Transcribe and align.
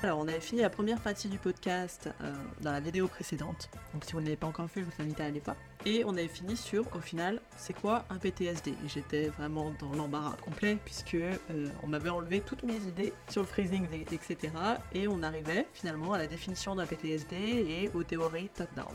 Alors, 0.00 0.20
on 0.20 0.28
avait 0.28 0.40
fini 0.40 0.60
la 0.60 0.70
première 0.70 1.00
partie 1.00 1.26
du 1.28 1.38
podcast 1.38 2.08
euh, 2.20 2.32
dans 2.60 2.70
la 2.70 2.78
vidéo 2.78 3.08
précédente. 3.08 3.68
Donc, 3.92 4.04
si 4.04 4.12
vous 4.12 4.20
ne 4.20 4.26
l'avez 4.26 4.36
pas 4.36 4.46
encore 4.46 4.70
fait, 4.70 4.80
je 4.80 4.84
vous 4.84 5.02
invite 5.02 5.20
à 5.20 5.24
aller 5.24 5.40
voir. 5.40 5.56
Et 5.84 6.04
on 6.04 6.10
avait 6.10 6.28
fini 6.28 6.56
sur, 6.56 6.84
au 6.94 7.00
final, 7.00 7.40
c'est 7.56 7.72
quoi 7.72 8.04
un 8.08 8.16
PTSD 8.18 8.74
j'étais 8.86 9.26
vraiment 9.26 9.72
dans 9.80 9.90
l'embarras 9.90 10.36
complet, 10.36 10.78
puisque 10.84 11.14
euh, 11.16 11.36
on 11.82 11.88
m'avait 11.88 12.10
enlevé 12.10 12.42
toutes 12.42 12.62
mes 12.62 12.76
idées 12.76 13.12
sur 13.28 13.42
le 13.42 13.48
freezing, 13.48 13.88
etc. 14.12 14.52
Et 14.92 15.08
on 15.08 15.20
arrivait 15.24 15.66
finalement 15.74 16.12
à 16.12 16.18
la 16.18 16.28
définition 16.28 16.76
d'un 16.76 16.86
PTSD 16.86 17.34
et 17.34 17.90
aux 17.92 18.04
théories 18.04 18.50
top-down. 18.50 18.94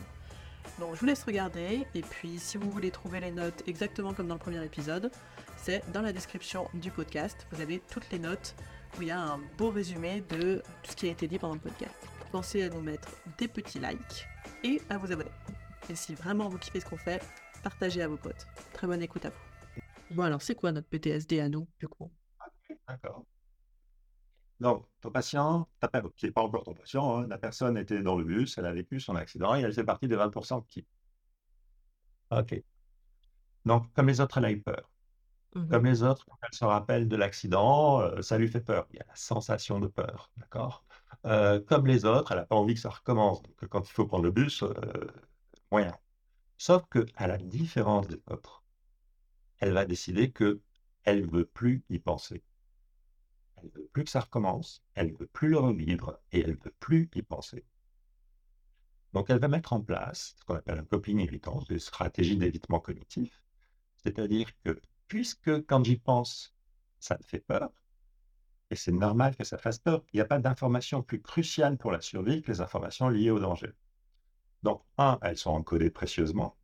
Donc, 0.80 0.94
je 0.94 1.00
vous 1.00 1.06
laisse 1.06 1.24
regarder. 1.24 1.86
Et 1.94 2.00
puis, 2.00 2.38
si 2.38 2.56
vous 2.56 2.70
voulez 2.70 2.90
trouver 2.90 3.20
les 3.20 3.30
notes 3.30 3.62
exactement 3.66 4.14
comme 4.14 4.28
dans 4.28 4.36
le 4.36 4.40
premier 4.40 4.64
épisode, 4.64 5.10
c'est 5.58 5.82
dans 5.92 6.00
la 6.00 6.14
description 6.14 6.66
du 6.72 6.90
podcast. 6.90 7.46
Vous 7.52 7.60
avez 7.60 7.82
toutes 7.90 8.10
les 8.10 8.18
notes 8.18 8.54
où 8.98 9.02
il 9.02 9.08
y 9.08 9.10
a 9.10 9.20
un 9.20 9.38
beau 9.58 9.70
résumé 9.70 10.20
de 10.22 10.62
tout 10.82 10.90
ce 10.90 10.96
qui 10.96 11.08
a 11.08 11.12
été 11.12 11.26
dit 11.26 11.38
pendant 11.38 11.54
le 11.54 11.60
podcast. 11.60 11.94
Pensez 12.32 12.62
à 12.62 12.68
nous 12.68 12.80
mettre 12.80 13.08
des 13.38 13.48
petits 13.48 13.78
likes 13.78 14.26
et 14.62 14.80
à 14.88 14.98
vous 14.98 15.12
abonner. 15.12 15.30
Et 15.88 15.94
si 15.94 16.14
vraiment 16.14 16.48
vous 16.48 16.58
kiffez 16.58 16.80
ce 16.80 16.86
qu'on 16.86 16.96
fait, 16.96 17.22
partagez 17.62 18.02
à 18.02 18.08
vos 18.08 18.16
potes. 18.16 18.46
Très 18.72 18.86
bonne 18.86 19.02
écoute 19.02 19.24
à 19.24 19.30
vous. 19.30 20.14
Bon 20.14 20.22
alors, 20.22 20.42
c'est 20.42 20.54
quoi 20.54 20.72
notre 20.72 20.88
PTSD 20.88 21.40
à 21.40 21.48
nous, 21.48 21.66
du 21.78 21.88
coup? 21.88 22.12
D'accord. 22.88 23.24
Donc, 24.60 24.86
ton 25.00 25.10
patient, 25.10 25.68
qui 26.16 26.26
n'est 26.26 26.32
pas 26.32 26.42
encore 26.42 26.64
ton 26.64 26.74
patient, 26.74 27.18
hein, 27.18 27.26
la 27.26 27.38
personne 27.38 27.76
était 27.76 28.02
dans 28.02 28.16
le 28.16 28.24
bus, 28.24 28.56
elle 28.56 28.66
a 28.66 28.72
vécu 28.72 29.00
son 29.00 29.16
accident 29.16 29.54
et 29.56 29.60
elle 29.60 29.72
fait 29.72 29.84
partie 29.84 30.08
des 30.08 30.16
20% 30.16 30.64
qui. 30.66 30.86
Ok. 32.30 32.62
Donc, 33.64 33.92
comme 33.92 34.06
les 34.06 34.20
autres, 34.20 34.38
elle. 34.38 34.62
Mmh 35.54 35.68
Comme 35.68 35.84
les 35.86 36.02
autres, 36.02 36.24
quand 36.26 36.36
elle 36.42 36.54
se 36.56 36.64
rappelle 36.64 37.08
de 37.08 37.16
l'accident, 37.16 38.00
euh, 38.00 38.22
ça 38.22 38.38
lui 38.38 38.48
fait 38.48 38.60
peur. 38.60 38.86
Il 38.92 38.96
y 38.96 39.00
a 39.00 39.06
la 39.06 39.14
sensation 39.16 39.78
de 39.80 39.86
peur, 39.88 40.30
d'accord? 40.36 40.84
Euh, 41.26 41.60
comme 41.60 41.86
les 41.86 42.04
autres, 42.04 42.32
elle 42.32 42.38
n'a 42.38 42.46
pas 42.46 42.56
envie 42.56 42.74
que 42.74 42.80
ça 42.80 42.90
recommence. 42.90 43.42
Donc, 43.42 43.68
quand 43.68 43.88
il 43.88 43.92
faut 43.92 44.06
prendre 44.06 44.24
le 44.24 44.30
bus, 44.32 44.62
euh, 44.62 44.72
moyen. 45.70 45.96
Sauf 46.58 46.84
qu'à 46.90 47.26
la 47.26 47.38
différence 47.38 48.08
des 48.08 48.20
autres, 48.30 48.64
elle 49.58 49.72
va 49.72 49.84
décider 49.86 50.30
que 50.32 50.60
elle 51.04 51.26
veut 51.26 51.46
plus 51.46 51.84
y 51.90 51.98
penser. 51.98 52.42
Elle 53.56 53.70
veut 53.70 53.88
plus 53.92 54.04
que 54.04 54.10
ça 54.10 54.20
recommence, 54.20 54.82
elle 54.94 55.12
veut 55.14 55.26
plus 55.26 55.48
le 55.48 55.58
revivre 55.58 56.18
et 56.32 56.40
elle 56.40 56.56
veut 56.56 56.74
plus 56.80 57.10
y 57.14 57.22
penser. 57.22 57.64
Donc, 59.12 59.30
elle 59.30 59.38
va 59.38 59.48
mettre 59.48 59.72
en 59.72 59.80
place 59.80 60.34
ce 60.38 60.44
qu'on 60.44 60.56
appelle 60.56 60.78
un 60.78 60.84
coping 60.84 61.18
évitant, 61.20 61.62
des 61.68 61.78
stratégies 61.78 62.36
d'évitement 62.36 62.80
cognitif. 62.80 63.42
C'est-à-dire 63.96 64.48
que 64.64 64.80
puisque 65.08 65.66
quand 65.66 65.84
j'y 65.84 65.96
pense, 65.96 66.54
ça 67.00 67.16
me 67.18 67.22
fait 67.22 67.40
peur, 67.40 67.70
et 68.70 68.76
c'est 68.76 68.92
normal 68.92 69.36
que 69.36 69.44
ça 69.44 69.58
fasse 69.58 69.78
peur, 69.78 70.02
il 70.12 70.16
n'y 70.16 70.20
a 70.20 70.24
pas 70.24 70.38
d'informations 70.38 71.02
plus 71.02 71.20
cruciales 71.20 71.76
pour 71.76 71.92
la 71.92 72.00
survie 72.00 72.42
que 72.42 72.50
les 72.50 72.60
informations 72.60 73.08
liées 73.08 73.30
au 73.30 73.38
danger. 73.38 73.72
Donc, 74.62 74.82
un, 74.98 75.18
elles 75.22 75.36
sont 75.36 75.50
encodées 75.50 75.90
précieusement. 75.90 76.56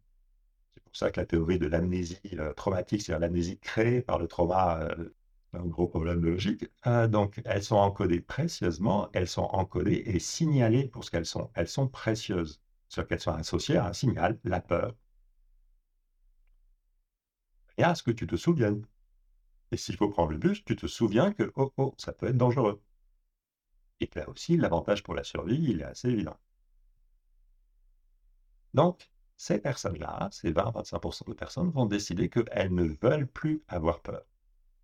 C'est 0.74 0.82
pour 0.82 0.96
ça 0.96 1.10
que 1.10 1.20
la 1.20 1.26
théorie 1.26 1.58
de 1.58 1.66
l'amnésie 1.66 2.18
traumatique, 2.56 3.02
c'est-à-dire 3.02 3.20
l'amnésie 3.20 3.58
créée 3.58 4.00
par 4.02 4.18
le 4.18 4.26
trauma, 4.26 4.80
euh, 4.80 5.14
un 5.52 5.66
gros 5.66 5.86
problème 5.86 6.20
de 6.20 6.28
logique. 6.28 6.64
Euh, 6.86 7.06
donc, 7.08 7.40
elles 7.44 7.62
sont 7.62 7.76
encodées 7.76 8.20
précieusement, 8.20 9.08
elles 9.12 9.28
sont 9.28 9.48
encodées 9.52 10.02
et 10.06 10.18
signalées 10.18 10.88
pour 10.88 11.04
ce 11.04 11.10
qu'elles 11.10 11.26
sont. 11.26 11.50
Elles 11.54 11.68
sont 11.68 11.88
précieuses, 11.88 12.60
c'est-à-dire 12.88 13.08
qu'elles 13.08 13.20
sont 13.20 13.32
associées 13.32 13.76
à 13.76 13.86
un 13.86 13.92
signal, 13.92 14.38
la 14.44 14.60
peur, 14.60 14.94
à 17.78 17.94
ce 17.94 18.02
que 18.02 18.10
tu 18.10 18.26
te 18.26 18.36
souviennes. 18.36 18.84
Et 19.72 19.76
s'il 19.76 19.96
faut 19.96 20.08
prendre 20.08 20.32
le 20.32 20.38
bus, 20.38 20.64
tu 20.64 20.76
te 20.76 20.86
souviens 20.86 21.32
que, 21.32 21.52
oh, 21.56 21.72
oh, 21.76 21.94
ça 21.98 22.12
peut 22.12 22.28
être 22.28 22.36
dangereux. 22.36 22.82
Et 24.00 24.10
là 24.14 24.28
aussi, 24.28 24.56
l'avantage 24.56 25.02
pour 25.02 25.14
la 25.14 25.24
survie, 25.24 25.62
il 25.62 25.80
est 25.80 25.84
assez 25.84 26.08
évident. 26.08 26.36
Donc, 28.74 29.10
ces 29.36 29.58
personnes-là, 29.58 30.28
ces 30.32 30.52
20-25% 30.52 31.28
de 31.28 31.34
personnes, 31.34 31.70
vont 31.70 31.86
décider 31.86 32.28
qu'elles 32.28 32.74
ne 32.74 32.84
veulent 33.00 33.26
plus 33.26 33.62
avoir 33.68 34.00
peur. 34.00 34.22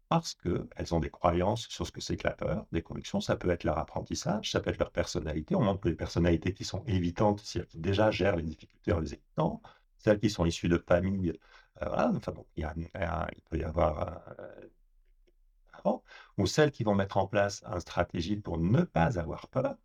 Parce 0.09 0.35
qu'elles 0.35 0.95
ont 0.95 1.01
des 1.01 1.11
croyances 1.11 1.67
sur 1.69 1.87
ce 1.87 1.93
que 1.93 2.01
c'est 2.01 2.17
que 2.17 2.29
la 2.29 2.35
peur, 2.35 2.67
des 2.73 2.83
convictions, 2.83 3.21
ça 3.21 3.37
peut 3.37 3.51
être 3.51 3.65
leur 3.65 3.79
apprentissage, 3.79 4.51
ça 4.53 4.61
peut 4.61 4.71
être 4.71 4.79
leur 4.79 4.93
personnalité. 4.93 5.57
On 5.57 5.63
montre 5.63 5.81
que 5.81 5.89
les 5.89 5.97
personnalités 5.97 6.55
qui 6.55 6.65
sont 6.65 6.85
évitantes, 6.87 7.41
celles 7.41 7.67
qui 7.67 7.79
déjà 7.79 8.11
gèrent 8.11 8.37
les 8.37 8.45
difficultés 8.45 8.93
en 8.93 9.01
les 9.01 9.15
évitant, 9.15 9.61
celles 9.99 10.21
qui 10.21 10.31
sont 10.31 10.47
issues 10.47 10.69
de 10.69 10.79
familles 10.79 11.39
il, 11.81 13.43
peut 13.49 13.59
y 13.59 13.65
avoir 13.65 14.23
euh, 14.39 14.69
ou 16.37 16.47
celles 16.47 16.71
qui 16.71 16.85
vont 16.85 16.95
mettre 16.95 17.17
en 17.17 17.27
place 17.27 17.63
une 17.65 17.81
stratégie 17.81 18.37
pour 18.37 18.59
ne 18.59 18.83
pas 18.83 19.19
avoir 19.19 19.49
peur, 19.49 19.77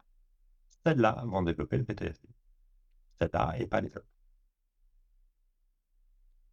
celles-là 0.84 1.24
vont 1.26 1.44
développer 1.44 1.78
le 1.78 1.84
PTSD. 1.84 2.28
Celles-là 3.20 3.56
et 3.60 3.68
pas 3.68 3.82
les 3.82 3.96
autres. 3.96 4.06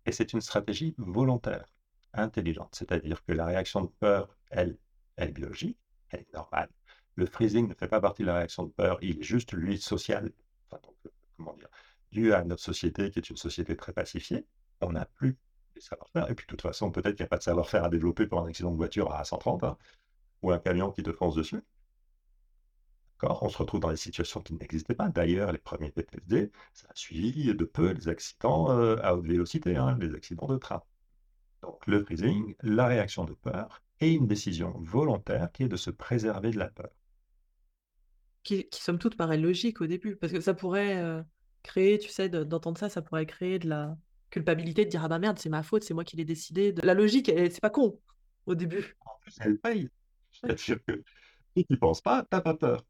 Et 0.07 0.13
c'est 0.13 0.33
une 0.33 0.41
stratégie 0.41 0.95
volontaire, 0.99 1.67
intelligente, 2.15 2.75
c'est-à-dire 2.75 3.23
que 3.25 3.33
la 3.33 3.47
réaction 3.47 3.83
de 3.83 3.91
peur, 4.01 4.37
elle, 4.51 4.79
elle 5.17 5.31
est 5.31 5.33
biologique, 5.33 5.79
elle 6.11 6.21
est 6.21 6.35
normale. 6.35 6.71
Le 7.15 7.27
freezing 7.27 7.69
ne 7.69 7.75
fait 7.75 7.89
pas 7.89 8.01
partie 8.01 8.23
de 8.23 8.29
la 8.29 8.37
réaction 8.37 8.65
de 8.65 8.71
peur, 8.71 8.99
il 9.03 9.19
est 9.19 9.23
juste 9.23 9.53
lui 9.53 9.79
social, 9.79 10.33
enfin, 10.71 10.81
euh, 11.07 11.11
comment 11.37 11.55
dire, 11.55 11.69
dû 12.13 12.33
à 12.33 12.43
notre 12.45 12.63
société 12.63 13.11
qui 13.11 13.19
est 13.19 13.29
une 13.29 13.37
société 13.37 13.77
très 13.77 13.93
pacifiée 13.93 14.47
on 14.81 14.93
n'a 14.93 15.07
plus 15.07 15.37
de 15.75 15.81
savoir-faire. 15.81 16.31
Et 16.31 16.35
puis, 16.35 16.47
de 16.47 16.51
toute 16.51 16.63
façon, 16.63 16.91
peut-être 16.91 17.17
qu'il 17.17 17.25
n'y 17.25 17.27
a 17.27 17.29
pas 17.29 17.39
de 17.39 17.43
savoir-faire 17.43 17.85
à 17.85 17.89
développer 17.89 18.27
pour 18.27 18.41
un 18.41 18.49
accident 18.49 18.71
de 18.71 18.77
voiture 18.77 19.13
à 19.13 19.25
130, 19.25 19.65
hein, 19.65 19.77
ou 20.43 20.51
un 20.51 20.59
camion 20.59 20.91
qui 20.91 21.03
te 21.03 21.13
fonce 21.13 21.35
dessus. 21.35 21.63
D'accord 23.21 23.43
On 23.43 23.49
se 23.49 23.59
retrouve 23.59 23.81
dans 23.81 23.91
des 23.91 23.97
situations 23.97 24.41
qui 24.41 24.55
n'existaient 24.55 24.95
pas. 24.95 25.09
D'ailleurs, 25.09 25.53
les 25.53 25.59
premiers 25.59 25.91
PTSD, 25.91 26.53
ça 26.73 26.87
a 26.89 26.95
suivi 26.95 27.55
de 27.55 27.65
peu 27.65 27.93
les 27.93 28.09
accidents 28.09 28.71
euh, 28.71 28.97
à 29.03 29.15
haute 29.17 29.27
vélocité, 29.27 29.77
hein, 29.77 29.97
les 30.01 30.15
accidents 30.15 30.47
de 30.47 30.57
train. 30.57 30.83
Donc, 31.63 31.85
le 31.87 32.05
freezing, 32.05 32.55
la 32.63 32.87
réaction 32.87 33.25
de 33.25 33.35
peur 33.35 33.83
et 34.01 34.13
une 34.13 34.29
décision 34.29 34.73
volontaire 34.79 35.51
qui 35.51 35.65
est 35.65 35.69
de 35.69 35.77
se 35.77 35.91
préserver 35.91 36.53
de 36.53 36.59
la 36.59 36.69
peur. 36.69 36.91
Qui, 38.45 38.69
qui 38.69 38.81
somme 38.81 38.99
toute, 38.99 39.17
paraît 39.17 39.37
logique 39.37 39.81
au 39.81 39.87
début, 39.87 40.15
parce 40.15 40.33
que 40.33 40.41
ça 40.41 40.55
pourrait 40.55 41.03
euh, 41.03 41.21
créer, 41.65 41.99
tu 41.99 42.09
sais, 42.09 42.29
d'entendre 42.29 42.79
ça, 42.79 42.89
ça 42.89 43.03
pourrait 43.03 43.27
créer 43.27 43.59
de 43.59 43.69
la, 43.69 43.97
culpabilité 44.31 44.85
de 44.85 44.91
dire 44.91 45.05
ah 45.05 45.09
bah 45.09 45.19
merde, 45.19 45.39
c'est 45.39 45.49
ma 45.49 45.63
faute, 45.63 45.85
c'est 45.85 45.95
moi 45.95 46.05
qui 46.05 46.17
l'ai 46.17 46.25
décidé. 46.25 46.73
La 46.83 46.95
logique, 46.95 47.31
c'est 47.35 47.61
pas 47.61 47.71
con 47.71 47.99
au 48.47 48.55
début. 48.55 48.97
En 49.05 49.19
plus, 49.21 49.37
elle 49.41 49.59
paye. 49.59 49.89
C'est-à-dire 50.33 50.79
que 50.85 51.03
si 51.57 51.65
tu 51.65 51.77
penses 51.77 52.01
pas, 52.01 52.25
t'as 52.29 52.41
pas 52.41 52.55
peur. 52.55 52.85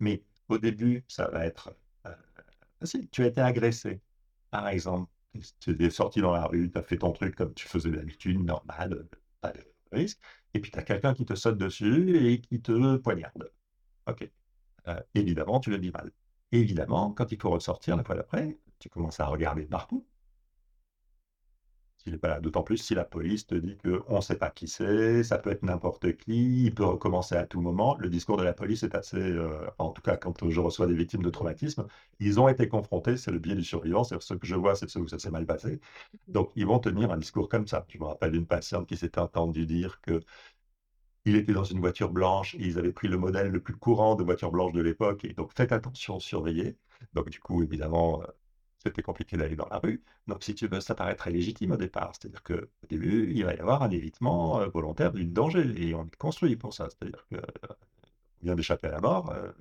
Mais 0.00 0.22
au 0.48 0.58
début, 0.58 1.04
ça 1.08 1.28
va 1.28 1.46
être 1.46 1.74
euh, 2.06 2.14
facile. 2.80 3.08
Tu 3.10 3.22
as 3.22 3.26
été 3.26 3.40
agressé, 3.40 4.00
par 4.50 4.68
exemple. 4.68 5.10
Tu 5.60 5.82
es 5.82 5.90
sorti 5.90 6.20
dans 6.20 6.32
la 6.32 6.44
rue, 6.44 6.70
tu 6.70 6.78
as 6.78 6.82
fait 6.82 6.98
ton 6.98 7.12
truc 7.12 7.34
comme 7.34 7.54
tu 7.54 7.66
faisais 7.66 7.90
d'habitude, 7.90 8.38
normal, 8.44 9.08
pas 9.40 9.52
de 9.52 9.60
risque. 9.90 10.20
Et 10.52 10.60
puis 10.60 10.70
tu 10.70 10.78
as 10.78 10.82
quelqu'un 10.82 11.14
qui 11.14 11.24
te 11.24 11.34
saute 11.34 11.56
dessus 11.56 12.26
et 12.26 12.40
qui 12.40 12.60
te 12.60 12.96
poignarde. 12.98 13.50
Ok. 14.06 14.30
Euh, 14.88 15.00
évidemment, 15.14 15.58
tu 15.60 15.70
le 15.70 15.78
dis 15.78 15.90
mal. 15.90 16.10
Évidemment, 16.50 17.12
quand 17.12 17.32
il 17.32 17.40
faut 17.40 17.48
ressortir 17.48 17.96
la 17.96 18.04
fois 18.04 18.14
d'après, 18.14 18.58
tu 18.78 18.90
commences 18.90 19.20
à 19.20 19.26
regarder 19.26 19.64
partout 19.64 20.06
D'autant 22.40 22.62
plus 22.64 22.78
si 22.78 22.94
la 22.94 23.04
police 23.04 23.46
te 23.46 23.54
dit 23.54 23.76
qu'on 23.78 24.16
ne 24.16 24.20
sait 24.20 24.36
pas 24.36 24.50
qui 24.50 24.66
c'est, 24.66 25.22
ça 25.22 25.38
peut 25.38 25.50
être 25.50 25.62
n'importe 25.62 26.16
qui, 26.16 26.64
il 26.64 26.74
peut 26.74 26.84
recommencer 26.84 27.36
à 27.36 27.46
tout 27.46 27.60
moment. 27.60 27.96
Le 27.98 28.08
discours 28.08 28.36
de 28.36 28.42
la 28.42 28.52
police 28.52 28.82
est 28.82 28.94
assez, 28.96 29.16
euh, 29.18 29.66
en 29.78 29.90
tout 29.90 30.02
cas 30.02 30.16
quand 30.16 30.48
je 30.50 30.60
reçois 30.60 30.86
des 30.88 30.94
victimes 30.94 31.22
de 31.22 31.30
traumatisme, 31.30 31.86
ils 32.18 32.40
ont 32.40 32.48
été 32.48 32.68
confrontés, 32.68 33.16
c'est 33.16 33.30
le 33.30 33.38
biais 33.38 33.54
du 33.54 33.62
survivant, 33.64 34.02
c'est 34.02 34.20
ce 34.20 34.34
que 34.34 34.46
je 34.46 34.56
vois, 34.56 34.74
c'est 34.74 34.88
ce 34.90 34.98
où 34.98 35.06
ça 35.06 35.18
s'est 35.20 35.30
mal 35.30 35.46
passé. 35.46 35.80
Donc 36.28 36.50
ils 36.56 36.66
vont 36.66 36.80
tenir 36.80 37.12
un 37.12 37.18
discours 37.18 37.48
comme 37.48 37.66
ça. 37.68 37.86
Je 37.88 37.98
me 37.98 38.04
rappelle 38.04 38.32
d'une 38.32 38.46
patiente 38.46 38.88
qui 38.88 38.96
s'était 38.96 39.20
entendue 39.20 39.66
dire 39.66 40.00
que 40.00 40.20
il 41.24 41.36
était 41.36 41.52
dans 41.52 41.64
une 41.64 41.80
voiture 41.80 42.10
blanche 42.10 42.54
ils 42.58 42.78
avaient 42.78 42.92
pris 42.92 43.08
le 43.08 43.16
modèle 43.18 43.48
le 43.50 43.60
plus 43.60 43.74
courant 43.76 44.14
de 44.16 44.22
voiture 44.24 44.50
blanche 44.52 44.72
de 44.72 44.80
l'époque. 44.82 45.24
Et 45.24 45.32
donc, 45.34 45.52
faites 45.56 45.72
attention, 45.72 46.18
surveillez. 46.20 46.76
Donc, 47.12 47.28
du 47.30 47.40
coup, 47.40 47.62
évidemment, 47.62 48.22
euh, 48.22 48.26
c'était 48.82 49.02
compliqué 49.02 49.36
d'aller 49.36 49.56
dans 49.56 49.68
la 49.70 49.78
rue. 49.78 50.02
Donc, 50.26 50.42
si 50.42 50.54
tu 50.54 50.66
veux, 50.66 50.80
ça 50.80 50.94
paraît 50.94 51.14
très 51.14 51.30
légitime 51.30 51.72
au 51.72 51.76
départ. 51.76 52.12
C'est-à-dire 52.12 52.42
qu'au 52.42 52.86
début, 52.88 53.32
il 53.32 53.44
va 53.44 53.54
y 53.54 53.58
avoir 53.58 53.82
un 53.82 53.90
évitement 53.90 54.60
euh, 54.60 54.66
volontaire 54.68 55.12
du 55.12 55.24
danger. 55.24 55.64
Et 55.76 55.94
on 55.94 56.04
est 56.04 56.16
construit 56.16 56.56
pour 56.56 56.74
ça. 56.74 56.88
C'est-à-dire 56.90 57.24
qu'on 57.28 57.36
euh, 57.36 57.74
vient 58.42 58.54
d'échapper 58.54 58.88
à 58.88 58.92
la 58.92 59.00
mort, 59.00 59.30
euh, 59.30 59.52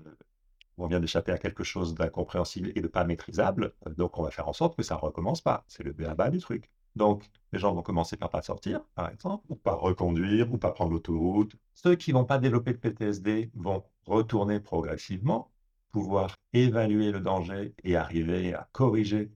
on 0.78 0.88
vient 0.88 1.00
d'échapper 1.00 1.32
à 1.32 1.38
quelque 1.38 1.64
chose 1.64 1.94
d'incompréhensible 1.94 2.72
et 2.76 2.82
de 2.82 2.88
pas 2.88 3.04
maîtrisable. 3.04 3.74
donc, 3.96 4.18
on 4.18 4.24
va 4.24 4.32
faire 4.32 4.48
en 4.48 4.54
sorte 4.54 4.76
que 4.76 4.84
ça 4.84 4.96
ne 4.96 5.02
recommence 5.02 5.42
pas. 5.42 5.64
C'est 5.68 5.84
le 5.84 5.92
bas 5.94 6.30
du 6.30 6.40
truc. 6.40 6.70
Donc, 6.96 7.30
les 7.54 7.60
gens 7.60 7.74
vont 7.74 7.84
commencer 7.84 8.18
par 8.18 8.30
pas 8.30 8.42
sortir, 8.42 8.82
par 8.96 9.10
exemple, 9.10 9.46
ou 9.50 9.56
par 9.56 9.80
reconduire, 9.80 10.52
ou 10.52 10.58
pas 10.58 10.72
prendre 10.72 10.92
l'autoroute. 10.92 11.56
Ceux 11.74 11.96
qui 11.96 12.12
vont 12.12 12.26
pas 12.26 12.38
développer 12.38 12.74
de 12.74 12.78
PTSD 12.78 13.52
vont 13.54 13.84
retourner 14.06 14.60
progressivement 14.60 15.51
pouvoir 15.92 16.36
évaluer 16.54 17.12
le 17.12 17.20
danger 17.20 17.74
et 17.84 17.96
arriver 17.96 18.54
à 18.54 18.68
corriger 18.72 19.32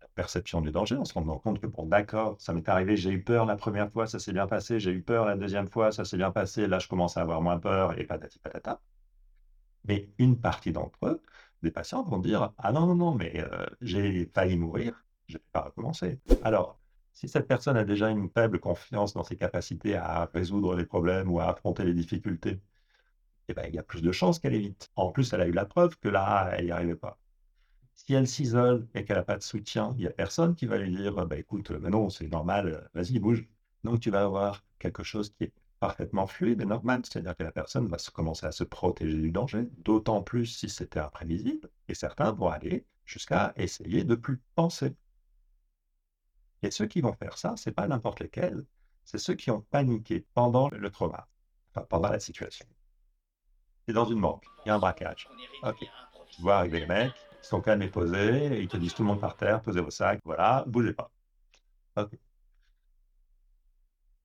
la 0.00 0.08
perception 0.14 0.60
du 0.60 0.70
danger 0.70 0.96
en 0.96 1.04
se 1.04 1.14
rendant 1.14 1.38
compte 1.38 1.60
que, 1.60 1.66
bon, 1.66 1.86
d'accord, 1.86 2.36
ça 2.40 2.52
m'est 2.52 2.68
arrivé, 2.68 2.96
j'ai 2.96 3.10
eu 3.10 3.22
peur 3.22 3.46
la 3.46 3.56
première 3.56 3.90
fois, 3.90 4.06
ça 4.06 4.18
s'est 4.18 4.32
bien 4.32 4.46
passé, 4.46 4.80
j'ai 4.80 4.92
eu 4.92 5.02
peur 5.02 5.26
la 5.26 5.36
deuxième 5.36 5.68
fois, 5.68 5.92
ça 5.92 6.04
s'est 6.04 6.16
bien 6.16 6.30
passé, 6.30 6.66
là 6.66 6.78
je 6.78 6.88
commence 6.88 7.16
à 7.16 7.22
avoir 7.22 7.42
moins 7.42 7.58
peur 7.58 7.98
et 7.98 8.04
patati 8.04 8.38
patata. 8.38 8.80
Mais 9.84 10.08
une 10.18 10.40
partie 10.40 10.72
d'entre 10.72 10.98
eux, 11.06 11.22
des 11.62 11.70
patients, 11.70 12.02
vont 12.04 12.18
dire 12.18 12.52
Ah 12.58 12.72
non, 12.72 12.86
non, 12.86 12.94
non, 12.94 13.14
mais 13.14 13.32
euh, 13.36 13.66
j'ai 13.80 14.26
failli 14.34 14.56
mourir, 14.56 15.04
je 15.28 15.34
ne 15.34 15.38
vais 15.38 15.44
pas 15.52 15.62
recommencer. 15.62 16.20
Alors, 16.42 16.78
si 17.12 17.28
cette 17.28 17.46
personne 17.48 17.76
a 17.76 17.84
déjà 17.84 18.10
une 18.10 18.28
faible 18.30 18.58
confiance 18.60 19.14
dans 19.14 19.22
ses 19.24 19.36
capacités 19.36 19.96
à 19.96 20.26
résoudre 20.34 20.74
les 20.76 20.84
problèmes 20.86 21.30
ou 21.30 21.40
à 21.40 21.46
affronter 21.50 21.84
les 21.84 21.94
difficultés, 21.94 22.60
eh 23.48 23.54
ben, 23.54 23.66
il 23.68 23.74
y 23.74 23.78
a 23.78 23.82
plus 23.82 24.02
de 24.02 24.12
chances 24.12 24.38
qu'elle 24.38 24.54
évite. 24.54 24.90
En 24.96 25.10
plus, 25.12 25.32
elle 25.32 25.40
a 25.40 25.46
eu 25.46 25.52
la 25.52 25.64
preuve 25.66 25.98
que 25.98 26.08
là, 26.08 26.50
elle 26.52 26.66
n'y 26.66 26.70
arrivait 26.70 26.96
pas. 26.96 27.18
Si 27.94 28.14
elle 28.14 28.28
s'isole 28.28 28.88
et 28.94 29.04
qu'elle 29.04 29.16
n'a 29.16 29.24
pas 29.24 29.36
de 29.38 29.42
soutien, 29.42 29.92
il 29.96 30.00
n'y 30.00 30.06
a 30.06 30.10
personne 30.10 30.54
qui 30.54 30.66
va 30.66 30.78
lui 30.78 30.94
dire 30.94 31.14
bah, 31.26 31.36
écoute, 31.38 31.70
mais 31.70 31.90
non, 31.90 32.10
c'est 32.10 32.28
normal, 32.28 32.88
vas-y, 32.94 33.18
bouge. 33.18 33.46
Donc, 33.84 34.00
tu 34.00 34.10
vas 34.10 34.24
avoir 34.24 34.64
quelque 34.78 35.02
chose 35.02 35.30
qui 35.30 35.44
est 35.44 35.52
parfaitement 35.80 36.26
fluide 36.26 36.60
et 36.62 36.64
normal, 36.66 37.02
c'est-à-dire 37.04 37.36
que 37.36 37.42
la 37.42 37.52
personne 37.52 37.86
va 37.88 37.96
commencer 38.12 38.46
à 38.46 38.52
se 38.52 38.64
protéger 38.64 39.18
du 39.18 39.30
danger, 39.30 39.68
d'autant 39.84 40.22
plus 40.22 40.46
si 40.46 40.68
c'était 40.68 41.00
imprévisible, 41.00 41.68
et 41.88 41.94
certains 41.94 42.32
vont 42.32 42.48
aller 42.48 42.86
jusqu'à 43.04 43.52
essayer 43.56 44.04
de 44.04 44.14
plus 44.14 44.40
penser. 44.54 44.94
Et 46.62 46.70
ceux 46.72 46.86
qui 46.86 47.00
vont 47.00 47.12
faire 47.12 47.38
ça, 47.38 47.54
c'est 47.56 47.70
pas 47.72 47.86
n'importe 47.86 48.18
lesquels, 48.20 48.64
c'est 49.04 49.18
ceux 49.18 49.34
qui 49.34 49.50
ont 49.52 49.60
paniqué 49.60 50.26
pendant 50.34 50.68
le 50.70 50.90
trauma, 50.90 51.28
enfin 51.70 51.86
pendant 51.88 52.08
la 52.08 52.18
situation. 52.18 52.66
C'est 53.86 53.94
dans 53.94 54.04
une 54.06 54.20
banque, 54.20 54.52
il 54.64 54.68
y 54.68 54.70
a 54.70 54.74
un 54.74 54.78
braquage. 54.78 55.30
Ok, 55.62 55.78
tu 56.30 56.40
vois 56.42 56.56
arriver 56.58 56.80
les 56.80 56.86
mecs, 56.86 57.28
ils 57.42 57.46
sont 57.46 57.60
calmes 57.60 57.82
et 57.82 57.88
posés, 57.90 58.60
ils 58.62 58.68
te 58.68 58.76
disent 58.76 58.94
tout 58.94 59.02
le 59.02 59.08
monde 59.08 59.20
par 59.20 59.36
terre, 59.36 59.62
posez 59.62 59.80
vos 59.80 59.90
sacs, 59.90 60.20
voilà, 60.24 60.64
bougez 60.66 60.92
pas. 60.94 61.10
Ok. 61.96 62.12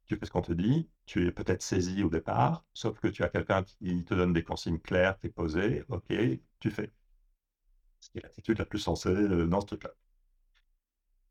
Tu 0.08 0.18
fais 0.18 0.26
ce 0.26 0.32
qu'on 0.32 0.42
te 0.42 0.52
dit, 0.52 0.90
tu 1.06 1.26
es 1.28 1.32
peut-être 1.32 1.62
saisi 1.62 2.04
au 2.04 2.10
départ, 2.10 2.66
sauf 2.74 3.00
que 3.00 3.08
tu 3.08 3.24
as 3.24 3.30
quelqu'un 3.30 3.64
qui 3.64 4.04
te 4.04 4.14
donne 4.14 4.34
des 4.34 4.44
consignes 4.44 4.80
claires, 4.80 5.18
tu 5.20 5.28
es 5.28 5.30
posé, 5.30 5.84
ok, 5.90 6.14
tu 6.60 6.70
fais. 6.72 6.92
Ce 8.02 8.10
qui 8.10 8.18
est 8.18 8.22
l'attitude 8.24 8.58
la 8.60 8.66
plus 8.66 8.80
sensée 8.80 9.08
euh, 9.10 9.48
dans 9.48 9.62
ce 9.62 9.68
truc-là. 9.68 9.92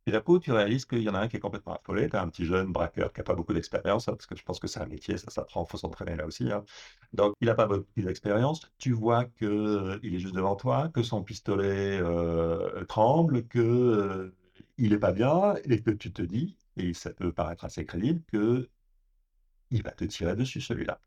Et 0.09 0.11
d'un 0.11 0.23
coup, 0.23 0.39
tu 0.39 0.53
réalises 0.53 0.87
qu'il 0.87 1.03
y 1.03 1.09
en 1.11 1.15
a 1.15 1.21
un 1.21 1.29
qui 1.29 1.37
est 1.37 1.41
complètement 1.41 1.75
affolé. 1.75 2.09
Tu 2.09 2.17
as 2.17 2.23
un 2.23 2.29
petit 2.31 2.47
jeune 2.47 2.73
braqueur 2.73 3.13
qui 3.13 3.21
n'a 3.21 3.25
pas 3.25 3.35
beaucoup 3.35 3.53
d'expérience, 3.53 4.09
hein, 4.09 4.13
parce 4.15 4.25
que 4.25 4.35
je 4.35 4.43
pense 4.43 4.59
que 4.59 4.67
c'est 4.67 4.81
un 4.81 4.87
métier, 4.87 5.19
ça 5.19 5.31
s'apprend, 5.31 5.65
il 5.65 5.71
faut 5.71 5.77
s'entraîner 5.77 6.17
là 6.17 6.25
aussi. 6.27 6.51
Hein. 6.51 6.65
Donc, 7.13 7.35
il 7.43 7.47
n'a 7.47 7.55
pas 7.55 7.67
beaucoup 7.67 7.85
d'expérience. 7.99 8.63
Tu 8.79 8.93
vois 8.93 9.27
qu'il 9.27 9.49
euh, 9.49 10.01
est 10.03 10.19
juste 10.19 10.35
devant 10.35 10.57
toi, 10.57 10.89
que 10.89 11.03
son 11.03 11.23
pistolet 11.23 12.01
euh, 12.01 12.87
tremble, 12.87 13.47
qu'il 13.49 13.61
euh, 13.61 14.35
n'est 14.79 14.99
pas 14.99 15.13
bien, 15.13 15.57
et 15.65 15.83
que 15.83 15.91
tu 15.91 16.11
te 16.11 16.23
dis, 16.23 16.57
et 16.79 16.95
ça 16.95 17.11
peut 17.13 17.31
paraître 17.31 17.67
assez 17.67 17.85
crédible, 17.85 18.23
qu'il 18.31 19.83
va 19.83 19.91
te 19.91 20.05
tirer 20.05 20.37
dessus 20.37 20.63
celui-là. 20.63 21.01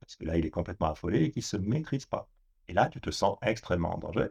Parce 0.00 0.16
que 0.16 0.26
là, 0.26 0.36
il 0.36 0.44
est 0.44 0.50
complètement 0.50 0.90
affolé 0.90 1.24
et 1.24 1.30
qu'il 1.30 1.40
ne 1.40 1.44
se 1.44 1.56
maîtrise 1.56 2.04
pas. 2.04 2.28
Et 2.68 2.74
là, 2.74 2.88
tu 2.90 3.00
te 3.00 3.10
sens 3.10 3.38
extrêmement 3.42 3.94
en 3.94 3.98
danger. 3.98 4.28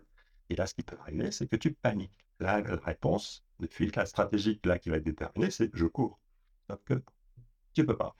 Et 0.50 0.56
là, 0.56 0.68
ce 0.68 0.76
qui 0.76 0.84
peut 0.84 0.98
arriver, 1.02 1.32
c'est 1.32 1.48
que 1.48 1.56
tu 1.56 1.74
paniques. 1.74 2.20
La 2.40 2.58
réponse, 2.62 3.45
le 3.60 3.68
filtre 3.68 4.06
stratégique 4.08 4.66
là 4.66 4.80
qui 4.80 4.90
va 4.90 4.98
être 4.98 5.04
déterminé, 5.04 5.52
c'est 5.52 5.70
je 5.74 5.86
cours. 5.86 6.20
Sauf 6.68 6.80
que 6.86 7.04
tu 7.74 7.82
ne 7.82 7.88
peux 7.88 7.98
pas. 7.98 8.16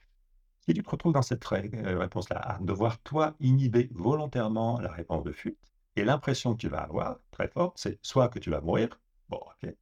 Si 0.62 0.74
tu 0.74 0.82
te 0.82 0.90
retrouves 0.90 1.14
dans 1.14 1.22
cette 1.22 1.46
euh, 1.52 2.00
réponse-là, 2.00 2.38
à 2.38 2.60
devoir 2.60 3.00
toi 3.02 3.36
inhiber 3.40 3.90
volontairement 3.94 4.80
la 4.80 4.92
réponse 4.92 5.24
de 5.24 5.32
fuite, 5.32 5.60
et 5.96 6.04
l'impression 6.04 6.56
que 6.56 6.62
tu 6.62 6.68
vas 6.70 6.82
avoir, 6.82 7.20
très 7.32 7.48
forte, 7.48 7.78
c'est 7.78 8.00
soit 8.02 8.30
que 8.30 8.40
tu 8.40 8.50
vas 8.50 8.62
mourir, 8.62 9.00
bon, 9.30 9.38
ok, 9.38 9.74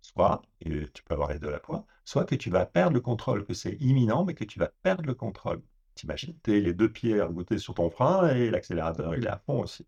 soit, 0.00 0.42
et 0.60 0.88
tu 0.92 1.02
peux 1.02 1.14
avoir 1.14 1.30
les 1.30 1.38
deux 1.38 1.48
à 1.48 1.52
la 1.52 1.60
fois, 1.60 1.86
soit 2.04 2.24
que 2.24 2.34
tu 2.34 2.50
vas 2.50 2.66
perdre 2.66 2.94
le 2.94 3.00
contrôle, 3.00 3.44
que 3.44 3.54
c'est 3.54 3.76
imminent, 3.80 4.24
mais 4.24 4.34
que 4.34 4.44
tu 4.44 4.58
vas 4.58 4.68
perdre 4.82 5.04
le 5.06 5.14
contrôle. 5.14 5.62
T'imagines, 5.94 6.36
tu 6.42 6.56
es 6.56 6.60
les 6.60 6.74
deux 6.74 6.90
pieds 6.90 7.20
argotés 7.20 7.58
sur 7.58 7.74
ton 7.74 7.90
frein 7.90 8.34
et 8.34 8.50
l'accélérateur, 8.50 9.14
il 9.14 9.24
est 9.24 9.28
à 9.28 9.38
fond 9.38 9.60
aussi 9.60 9.86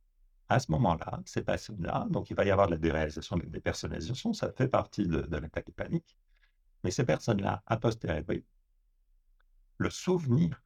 à 0.49 0.59
ce 0.61 0.71
moment-là, 0.73 1.21
ces 1.25 1.43
personnes-là, 1.43 2.07
donc 2.11 2.31
il 2.31 2.37
va 2.37 2.45
y 2.45 2.51
avoir 2.51 2.67
de 2.67 2.73
la 2.73 2.79
déréalisation, 2.79 3.37
de 3.37 3.43
la 3.45 3.49
dépersonnalisation, 3.51 4.33
ça 4.33 4.53
fait 4.53 4.69
partie 4.69 5.07
de, 5.07 5.23
de 5.23 5.37
l'attaque 5.37 5.71
panique. 5.73 6.17
Mais 6.83 6.91
ces 6.91 7.05
personnes-là, 7.05 7.63
a 7.67 7.77
posteriori, 7.79 8.45
le 9.79 9.91
souvenir 9.91 10.63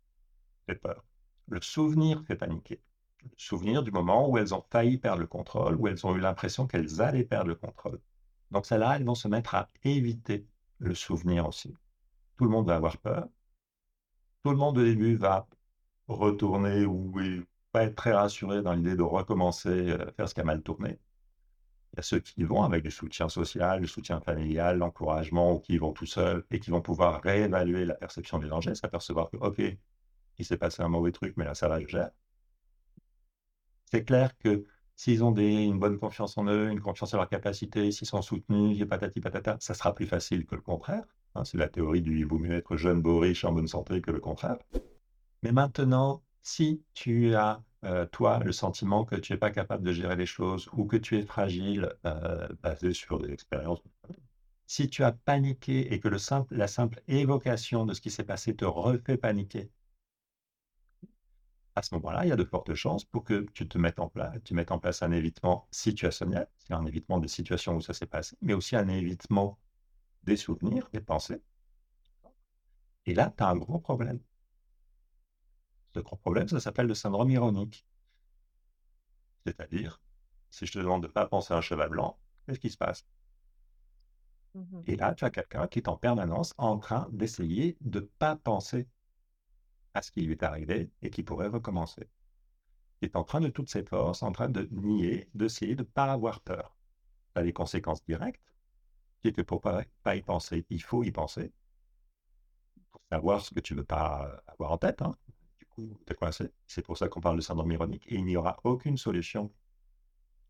fait 0.67 0.75
peur. 0.75 1.05
Le 1.49 1.61
souvenir 1.61 2.23
fait 2.25 2.37
paniquer. 2.37 2.81
Le 3.23 3.31
souvenir 3.37 3.83
du 3.83 3.91
moment 3.91 4.29
où 4.29 4.39
elles 4.39 4.55
ont 4.55 4.65
failli 4.71 4.99
perdre 4.99 5.21
le 5.21 5.27
contrôle, 5.27 5.77
où 5.77 5.89
elles 5.89 6.07
ont 6.07 6.15
eu 6.15 6.21
l'impression 6.21 6.67
qu'elles 6.67 7.01
allaient 7.01 7.25
perdre 7.25 7.49
le 7.49 7.55
contrôle. 7.55 8.01
Donc 8.51 8.67
celles-là, 8.67 8.97
elles 8.97 9.05
vont 9.05 9.15
se 9.15 9.29
mettre 9.29 9.55
à 9.55 9.69
éviter 9.85 10.47
le 10.79 10.95
souvenir 10.95 11.47
aussi. 11.47 11.75
Tout 12.37 12.45
le 12.45 12.51
monde 12.51 12.67
va 12.67 12.77
avoir 12.77 12.99
peur. 12.99 13.29
Tout 14.43 14.51
le 14.51 14.57
monde 14.57 14.79
au 14.79 14.85
début 14.85 15.17
va 15.17 15.47
retourner 16.09 16.85
ou 16.85 17.13
pas 17.73 17.85
être 17.85 17.97
très 17.97 18.13
rassuré 18.13 18.63
dans 18.63 18.73
l'idée 18.73 18.97
de 18.97 19.03
recommencer 19.03 19.93
à 19.93 20.13
faire 20.13 20.29
ce 20.29 20.35
qui 20.35 20.41
a 20.41 20.45
mal 20.45 20.63
tourné. 20.63 20.99
Il 21.93 21.97
y 21.97 22.01
a 22.01 22.03
ceux 22.03 22.21
qui 22.21 22.45
vont 22.45 22.63
avec 22.63 22.85
du 22.85 22.91
soutien 22.91 23.29
social, 23.29 23.81
du 23.81 23.89
soutien 23.89 24.21
familial, 24.21 24.79
l'encouragement, 24.79 25.55
ou 25.55 25.59
qui 25.61 25.79
vont 25.79 25.93
tout 25.93 26.07
seuls 26.07 26.45
et 26.51 26.61
qui 26.61 26.71
vont 26.71 26.83
pouvoir 26.83 27.23
réévaluer 27.23 27.85
la 27.85 27.95
perception 27.95 28.39
du 28.39 28.49
danger, 28.49 28.75
s'apercevoir 28.75 29.31
que, 29.31 29.37
OK, 29.39 29.63
il 30.39 30.45
s'est 30.45 30.59
passé 30.59 30.83
un 30.83 30.89
mauvais 30.89 31.13
truc, 31.13 31.35
mais 31.37 31.45
là, 31.45 31.55
ça 31.55 31.69
va, 31.69 31.81
je 31.81 31.89
gère. 31.89 32.11
C'est 33.87 34.05
clair 34.05 34.37
que 34.39 34.67
s'ils 34.97 35.25
ont 35.25 35.35
une 35.35 35.79
bonne 35.79 35.99
confiance 35.99 36.37
en 36.37 36.47
eux, 36.47 36.71
une 36.71 36.81
confiance 36.81 37.15
en 37.15 37.19
leur 37.19 37.29
capacité, 37.29 37.91
s'ils 37.91 38.07
sont 38.07 38.23
soutenus, 38.23 38.87
patati 38.87 39.21
patata, 39.21 39.57
ça 39.61 39.75
sera 39.75 39.95
plus 39.95 40.07
facile 40.07 40.45
que 40.45 40.55
le 40.57 40.61
contraire. 40.61 41.05
Hein. 41.35 41.45
c'est 41.45 41.59
la 41.59 41.69
théorie 41.69 42.03
du 42.03 42.19
il 42.19 42.27
vaut 42.27 42.39
mieux 42.39 42.57
être 42.57 42.77
jeune, 42.77 43.01
beau, 43.01 43.19
riche, 43.21 43.45
en 43.45 43.53
bonne 43.53 43.69
santé 43.69 44.01
que 44.01 44.11
le 44.11 44.21
contraire. 44.21 44.59
Mais 45.43 45.53
maintenant, 45.53 46.23
si 46.43 46.83
tu 46.95 47.35
as, 47.35 47.63
euh, 47.85 48.07
toi, 48.07 48.39
le 48.41 48.53
sentiment 48.53 49.05
que 49.05 49.17
tu 49.17 49.33
n'es 49.33 49.39
pas 49.39 49.51
capable 49.51 49.85
de 49.85 49.93
gérer 49.93 50.17
les 50.17 50.27
choses 50.27 50.69
ou 50.73 50.87
que 50.87 50.97
tu 50.97 51.19
es 51.19 51.23
fragile, 51.23 51.93
euh, 52.07 52.49
basé 52.63 52.93
sur 52.93 53.19
des 53.21 53.33
expériences, 53.33 53.81
si 54.67 54.89
tu 54.89 55.05
as 55.05 55.13
paniqué 55.13 55.93
et 55.93 56.01
que 56.01 56.09
le 56.09 56.19
simple, 56.19 56.55
la 56.57 56.69
simple 56.69 57.03
évocation 57.09 57.87
de 57.87 57.95
ce 57.95 58.01
qui 58.01 58.11
s'est 58.11 58.25
passé 58.25 58.55
te 58.57 58.65
refait 58.65 59.17
paniquer, 59.19 59.71
à 61.77 61.83
ce 61.83 61.95
moment-là, 61.95 62.25
il 62.27 62.29
y 62.29 62.33
a 62.33 62.37
de 62.37 62.45
fortes 62.45 62.75
chances 62.75 63.05
pour 63.05 63.25
que 63.25 63.47
tu 63.55 63.67
te 63.69 63.79
mettes 63.79 64.01
en 64.01 64.09
place, 64.09 64.37
tu 64.45 64.53
mettes 64.55 64.71
en 64.73 64.79
place 64.79 65.03
un 65.03 65.13
évitement 65.13 65.67
situationnel, 65.71 66.49
c'est 66.59 66.75
un 66.75 66.85
évitement 66.87 67.19
des 67.19 67.29
situations 67.29 67.77
où 67.77 67.81
ça 67.81 67.95
s'est 67.95 68.07
passé, 68.07 68.37
mais 68.43 68.53
aussi 68.55 68.77
un 68.77 68.89
évitement 68.89 69.59
des 70.25 70.37
souvenirs, 70.37 70.89
des 70.93 71.01
pensées. 71.01 71.43
Et 73.07 73.15
là, 73.15 73.35
tu 73.37 73.43
as 73.43 73.49
un 73.49 73.57
gros 73.57 73.81
problème. 73.81 74.21
Ce 75.99 76.03
gros 76.05 76.15
problème, 76.15 76.47
ça 76.47 76.61
s'appelle 76.61 76.87
le 76.87 76.95
syndrome 76.95 77.29
ironique. 77.29 77.85
C'est-à-dire, 79.45 80.01
si 80.49 80.65
je 80.65 80.71
te 80.71 80.79
demande 80.79 81.03
de 81.03 81.09
ne 81.09 81.13
pas 81.13 81.27
penser 81.27 81.53
à 81.53 81.57
un 81.57 81.61
cheval 81.61 81.89
blanc, 81.89 82.17
qu'est-ce 82.47 82.61
qui 82.61 82.71
se 82.71 82.77
passe? 82.77 83.05
Mmh 84.55 84.83
Et 84.87 84.95
là, 84.95 85.13
tu 85.17 85.25
as 85.25 85.31
quelqu'un 85.31 85.67
qui 85.67 85.81
est 85.81 85.89
en 85.89 85.97
permanence 85.97 86.55
en 86.57 86.79
train 86.79 87.09
d'essayer 87.11 87.77
de 87.81 87.99
ne 87.99 88.05
pas 88.05 88.37
penser 88.37 88.87
à 89.93 90.03
ce 90.03 90.13
qui 90.13 90.21
lui 90.21 90.35
est 90.35 90.45
arrivé 90.45 90.89
et 91.03 91.11
qui 91.11 91.25
pourrait 91.25 91.49
recommencer. 91.49 92.09
Il 93.03 93.07
est 93.07 93.17
en 93.17 93.25
train 93.25 93.41
de 93.41 93.49
toutes 93.49 93.69
ses 93.69 93.83
forces, 93.83 94.23
en 94.23 94.31
train 94.31 94.49
de 94.49 94.69
nier, 94.71 95.29
d'essayer 95.35 95.75
de 95.75 95.83
ne 95.83 95.89
pas 95.89 96.13
avoir 96.13 96.43
peur. 96.43 96.77
Tu 97.35 97.41
as 97.41 97.43
les 97.43 97.53
conséquences 97.53 98.05
directes, 98.05 98.55
qui 99.21 99.29
est 99.29 99.33
que 99.33 99.43
pour 99.43 99.67
ne 99.67 99.83
pas, 100.05 100.15
y 100.15 100.23
penser, 100.23 100.65
il 100.71 100.81
faut 100.81 101.03
y 101.03 101.11
penser, 101.11 101.53
pour 102.93 103.01
savoir 103.11 103.41
ce 103.45 103.53
que 103.53 103.59
tu 103.59 103.75
ne 103.75 103.81
veux 103.81 103.85
pas 103.85 104.45
avoir 104.47 104.71
en 104.71 104.79
tête. 104.79 105.03
Hein 105.03 105.17
C'est 106.67 106.83
pour 106.83 106.97
ça 106.99 107.09
qu'on 107.09 107.21
parle 107.21 107.37
de 107.37 107.43
syndrome 107.43 107.71
ironique. 107.73 108.05
Et 108.09 108.17
il 108.17 108.25
n'y 108.25 108.37
aura 108.37 108.59
aucune 108.65 108.97
solution 108.97 109.53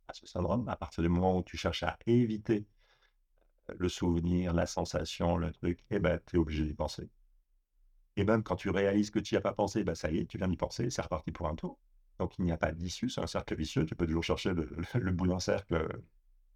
à 0.09 0.15
ce 0.15 0.27
syndrome 0.27 0.69
à 0.69 0.77
partir 0.77 1.03
du 1.03 1.09
moment 1.09 1.37
où 1.39 1.43
tu 1.43 1.57
cherches 1.57 1.83
à 1.83 1.99
éviter 2.07 2.67
le 3.77 3.89
souvenir, 3.89 4.55
la 4.55 4.67
sensation, 4.67 5.37
le 5.37 5.53
truc, 5.53 5.81
et 5.91 5.97
eh 5.97 5.99
ben, 5.99 6.21
tu 6.27 6.37
es 6.37 6.39
obligé 6.39 6.65
d'y 6.65 6.75
penser. 6.75 7.11
Et 8.17 8.25
même 8.25 8.43
quand 8.43 8.57
tu 8.57 8.71
réalises 8.71 9.11
que 9.11 9.19
tu 9.19 9.35
n'y 9.35 9.39
as 9.39 9.43
pas 9.43 9.53
pensé, 9.53 9.85
ben, 9.85 9.95
ça 9.95 10.11
y 10.11 10.19
est, 10.19 10.27
tu 10.27 10.39
viens 10.39 10.49
d'y 10.49 10.57
penser, 10.57 10.91
c'est 10.91 11.03
reparti 11.03 11.31
pour 11.31 11.47
un 11.49 11.55
tour. 11.55 11.79
Donc 12.19 12.37
il 12.39 12.45
n'y 12.45 12.53
a 12.53 12.57
pas 12.57 12.73
d'issue, 12.73 13.11
c'est 13.11 13.21
un 13.21 13.27
cercle 13.27 13.55
vicieux, 13.55 13.85
tu 13.87 13.95
peux 13.95 14.07
toujours 14.07 14.25
chercher 14.25 14.53
le, 14.53 15.13
bout 15.13 15.27
d'un 15.27 15.39
cercle, 15.39 15.87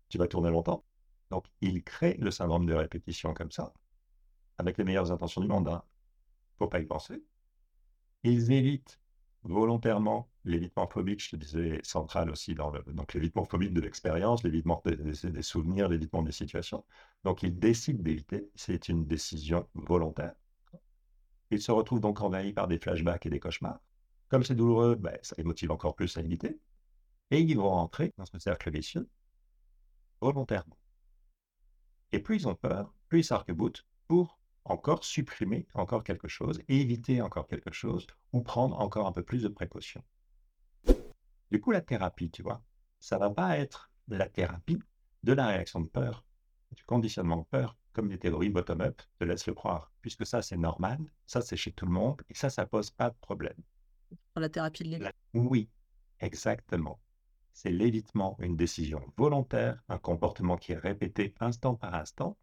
tu 0.08 0.18
vas 0.18 0.26
tourner 0.26 0.50
longtemps. 0.50 0.84
Donc 1.30 1.46
il 1.60 1.84
crée 1.84 2.16
le 2.18 2.30
syndrome 2.30 2.66
de 2.66 2.74
répétition 2.74 3.32
comme 3.34 3.52
ça, 3.52 3.72
avec 4.58 4.78
les 4.78 4.84
meilleures 4.84 5.12
intentions 5.12 5.40
du 5.40 5.46
monde. 5.48 5.68
Hein. 5.68 5.82
faut 6.58 6.68
pas 6.68 6.80
y 6.80 6.86
penser, 6.86 7.22
ils 8.22 8.52
évitent 8.52 9.00
volontairement 9.44 10.28
l'évitement 10.44 10.86
phobique, 10.86 11.22
je 11.22 11.30
te 11.30 11.36
disais, 11.36 11.80
central 11.82 12.30
aussi 12.30 12.54
dans 12.54 12.70
le, 12.70 12.82
donc 12.92 13.14
l'évitement 13.14 13.44
phobique 13.44 13.72
de 13.72 13.80
l'expérience, 13.80 14.42
l'évitement 14.44 14.82
des, 14.84 15.42
souvenirs, 15.42 15.88
l'évitement 15.88 16.22
des 16.22 16.32
situations. 16.32 16.84
Donc 17.24 17.42
ils 17.42 17.56
décident 17.58 18.02
d'éviter, 18.02 18.48
c'est 18.54 18.88
une 18.88 19.06
décision 19.06 19.68
volontaire. 19.74 20.34
Ils 21.50 21.60
se 21.60 21.70
retrouvent 21.70 22.00
donc 22.00 22.20
envahis 22.20 22.52
par 22.52 22.68
des 22.68 22.78
flashbacks 22.78 23.26
et 23.26 23.30
des 23.30 23.40
cauchemars. 23.40 23.80
Comme 24.28 24.42
c'est 24.42 24.54
douloureux, 24.54 24.94
ben, 24.94 25.18
ça 25.22 25.34
les 25.38 25.44
motive 25.44 25.70
encore 25.70 25.94
plus 25.94 26.16
à 26.16 26.20
éviter. 26.20 26.58
Et 27.30 27.40
ils 27.40 27.56
vont 27.56 27.70
rentrer 27.70 28.14
dans 28.16 28.24
ce 28.24 28.38
cercle 28.38 28.70
vicieux 28.70 29.08
volontairement. 30.20 30.76
Et 32.12 32.20
plus 32.20 32.36
ils 32.36 32.48
ont 32.48 32.54
peur, 32.54 32.94
plus 33.08 33.20
ils 33.20 33.24
sarc 33.24 33.50
pour 34.08 34.38
encore 34.64 35.04
supprimer 35.04 35.66
encore 35.74 36.04
quelque 36.04 36.28
chose, 36.28 36.60
éviter 36.68 37.20
encore 37.20 37.46
quelque 37.46 37.72
chose, 37.72 38.06
ou 38.32 38.42
prendre 38.42 38.78
encore 38.80 39.06
un 39.06 39.12
peu 39.12 39.22
plus 39.22 39.42
de 39.42 39.48
précautions. 39.48 40.04
Du 41.50 41.60
coup, 41.60 41.70
la 41.70 41.80
thérapie, 41.80 42.30
tu 42.30 42.42
vois, 42.42 42.62
ça 42.98 43.18
va 43.18 43.30
pas 43.30 43.58
être 43.58 43.90
la 44.08 44.28
thérapie 44.28 44.78
de 45.22 45.32
la 45.32 45.48
réaction 45.48 45.80
de 45.80 45.88
peur, 45.88 46.24
du 46.72 46.84
conditionnement 46.84 47.38
de 47.38 47.44
peur, 47.44 47.76
comme 47.92 48.08
les 48.08 48.18
théories 48.18 48.48
bottom-up 48.48 49.02
te 49.18 49.24
laissent 49.24 49.46
le 49.46 49.54
croire, 49.54 49.92
puisque 50.00 50.24
ça, 50.24 50.42
c'est 50.42 50.56
normal, 50.56 50.98
ça, 51.26 51.42
c'est 51.42 51.56
chez 51.56 51.72
tout 51.72 51.86
le 51.86 51.92
monde, 51.92 52.22
et 52.30 52.34
ça, 52.34 52.48
ça 52.48 52.66
pose 52.66 52.90
pas 52.90 53.10
de 53.10 53.16
problème. 53.20 53.56
Dans 54.34 54.40
la 54.40 54.48
thérapie 54.48 54.84
de 54.84 54.88
l'évitement. 54.88 55.10
Oui, 55.34 55.68
exactement. 56.20 57.00
C'est 57.52 57.70
l'évitement, 57.70 58.36
une 58.38 58.56
décision 58.56 59.02
volontaire, 59.16 59.82
un 59.88 59.98
comportement 59.98 60.56
qui 60.56 60.72
est 60.72 60.78
répété 60.78 61.34
instant 61.40 61.74
par 61.74 61.94
instant, 61.94 62.38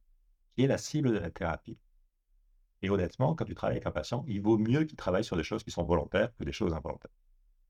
qui 0.55 0.63
est 0.63 0.67
la 0.67 0.77
cible 0.77 1.11
de 1.11 1.17
la 1.17 1.31
thérapie. 1.31 1.79
Et 2.81 2.89
honnêtement, 2.89 3.35
quand 3.35 3.45
tu 3.45 3.55
travailles 3.55 3.77
avec 3.77 3.87
un 3.87 3.91
patient, 3.91 4.23
il 4.27 4.41
vaut 4.41 4.57
mieux 4.57 4.83
qu'il 4.85 4.97
travaille 4.97 5.23
sur 5.23 5.35
des 5.35 5.43
choses 5.43 5.63
qui 5.63 5.71
sont 5.71 5.83
volontaires 5.83 6.33
que 6.37 6.43
des 6.43 6.51
choses 6.51 6.73
involontaires. 6.73 7.11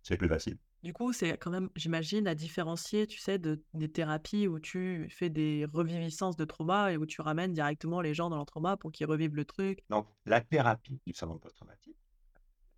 C'est 0.02 0.18
plus 0.18 0.30
facile. 0.30 0.58
Du 0.82 0.94
coup, 0.94 1.12
c'est 1.12 1.38
quand 1.38 1.52
même, 1.52 1.70
j'imagine, 1.76 2.26
à 2.28 2.36
différencier, 2.36 3.06
tu 3.06 3.20
sais, 3.20 3.38
de, 3.38 3.62
des 3.74 3.92
thérapies 3.92 4.48
où 4.48 4.60
tu 4.60 5.10
fais 5.10 5.30
des 5.30 5.66
reviviscences 5.74 6.38
de 6.38 6.46
trauma 6.46 6.94
et 6.94 6.98
où 6.98 7.06
tu 7.06 7.22
ramènes 7.22 7.52
directement 7.52 8.00
les 8.00 8.14
gens 8.14 8.30
dans 8.30 8.38
leur 8.38 8.46
trauma 8.46 8.78
pour 8.78 8.92
qu'ils 8.92 9.08
revivent 9.08 9.36
le 9.36 9.46
truc. 9.46 9.84
Donc, 9.90 10.08
la 10.26 10.40
thérapie 10.40 11.02
du 11.06 11.14
syndrome 11.14 11.40
post-traumatique, 11.40 11.98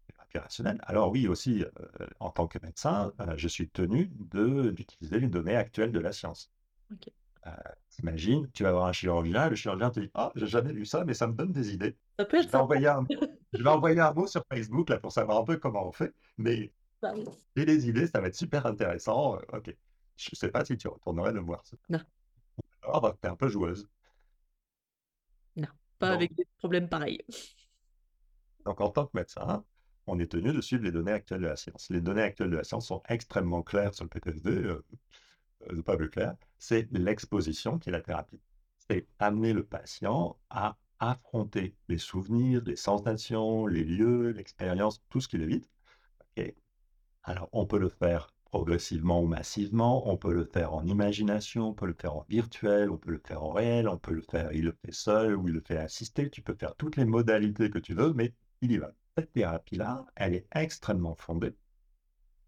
thérapie 0.07 0.38
rationnelle. 0.39 0.79
Alors 0.83 1.11
oui, 1.11 1.27
aussi, 1.27 1.63
euh, 1.63 2.07
en 2.19 2.31
tant 2.31 2.47
que 2.47 2.57
médecin, 2.63 3.13
euh, 3.19 3.33
je 3.38 3.47
suis 3.47 3.69
tenu 3.69 4.07
d'utiliser 4.07 5.19
les 5.19 5.27
données 5.27 5.55
actuelles 5.55 5.91
de 5.91 6.00
la 6.00 6.11
science. 6.11 6.51
Ok. 6.91 7.07
Euh, 7.47 7.51
T'imagines, 7.89 8.50
tu 8.51 8.63
vas 8.63 8.71
voir 8.71 8.85
un 8.85 8.93
chirurgien, 8.93 9.50
le 9.50 9.55
chirurgien 9.55 9.89
te 9.89 10.00
dit 10.00 10.11
Ah, 10.13 10.31
j'ai 10.35 10.47
jamais 10.47 10.73
vu 10.73 10.85
ça, 10.85 11.03
mais 11.05 11.13
ça 11.13 11.27
me 11.27 11.33
donne 11.33 11.51
des 11.51 11.73
idées. 11.73 11.97
Ça 12.21 12.25
peut 12.25 12.41
Je 12.41 12.47
vais 12.47 12.49
ça. 12.51 12.63
envoyer 12.63 12.87
un, 12.87 13.05
je 13.53 13.63
vais 13.63 13.69
envoyer 13.69 13.99
un 13.99 14.13
mot 14.13 14.27
sur 14.27 14.43
Facebook 14.51 14.89
là, 14.89 14.99
pour 14.99 15.11
savoir 15.11 15.39
un 15.39 15.43
peu 15.43 15.57
comment 15.57 15.87
on 15.87 15.91
fait, 15.91 16.13
mais 16.37 16.71
Bah 17.01 17.13
j'ai 17.55 17.65
des 17.65 17.87
idées, 17.89 18.07
ça 18.07 18.21
va 18.21 18.27
être 18.27 18.35
super 18.35 18.65
intéressant. 18.65 19.37
euh, 19.37 19.57
ok. 19.57 19.75
Je 20.17 20.35
sais 20.35 20.51
pas 20.51 20.63
si 20.65 20.77
tu 20.77 20.87
retournerais 20.87 21.31
le 21.33 21.39
voir. 21.41 21.65
ça. 21.65 21.77
Non. 21.89 21.99
Alors, 22.83 23.17
t'es 23.19 23.27
un 23.27 23.35
peu 23.35 23.47
joueuse. 23.49 23.87
Non, 25.55 25.67
pas 25.99 26.09
Donc, 26.09 26.15
avec 26.15 26.35
des 26.35 26.45
problèmes 26.59 26.89
pareils. 26.89 27.19
donc, 28.65 28.79
en 28.81 28.89
tant 28.89 29.05
que 29.05 29.11
médecin, 29.17 29.63
on 30.07 30.19
est 30.19 30.31
tenu 30.31 30.53
de 30.53 30.61
suivre 30.61 30.83
les 30.83 30.91
données 30.91 31.11
actuelles 31.11 31.41
de 31.41 31.47
la 31.47 31.55
science. 31.55 31.89
Les 31.89 32.01
données 32.01 32.21
actuelles 32.23 32.49
de 32.51 32.57
la 32.57 32.63
science 32.63 32.87
sont 32.87 33.01
extrêmement 33.09 33.63
claires 33.63 33.93
sur 33.93 34.03
le 34.05 34.09
PTSD, 34.09 34.49
euh, 34.51 34.85
euh, 35.71 35.81
pas 35.83 35.97
plus 35.97 36.09
clair, 36.09 36.35
c'est 36.57 36.87
l'exposition 36.91 37.79
qui 37.79 37.89
est 37.89 37.91
la 37.93 38.01
thérapie. 38.01 38.39
C'est 38.89 39.07
amener 39.19 39.53
le 39.53 39.63
patient 39.65 40.37
à 40.49 40.77
affronter 41.01 41.75
les 41.89 41.98
souvenirs, 41.98 42.62
les 42.65 42.75
sensations, 42.77 43.65
les 43.65 43.84
lieux, 43.84 44.29
l'expérience, 44.29 45.01
tout 45.10 45.20
ce 45.20 45.27
qui 45.27 45.38
l'évite. 45.38 45.70
Ok. 46.38 46.53
Alors, 47.24 47.50
on 47.51 47.65
peut 47.65 47.79
le 47.79 47.89
faire 47.89 48.34
progressivement 48.46 49.22
ou 49.22 49.27
massivement, 49.27 50.10
on 50.10 50.17
peut 50.17 50.34
le 50.34 50.46
faire 50.46 50.74
en 50.74 50.86
imagination, 50.86 51.70
on 51.70 51.74
peut 51.74 51.88
le 51.88 51.96
faire 52.00 52.15
en 52.15 52.25
virtuel, 52.29 52.91
on 52.91 52.98
peut 52.98 53.12
le 53.12 53.22
faire 53.25 53.43
en 53.43 53.51
réel, 53.51 53.88
on 53.88 53.98
peut 53.98 54.13
le 54.13 54.22
faire, 54.29 54.51
il 54.53 54.65
le 54.65 54.77
fait 54.86 54.91
seul 54.91 55.36
ou 55.36 55.48
il 55.48 55.53
le 55.53 55.62
fait 55.65 55.77
assisté, 55.77 56.29
tu 56.29 56.41
peux 56.41 56.55
faire 56.55 56.75
toutes 56.75 56.98
les 56.98 57.05
modalités 57.05 57.70
que 57.70 57.79
tu 57.79 57.93
veux, 57.93 58.13
mais 58.13 58.34
il 58.62 58.72
y 58.72 58.77
va. 58.77 58.91
Cette 59.17 59.31
thérapie-là, 59.31 60.05
elle 60.15 60.36
est 60.36 60.48
extrêmement 60.53 61.15
fondée, 61.15 61.55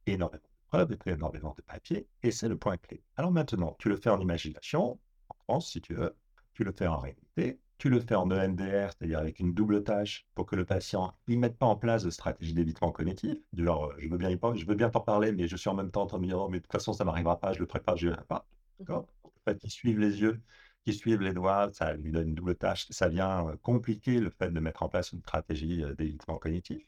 énormément 0.06 0.44
de 0.44 0.68
preuves, 0.68 0.92
et 0.92 1.10
énormément 1.10 1.56
de 1.58 1.62
papiers, 1.62 2.08
et 2.22 2.32
c'est 2.32 2.50
le 2.50 2.58
point 2.58 2.78
clé. 2.78 3.04
Alors 3.16 3.32
maintenant, 3.32 3.76
tu 3.80 3.90
le 3.90 3.98
fais 3.98 4.10
en 4.10 4.20
imagination, 4.20 5.00
en 5.30 5.36
France 5.46 5.72
si 5.72 5.82
tu 5.82 5.94
veux, 5.96 6.16
tu 6.54 6.64
le 6.64 6.74
fais 6.74 6.88
en 6.88 7.00
réalité, 7.00 7.60
tu 7.77 7.89
le 7.89 8.00
fais 8.00 8.15
en 8.15 8.30
EMDR, 8.32 8.92
c'est-à-dire 8.92 9.20
avec 9.20 9.39
une 9.39 9.53
double 9.53 9.84
tâche 9.84 10.25
pour 10.36 10.46
que 10.46 10.56
le 10.56 10.65
patient 10.65 11.13
ne 11.27 11.36
mette 11.36 11.58
pas 11.58 11.65
en 11.65 11.75
place 11.75 12.03
de 12.03 12.10
stratégie 12.10 12.53
d'évitement 12.53 12.92
cognitif, 12.92 13.36
du 13.51 13.65
genre 13.65 13.86
euh, 13.92 13.96
je 14.00 14.08
veux 14.08 14.18
bien 14.18 14.30
je 14.30 14.65
veux 14.65 14.75
bien 14.75 14.89
t'en 14.89 15.01
parler, 15.01 15.32
mais 15.32 15.48
je 15.48 15.56
suis 15.58 15.70
en 15.70 15.74
même 15.74 15.92
temps 15.92 16.03
en 16.03 16.06
train 16.08 16.18
de 16.18 16.24
me 16.24 16.27
dire 16.27 16.39
oh, 16.39 16.50
mais 16.50 16.60
de 16.60 16.63
toute 16.63 16.72
façon 16.72 16.94
ça 16.94 17.03
n'arrivera 17.03 17.39
pas, 17.39 17.53
je 17.53 17.60
le 17.60 17.65
prépare, 17.65 17.98
je 17.98 18.08
ne 18.08 18.12
verrai 18.12 18.25
pas. 18.25 18.48
D'accord? 18.80 19.08
En 19.24 19.30
fait, 19.46 19.58
qui 19.60 19.70
suivent 19.70 20.00
les 20.00 20.22
yeux, 20.22 20.42
qui 20.86 20.94
suivent 20.94 21.22
les 21.22 21.34
doigts, 21.34 21.70
ça 21.74 21.94
lui 21.94 22.12
donne 22.12 22.30
une 22.30 22.36
double 22.36 22.56
tâche, 22.56 22.88
ça 22.89 23.10
vient 23.10 23.48
euh, 23.50 23.58
compliquer 23.58 24.20
le 24.20 24.30
fait 24.30 24.51
de 24.51 24.60
mettre 24.60 24.84
en 24.84 24.89
place 24.89 25.12
une 25.12 25.22
stratégie 25.22 25.84
euh, 25.84 25.94
d'évitement 25.96 26.38
cognitif. 26.38 26.84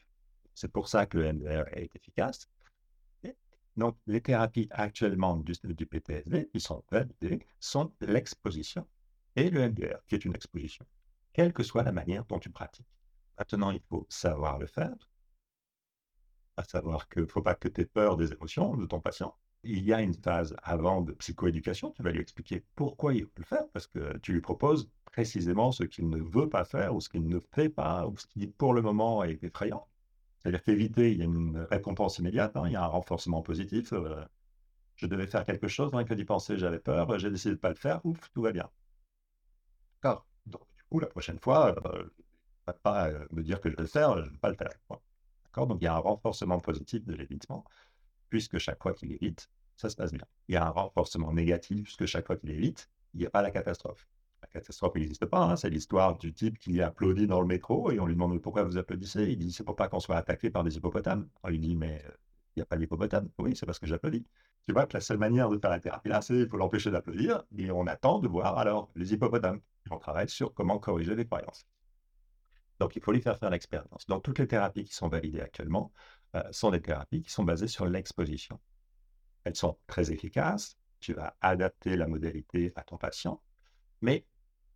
C'est 0.54 0.72
pour 0.72 0.88
ça 0.88 1.06
que 1.06 1.18
le 1.18 1.26
EMDR 1.26 1.64
est 1.72 1.94
efficace. 1.94 2.48
Et 3.24 3.36
donc, 3.76 3.96
les 4.06 4.22
thérapies 4.22 4.68
actuellement 4.70 5.36
du, 5.36 5.52
du 5.64 5.86
PTSD 5.86 6.48
qui 6.48 6.60
sont 6.60 6.82
validées 6.90 7.46
sont 7.60 7.92
l'exposition 8.00 8.86
et 9.36 9.50
le 9.50 9.60
MDR, 9.68 10.04
qui 10.06 10.16
est 10.16 10.24
une 10.24 10.34
exposition, 10.34 10.84
quelle 11.32 11.52
que 11.52 11.62
soit 11.62 11.84
la 11.84 11.92
manière 11.92 12.24
dont 12.26 12.38
tu 12.40 12.50
pratiques. 12.50 12.88
Maintenant, 13.38 13.70
il 13.70 13.80
faut 13.88 14.06
savoir 14.08 14.58
le 14.58 14.66
faire, 14.66 14.94
à 16.56 16.64
savoir 16.64 17.08
qu'il 17.08 17.22
ne 17.22 17.26
faut 17.26 17.40
pas 17.42 17.54
que 17.54 17.68
tu 17.68 17.80
aies 17.82 17.86
peur 17.86 18.16
des 18.16 18.32
émotions 18.32 18.76
de 18.76 18.84
ton 18.86 19.00
patient. 19.00 19.34
Il 19.62 19.84
y 19.84 19.92
a 19.92 20.00
une 20.02 20.14
phase 20.14 20.54
avant 20.62 21.00
de 21.02 21.12
psychoéducation, 21.12 21.92
tu 21.92 22.02
vas 22.02 22.10
lui 22.12 22.20
expliquer 22.20 22.64
pourquoi 22.74 23.14
il 23.14 23.24
veut 23.24 23.30
le 23.38 23.44
faire, 23.44 23.68
parce 23.72 23.86
que 23.86 24.18
tu 24.18 24.32
lui 24.32 24.40
proposes 24.40 24.88
précisément 25.06 25.72
ce 25.72 25.84
qu'il 25.84 26.08
ne 26.08 26.18
veut 26.20 26.48
pas 26.48 26.64
faire, 26.64 26.94
ou 26.94 27.00
ce 27.00 27.08
qu'il 27.08 27.26
ne 27.28 27.40
fait 27.40 27.68
pas, 27.70 28.06
ou 28.06 28.16
ce 28.18 28.26
qui 28.26 28.46
pour 28.46 28.74
le 28.74 28.82
moment 28.82 29.24
est 29.24 29.42
effrayant. 29.42 29.88
C'est-à-dire 30.40 30.62
qu'éviter, 30.62 31.12
il 31.12 31.18
y 31.18 31.22
a 31.22 31.24
une 31.26 31.58
récompense 31.70 32.18
immédiate, 32.18 32.56
hein, 32.56 32.64
il 32.66 32.72
y 32.72 32.76
a 32.76 32.84
un 32.84 32.88
renforcement 32.88 33.42
positif. 33.42 33.92
euh, 33.92 34.24
je 34.96 35.06
devais 35.06 35.26
faire 35.28 35.44
quelque 35.44 35.68
chose, 35.68 35.92
rien 35.94 36.04
que 36.04 36.14
d'y 36.14 36.24
penser, 36.26 36.58
j'avais 36.58 36.80
peur, 36.80 37.18
j'ai 37.18 37.30
décidé 37.30 37.50
de 37.52 37.56
ne 37.56 37.60
pas 37.60 37.70
le 37.70 37.76
faire, 37.76 38.04
ouf, 38.06 38.30
tout 38.32 38.42
va 38.42 38.52
bien. 38.52 38.70
D'accord. 40.02 40.26
Donc, 40.46 40.62
du 40.76 40.82
coup, 40.90 41.00
la 41.00 41.06
prochaine 41.06 41.38
fois, 41.38 41.74
euh, 41.86 41.98
je 41.98 41.98
ne 42.02 42.72
vais 42.72 42.78
pas 42.82 43.10
me 43.32 43.42
dire 43.42 43.60
que 43.60 43.70
je 43.70 43.76
vais 43.76 43.82
le 43.82 43.88
faire, 43.88 44.16
je 44.18 44.24
ne 44.26 44.30
vais 44.30 44.38
pas 44.38 44.50
le 44.50 44.56
faire. 44.56 44.70
D'accord? 45.44 45.66
Donc, 45.66 45.78
il 45.80 45.84
y 45.84 45.88
a 45.88 45.94
un 45.94 45.98
renforcement 45.98 46.60
positif 46.60 47.04
de 47.06 47.14
l'évitement, 47.14 47.64
puisque 48.30 48.58
chaque 48.58 48.82
fois 48.82 48.94
qu'il 48.94 49.12
évite, 49.12 49.50
ça 49.76 49.90
se 49.90 49.96
passe 49.96 50.12
bien. 50.12 50.26
Il 50.48 50.54
y 50.54 50.56
a 50.58 50.66
un 50.66 50.70
renforcement 50.70 51.32
négatif, 51.32 51.84
puisque 51.84 52.06
chaque 52.06 52.26
fois 52.26 52.36
qu'il 52.36 52.50
évite, 52.50 52.90
il 53.14 53.20
n'y 53.20 53.26
a 53.26 53.30
pas 53.30 53.42
la 53.42 53.50
catastrophe. 53.50 54.08
La 54.42 54.48
catastrophe 54.48 54.94
n'existe 54.96 55.26
pas. 55.26 55.40
hein. 55.44 55.56
C'est 55.56 55.70
l'histoire 55.70 56.18
du 56.18 56.32
type 56.34 56.58
qui 56.58 56.82
applaudit 56.82 57.26
dans 57.26 57.40
le 57.40 57.46
métro 57.46 57.90
et 57.92 58.00
on 58.00 58.06
lui 58.06 58.14
demande 58.14 58.40
pourquoi 58.42 58.64
vous 58.64 58.78
applaudissez? 58.78 59.24
Il 59.32 59.38
dit 59.38 59.52
c'est 59.52 59.64
pour 59.64 59.76
pas 59.76 59.88
qu'on 59.88 60.00
soit 60.00 60.16
attaqué 60.16 60.50
par 60.50 60.64
des 60.64 60.76
hippopotames. 60.76 61.28
On 61.42 61.48
lui 61.50 61.58
dit 61.60 61.76
mais 61.76 62.02
euh, 62.06 62.10
il 62.56 62.60
n'y 62.60 62.62
a 62.62 62.66
pas 62.66 62.76
d'hippopotame. 62.76 63.30
Oui, 63.38 63.56
c'est 63.56 63.66
parce 63.66 63.78
que 63.78 63.86
j'applaudis. 63.86 64.26
Tu 64.66 64.72
vois 64.72 64.86
que 64.86 64.94
la 64.94 65.00
seule 65.00 65.18
manière 65.18 65.48
de 65.48 65.58
faire 65.58 65.70
la 65.70 65.78
thérapie 65.78 66.08
là, 66.08 66.20
c'est 66.20 66.34
il 66.34 66.48
faut 66.48 66.56
l'empêcher 66.56 66.90
d'applaudir 66.90 67.44
et 67.56 67.70
on 67.70 67.86
attend 67.86 68.18
de 68.18 68.26
voir 68.26 68.58
alors 68.58 68.90
les 68.96 69.14
hippopotames. 69.14 69.60
On 69.90 69.98
travaille 69.98 70.28
sur 70.28 70.52
comment 70.54 70.78
corriger 70.80 71.14
les 71.14 71.24
croyances. 71.24 71.66
Donc 72.80 72.96
il 72.96 73.02
faut 73.02 73.12
lui 73.12 73.22
faire 73.22 73.38
faire 73.38 73.50
l'expérience. 73.50 74.06
Donc 74.06 74.24
toutes 74.24 74.40
les 74.40 74.48
thérapies 74.48 74.84
qui 74.84 74.94
sont 74.94 75.08
validées 75.08 75.40
actuellement 75.40 75.92
euh, 76.34 76.42
sont 76.50 76.70
des 76.70 76.82
thérapies 76.82 77.22
qui 77.22 77.30
sont 77.30 77.44
basées 77.44 77.68
sur 77.68 77.86
l'exposition. 77.86 78.60
Elles 79.44 79.54
sont 79.54 79.78
très 79.86 80.10
efficaces. 80.10 80.76
Tu 80.98 81.12
vas 81.12 81.36
adapter 81.40 81.96
la 81.96 82.08
modalité 82.08 82.72
à 82.74 82.82
ton 82.82 82.96
patient, 82.96 83.40
mais 84.00 84.26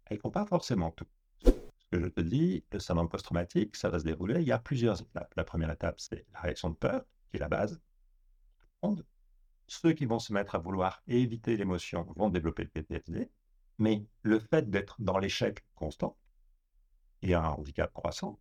elles 0.06 0.18
ne 0.18 0.20
font 0.20 0.30
pas 0.30 0.46
forcément 0.46 0.92
tout. 0.92 1.06
Ce 1.44 1.86
que 1.90 2.00
je 2.00 2.06
te 2.06 2.20
dis, 2.20 2.64
le 2.70 2.78
syndrome 2.78 3.08
post-traumatique, 3.08 3.74
ça 3.74 3.88
va 3.88 3.98
se 3.98 4.04
dérouler. 4.04 4.40
Il 4.40 4.46
y 4.46 4.52
a 4.52 4.58
plusieurs 4.60 5.00
étapes. 5.00 5.32
La 5.36 5.44
première 5.44 5.70
étape, 5.70 5.98
c'est 5.98 6.24
la 6.32 6.40
réaction 6.40 6.70
de 6.70 6.76
peur, 6.76 7.04
qui 7.30 7.38
est 7.38 7.40
la 7.40 7.48
base. 7.48 7.80
Ceux 9.70 9.92
qui 9.92 10.04
vont 10.04 10.18
se 10.18 10.32
mettre 10.32 10.56
à 10.56 10.58
vouloir 10.58 11.00
éviter 11.06 11.56
l'émotion 11.56 12.02
vont 12.16 12.28
développer 12.28 12.64
le 12.64 12.70
PTSD, 12.70 13.30
mais 13.78 14.04
le 14.22 14.40
fait 14.40 14.68
d'être 14.68 14.96
dans 14.98 15.16
l'échec 15.16 15.64
constant 15.76 16.16
et 17.22 17.34
un 17.34 17.44
handicap 17.44 17.92
croissant, 17.92 18.40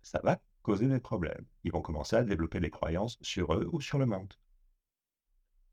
ça 0.00 0.18
va 0.24 0.40
causer 0.62 0.88
des 0.88 0.98
problèmes. 0.98 1.44
Ils 1.62 1.72
vont 1.72 1.82
commencer 1.82 2.16
à 2.16 2.24
développer 2.24 2.58
des 2.58 2.70
croyances 2.70 3.18
sur 3.20 3.52
eux 3.52 3.68
ou 3.70 3.82
sur 3.82 3.98
le 3.98 4.06
monde. 4.06 4.32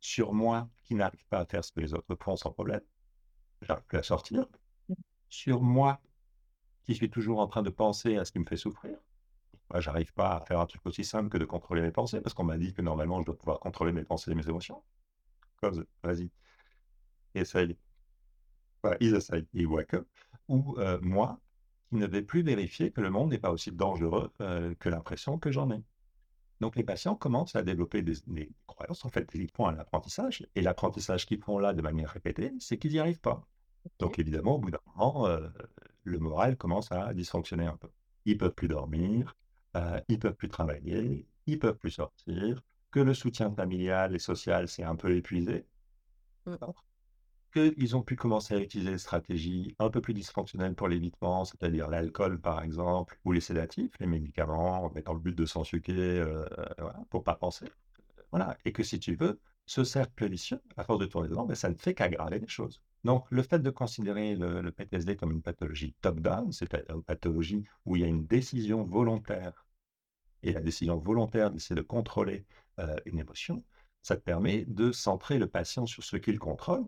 Sur 0.01 0.33
moi 0.33 0.69
qui 0.83 0.95
n'arrive 0.95 1.25
pas 1.27 1.39
à 1.39 1.45
faire 1.45 1.63
ce 1.63 1.71
que 1.71 1.79
les 1.79 1.93
autres 1.93 2.17
font 2.21 2.36
sans 2.36 2.51
problème, 2.51 2.83
j'arrive 3.62 3.86
plus 3.86 4.00
à 4.00 4.03
sortir. 4.03 4.47
Sur 5.29 5.62
moi 5.62 6.01
qui 6.83 6.93
suis 6.93 7.09
toujours 7.09 7.39
en 7.39 7.47
train 7.47 7.63
de 7.63 7.69
penser 7.69 8.17
à 8.17 8.25
ce 8.25 8.33
qui 8.33 8.39
me 8.39 8.45
fait 8.45 8.57
souffrir. 8.57 8.97
Moi, 9.71 9.81
j'arrive 9.81 10.13
pas 10.13 10.38
à 10.38 10.41
faire 10.45 10.59
un 10.59 10.65
truc 10.65 10.86
aussi 10.86 11.03
simple 11.03 11.29
que 11.29 11.38
de 11.38 11.45
contrôler 11.45 11.81
mes 11.81 11.91
pensées 11.91 12.21
parce 12.21 12.33
qu'on 12.33 12.43
m'a 12.43 12.57
dit 12.57 12.74
que 12.74 12.81
normalement 12.81 13.19
je 13.21 13.25
dois 13.25 13.38
pouvoir 13.38 13.59
contrôler 13.59 13.91
mes 13.91 14.03
pensées 14.03 14.31
et 14.31 14.36
mes 14.36 14.47
émotions. 14.47 14.83
Cause, 15.62 15.86
vas-y, 16.03 16.29
essaye. 17.36 17.77
Voilà, 18.83 18.97
ils 19.01 19.15
essayent, 19.15 19.47
ils 19.53 19.67
voient 19.67 19.83
que. 19.83 20.05
Ou 20.47 20.75
euh, 20.79 21.00
moi, 21.01 21.39
qui 21.89 21.95
ne 21.95 22.05
vais 22.07 22.21
plus 22.21 22.43
vérifier 22.43 22.91
que 22.91 23.01
le 23.01 23.09
monde 23.09 23.31
n'est 23.31 23.39
pas 23.39 23.51
aussi 23.51 23.71
dangereux 23.71 24.31
euh, 24.41 24.74
que 24.79 24.89
l'impression 24.89 25.38
que 25.39 25.51
j'en 25.51 25.71
ai. 25.71 25.81
Donc 26.59 26.75
les 26.75 26.83
patients 26.83 27.15
commencent 27.15 27.55
à 27.55 27.63
développer 27.63 28.01
des, 28.01 28.15
des 28.27 28.51
croyances, 28.65 29.05
en 29.05 29.09
fait, 29.09 29.29
ils 29.36 29.50
font 29.51 29.67
un 29.67 29.77
apprentissage, 29.77 30.47
et 30.55 30.62
l'apprentissage 30.62 31.25
qu'ils 31.25 31.41
font 31.41 31.59
là 31.59 31.74
de 31.74 31.81
manière 31.81 32.09
répétée, 32.09 32.53
c'est 32.59 32.77
qu'ils 32.77 32.93
n'y 32.93 33.00
arrivent 33.00 33.19
pas. 33.21 33.45
Donc 34.00 34.19
évidemment, 34.19 34.55
au 34.55 34.59
bout 34.59 34.71
d'un 34.71 34.79
moment, 34.95 35.27
euh, 35.27 35.47
le 36.03 36.19
moral 36.19 36.57
commence 36.57 36.91
à 36.91 37.13
dysfonctionner 37.13 37.65
un 37.65 37.77
peu. 37.77 37.89
Ils 38.25 38.38
peuvent 38.38 38.53
plus 38.53 38.67
dormir, 38.67 39.36
euh, 39.75 40.00
ils 40.07 40.19
peuvent 40.19 40.36
plus 40.36 40.50
travailler, 40.50 41.27
ils 41.45 41.59
peuvent 41.59 41.77
plus 41.77 41.91
sortir, 41.91 42.62
que 42.91 43.00
le 43.00 43.13
soutien 43.13 43.51
familial 43.53 44.15
et 44.15 44.19
social 44.19 44.67
s'est 44.67 44.83
un 44.83 44.95
peu 44.95 45.15
épuisé, 45.15 45.67
qu'ils 47.53 47.95
ont 47.95 48.03
pu 48.03 48.15
commencer 48.15 48.53
à 48.55 48.59
utiliser 48.59 48.91
des 48.91 48.97
stratégies 48.97 49.75
un 49.79 49.89
peu 49.89 50.01
plus 50.01 50.13
dysfonctionnelles 50.13 50.75
pour 50.75 50.88
l'évitement, 50.88 51.43
c'est-à-dire 51.45 51.88
l'alcool 51.89 52.39
par 52.39 52.62
exemple, 52.63 53.19
ou 53.25 53.31
les 53.31 53.41
sédatifs, 53.41 53.91
les 54.00 54.07
médicaments, 54.07 54.91
mais 54.93 55.01
dans 55.01 55.13
le 55.13 55.19
but 55.19 55.36
de 55.36 55.45
s'en 55.45 55.63
suquer 55.63 55.93
euh, 55.97 56.45
voilà, 56.77 57.00
pour 57.09 57.24
pas 57.24 57.36
penser. 57.36 57.65
voilà, 58.31 58.57
et 58.65 58.74
que 58.74 58.83
si 58.83 59.00
tu 59.00 59.15
veux, 59.15 59.41
ce 59.67 59.83
cercle 59.86 60.29
vicieux, 60.29 60.62
à 60.77 60.83
force 60.86 61.00
de 61.00 61.07
tourner 61.07 61.29
dedans, 61.29 61.45
ben, 61.45 61.55
ça 61.55 61.69
ne 61.69 61.75
fait 61.75 61.93
qu'aggraver 61.95 62.39
les 62.39 62.47
choses. 62.47 62.81
Donc, 63.03 63.25
le 63.29 63.43
fait 63.43 63.59
de 63.59 63.69
considérer 63.69 64.35
le, 64.35 64.71
PTSD 64.71 65.15
comme 65.15 65.31
une 65.31 65.41
pathologie 65.41 65.95
top-down, 66.01 66.51
c'est-à-dire 66.51 66.95
une 66.95 67.03
pathologie 67.03 67.63
où 67.85 67.95
il 67.95 68.01
y 68.01 68.05
a 68.05 68.07
une 68.07 68.25
décision 68.25 68.83
volontaire, 68.83 69.65
et 70.43 70.51
la 70.51 70.61
décision 70.61 70.97
volontaire, 70.97 71.51
c'est 71.57 71.75
de 71.75 71.81
contrôler 71.81 72.45
euh, 72.79 72.95
une 73.05 73.19
émotion, 73.19 73.63
ça 74.01 74.15
te 74.15 74.21
permet 74.21 74.65
de 74.65 74.91
centrer 74.91 75.37
le 75.39 75.47
patient 75.47 75.85
sur 75.85 76.03
ce 76.03 76.17
qu'il 76.17 76.39
contrôle 76.39 76.85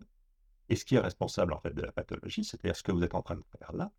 et 0.70 0.76
ce 0.76 0.86
qui 0.86 0.96
est 0.96 1.00
responsable 1.00 1.54
en 1.54 1.60
fait 1.60 1.74
de 1.74 1.82
la 1.82 1.92
pathologie, 1.92 2.44
c'est-à-dire 2.44 2.76
ce 2.76 2.84
que 2.84 2.92
vous 2.92 3.04
êtes 3.04 3.16
en 3.16 3.22
train 3.22 3.36
de 3.36 3.44
faire 3.58 3.74
là, 3.74 3.92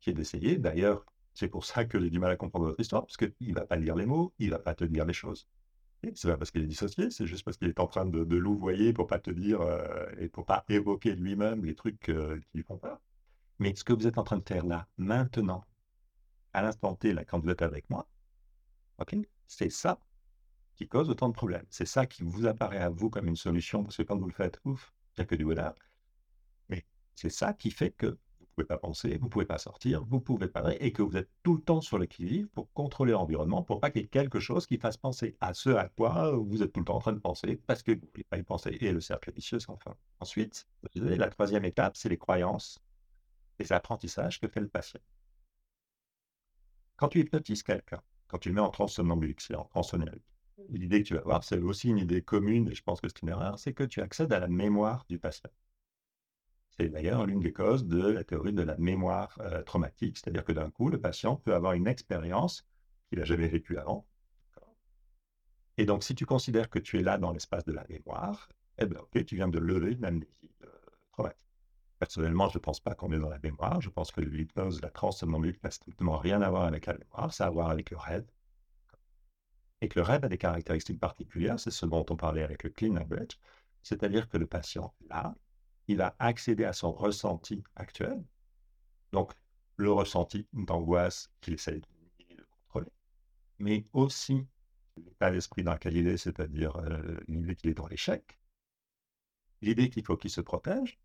qui 0.00 0.10
est 0.10 0.14
d'essayer. 0.14 0.56
D'ailleurs, 0.56 1.04
c'est 1.34 1.48
pour 1.48 1.64
ça 1.64 1.84
que 1.84 2.00
j'ai 2.00 2.10
du 2.10 2.18
mal 2.18 2.30
à 2.30 2.36
comprendre 2.36 2.66
votre 2.66 2.80
histoire, 2.80 3.04
parce 3.04 3.16
qu'il 3.16 3.34
ne 3.40 3.54
va 3.54 3.66
pas 3.66 3.76
lire 3.76 3.96
les 3.96 4.06
mots, 4.06 4.32
il 4.38 4.46
ne 4.46 4.52
va 4.52 4.58
pas 4.58 4.74
te 4.74 4.84
dire 4.84 5.04
les 5.04 5.12
choses. 5.12 5.48
C'est 6.14 6.28
pas 6.28 6.36
parce 6.36 6.50
qu'il 6.50 6.62
est 6.62 6.66
dissocié, 6.66 7.10
c'est 7.10 7.26
juste 7.26 7.44
parce 7.44 7.56
qu'il 7.56 7.68
est 7.68 7.78
en 7.78 7.86
train 7.86 8.04
de, 8.04 8.36
louvoyer 8.36 8.92
pour 8.92 9.06
pas 9.06 9.20
te 9.20 9.30
dire 9.30 9.60
euh, 9.60 10.06
et 10.18 10.28
pour 10.28 10.44
pas 10.44 10.64
évoquer 10.68 11.14
lui-même 11.14 11.64
les 11.64 11.74
trucs 11.74 12.08
euh, 12.08 12.40
qui 12.40 12.58
lui 12.58 12.64
font 12.64 12.76
peur. 12.76 13.00
Mais 13.60 13.74
ce 13.76 13.84
que 13.84 13.92
vous 13.92 14.06
êtes 14.08 14.18
en 14.18 14.24
train 14.24 14.38
de 14.38 14.46
faire 14.46 14.66
là, 14.66 14.88
maintenant, 14.98 15.64
à 16.52 16.62
l'instant 16.62 16.96
T, 16.96 17.12
là, 17.12 17.24
quand 17.24 17.38
vous 17.38 17.50
êtes 17.50 17.62
avec 17.62 17.88
moi, 17.88 18.08
ok, 18.98 19.16
c'est 19.46 19.70
ça 19.70 20.00
qui 20.74 20.88
cause 20.88 21.08
autant 21.08 21.28
de 21.28 21.34
problèmes. 21.34 21.66
C'est 21.70 21.86
ça 21.86 22.06
qui 22.06 22.24
vous 22.24 22.46
apparaît 22.46 22.78
à 22.78 22.88
vous 22.88 23.08
comme 23.08 23.28
une 23.28 23.36
solution, 23.36 23.84
parce 23.84 23.96
que 23.96 24.02
quand 24.02 24.18
vous 24.18 24.26
le 24.26 24.32
faites, 24.32 24.58
ouf, 24.64 24.92
il 25.16 25.20
n'y 25.20 25.22
a 25.22 25.26
que 25.26 25.34
du 25.36 25.44
bonheur. 25.44 25.74
Mais 26.68 26.84
c'est 27.14 27.30
ça 27.30 27.52
qui 27.52 27.70
fait 27.70 27.90
que 27.90 28.18
pouvez 28.52 28.66
pas 28.66 28.78
penser, 28.78 29.18
vous 29.18 29.28
pouvez 29.28 29.46
pas 29.46 29.58
sortir, 29.58 30.04
vous 30.04 30.20
pouvez 30.20 30.48
pas, 30.48 30.74
et 30.80 30.92
que 30.92 31.02
vous 31.02 31.16
êtes 31.16 31.30
tout 31.42 31.56
le 31.56 31.62
temps 31.62 31.80
sur 31.80 31.98
le 31.98 32.06
pour 32.52 32.72
contrôler 32.72 33.12
l'environnement, 33.12 33.62
pour 33.62 33.80
pas 33.80 33.90
qu'il 33.90 34.02
y 34.02 34.04
ait 34.04 34.08
quelque 34.08 34.40
chose 34.40 34.66
qui 34.66 34.78
fasse 34.78 34.96
penser 34.96 35.36
à 35.40 35.54
ce 35.54 35.70
à 35.70 35.88
quoi 35.88 36.32
vous 36.32 36.62
êtes 36.62 36.72
tout 36.72 36.80
le 36.80 36.86
temps 36.86 36.96
en 36.96 37.00
train 37.00 37.12
de 37.12 37.18
penser, 37.18 37.60
parce 37.66 37.82
que 37.82 37.92
vous 37.92 38.00
ne 38.00 38.10
voulez 38.12 38.24
pas 38.24 38.38
y 38.38 38.42
penser, 38.42 38.76
et 38.80 38.92
le 38.92 39.00
cercle 39.00 39.32
vicieux 39.32 39.58
sans 39.58 39.76
fin. 39.78 39.96
Ensuite, 40.20 40.66
la 40.94 41.28
troisième 41.28 41.64
étape, 41.64 41.96
c'est 41.96 42.08
les 42.08 42.18
croyances, 42.18 42.78
les 43.58 43.72
apprentissages 43.72 44.40
que 44.40 44.48
fait 44.48 44.60
le 44.60 44.68
patient. 44.68 45.00
Quand 46.96 47.08
tu 47.08 47.20
hypnotises 47.20 47.62
quelqu'un, 47.62 48.00
quand 48.28 48.38
tu 48.38 48.50
le 48.50 48.54
mets 48.54 48.60
en 48.60 48.70
transe 48.70 48.92
somnambulique, 48.94 49.40
en 49.54 49.64
transe 49.64 49.94
l'idée 50.68 51.02
que 51.02 51.08
tu 51.08 51.14
vas 51.14 51.20
avoir, 51.20 51.44
c'est 51.44 51.58
aussi 51.58 51.88
une 51.88 51.98
idée 51.98 52.22
commune, 52.22 52.68
et 52.68 52.74
je 52.74 52.82
pense 52.82 53.00
que 53.00 53.08
c'est 53.08 53.22
une 53.22 53.30
erreur, 53.30 53.58
c'est 53.58 53.72
que 53.72 53.84
tu 53.84 54.00
accèdes 54.00 54.32
à 54.32 54.38
la 54.38 54.48
mémoire 54.48 55.04
du 55.08 55.18
patient. 55.18 55.50
C'est 56.78 56.88
d'ailleurs 56.88 57.26
l'une 57.26 57.40
des 57.40 57.52
causes 57.52 57.86
de 57.86 58.06
la 58.06 58.24
théorie 58.24 58.52
de 58.52 58.62
la 58.62 58.76
mémoire 58.78 59.38
euh, 59.40 59.62
traumatique, 59.62 60.16
c'est-à-dire 60.16 60.44
que 60.44 60.52
d'un 60.52 60.70
coup, 60.70 60.88
le 60.88 61.00
patient 61.00 61.36
peut 61.36 61.54
avoir 61.54 61.74
une 61.74 61.86
expérience 61.86 62.66
qu'il 63.08 63.18
n'a 63.18 63.24
jamais 63.24 63.48
vécue 63.48 63.76
avant. 63.76 64.06
Et 65.76 65.84
donc, 65.84 66.02
si 66.02 66.14
tu 66.14 66.26
considères 66.26 66.70
que 66.70 66.78
tu 66.78 66.98
es 66.98 67.02
là 67.02 67.18
dans 67.18 67.32
l'espace 67.32 67.64
de 67.64 67.72
la 67.72 67.84
mémoire, 67.88 68.48
eh 68.78 68.86
bien, 68.86 69.00
ok, 69.00 69.24
tu 69.24 69.36
viens 69.36 69.48
de 69.48 69.58
lever 69.58 69.92
une 69.92 70.04
amnésie 70.04 70.50
euh, 70.62 70.66
traumatique. 71.12 71.46
Personnellement, 71.98 72.48
je 72.48 72.58
ne 72.58 72.62
pense 72.62 72.80
pas 72.80 72.94
qu'on 72.94 73.12
est 73.12 73.18
dans 73.18 73.28
la 73.28 73.38
mémoire. 73.38 73.80
Je 73.80 73.90
pense 73.90 74.10
que 74.10 74.20
l'hypnose, 74.20 74.80
la 74.82 74.90
transe 74.90 75.22
n'a 75.22 75.70
strictement 75.70 76.16
rien 76.16 76.42
à 76.42 76.50
voir 76.50 76.64
avec 76.64 76.86
la 76.86 76.94
mémoire. 76.94 77.32
Ça 77.32 77.44
a 77.44 77.46
à 77.48 77.50
voir 77.50 77.70
avec 77.70 77.90
le 77.90 77.96
rêve. 77.96 78.26
Et 79.80 79.88
que 79.88 79.98
le 79.98 80.04
rêve 80.04 80.24
a 80.24 80.28
des 80.28 80.38
caractéristiques 80.38 80.98
particulières. 80.98 81.60
C'est 81.60 81.70
ce 81.70 81.86
dont 81.86 82.04
on 82.10 82.16
parlait 82.16 82.42
avec 82.42 82.64
le 82.64 82.70
clean 82.70 82.94
language. 82.94 83.38
C'est-à-dire 83.82 84.28
que 84.28 84.36
le 84.36 84.46
patient, 84.46 84.92
là, 85.08 85.34
il 85.92 85.98
va 85.98 86.16
accéder 86.18 86.64
à 86.64 86.72
son 86.72 86.90
ressenti 86.92 87.62
actuel. 87.76 88.24
Donc, 89.12 89.32
le 89.76 89.92
ressenti 89.92 90.46
d'angoisse 90.52 91.30
qu'il 91.40 91.54
essaie 91.54 91.80
de, 91.80 92.46
contrôler, 92.50 92.90
mais 93.58 93.84
aussi 93.92 94.46
l'état 94.96 95.30
d'esprit 95.30 95.62
dans 95.62 95.74
lequel 95.74 95.96
il 95.96 96.06
est, 96.08 96.16
c'est-à-dire 96.16 96.76
euh, 96.76 97.18
l'idée 97.28 97.56
qu'il 97.56 97.70
est 97.70 97.74
dans 97.74 97.86
l'échec, 97.86 98.38
l'idée 99.60 99.90
qu'il 99.90 100.04
faut 100.04 100.16
qu'il 100.16 100.30
se 100.30 100.40
protège, 100.40 100.98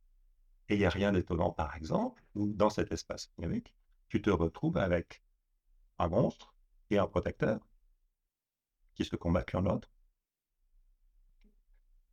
et 0.69 0.75
il 0.75 0.79
n'y 0.79 0.85
a 0.85 0.89
rien 0.89 1.11
d'étonnant, 1.11 1.51
par 1.51 1.75
exemple, 1.75 2.23
où 2.35 2.47
dans 2.47 2.69
cet 2.69 2.91
espace 2.91 3.31
numérique, 3.37 3.73
tu 4.09 4.21
te 4.21 4.29
retrouves 4.29 4.77
avec 4.77 5.21
un 5.99 6.07
monstre 6.07 6.53
et 6.89 6.97
un 6.97 7.07
protecteur 7.07 7.59
qui 8.95 9.05
se 9.05 9.15
combattent 9.15 9.53
l'un 9.53 9.61
l'autre. 9.61 9.91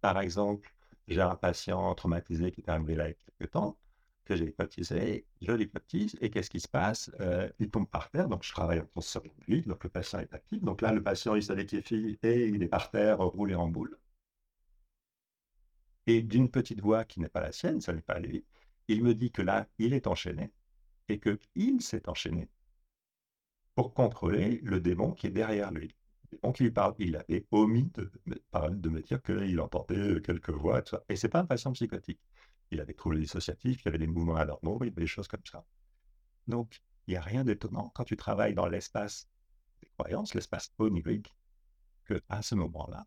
Par 0.01 0.19
exemple, 0.21 0.74
j'ai 1.09 1.21
un 1.21 1.37
patient 1.37 1.95
traumatisé 1.95 2.53
qui 2.53 2.61
est 2.61 2.69
arrivé 2.69 2.95
là 2.95 3.09
il 3.09 3.11
y 3.11 3.13
a 3.13 3.17
quelques 3.39 3.53
temps, 3.53 3.79
que 4.25 4.37
j'ai 4.37 4.47
hypnotisé, 4.47 5.27
je 5.43 5.53
l'hypnotise, 5.53 6.17
et 6.21 6.31
qu'est-ce 6.31 6.51
qui 6.51 6.61
se 6.61 6.69
passe? 6.69 7.11
Euh, 7.21 7.49
Il 7.59 7.71
tombe 7.71 7.89
par 7.89 8.11
terre, 8.11 8.29
donc 8.29 8.43
je 8.43 8.53
travaille 8.53 8.81
en 8.81 8.87
conscience 8.87 9.25
lui, 9.47 9.63
donc 9.63 9.85
le 9.85 9.91
patient 9.91 10.19
est 10.21 10.33
actif. 10.35 10.63
Donc 10.63 10.81
là, 10.81 10.93
le 10.93 11.03
patient, 11.03 11.35
il 11.35 11.43
s'est 11.43 11.55
liquéfie 11.55 12.19
et 12.23 12.49
il 12.49 12.63
est 12.63 12.69
par 12.69 12.91
terre, 12.91 13.19
roulé 13.19 13.55
en 13.55 13.69
boule. 13.69 13.99
Et 16.07 16.23
d'une 16.23 16.51
petite 16.51 16.81
voix 16.81 17.05
qui 17.05 17.21
n'est 17.21 17.29
pas 17.29 17.41
la 17.41 17.53
sienne, 17.53 17.81
ça 17.81 17.93
n'est 17.93 18.01
pas 18.01 18.19
lui, 18.19 18.45
il 18.89 19.03
me 19.03 19.15
dit 19.15 19.31
que 19.31 19.43
là, 19.43 19.67
il 19.79 19.93
est 19.95 20.07
enchaîné, 20.07 20.51
et 21.09 21.19
qu'il 21.21 21.83
s'est 21.83 22.09
enchaîné 22.09 22.49
pour 23.75 23.93
contrôler 23.95 24.61
le 24.63 24.81
démon 24.81 25.13
qui 25.13 25.27
est 25.27 25.31
derrière 25.31 25.71
lui. 25.71 25.95
Donc, 26.43 26.61
il 26.61 26.73
parle, 26.73 26.95
il 26.99 27.17
avait 27.17 27.47
omis 27.51 27.91
de, 27.95 28.11
de 28.27 28.89
me 28.89 29.01
dire 29.01 29.23
qu'il 29.23 29.61
entendait 29.61 30.21
quelques 30.23 30.51
voix, 30.51 30.81
et, 30.81 31.13
et 31.13 31.17
c'est 31.17 31.29
pas 31.29 31.41
un 31.41 31.47
patient 31.47 31.73
psychotique. 31.73 32.21
Il 32.71 32.81
avait 32.81 32.93
des 32.93 32.95
troubles 32.95 33.21
dissociatifs, 33.21 33.83
il 33.85 33.89
avait 33.89 33.99
des 33.99 34.07
mouvements 34.07 34.37
anormaux, 34.37 34.79
il 34.83 34.89
y 34.89 34.91
avait 34.91 35.03
des 35.03 35.07
choses 35.07 35.29
comme 35.29 35.45
ça. 35.45 35.65
Donc, 36.47 36.81
il 37.07 37.13
n'y 37.13 37.17
a 37.17 37.21
rien 37.21 37.45
d'étonnant 37.45 37.91
quand 37.95 38.05
tu 38.05 38.17
travailles 38.17 38.55
dans 38.55 38.67
l'espace 38.67 39.29
des 39.83 39.89
croyances, 39.99 40.35
l'espace 40.35 40.73
onirique, 40.79 41.33
que 42.05 42.21
à 42.29 42.43
ce 42.43 42.55
moment-là, 42.55 43.07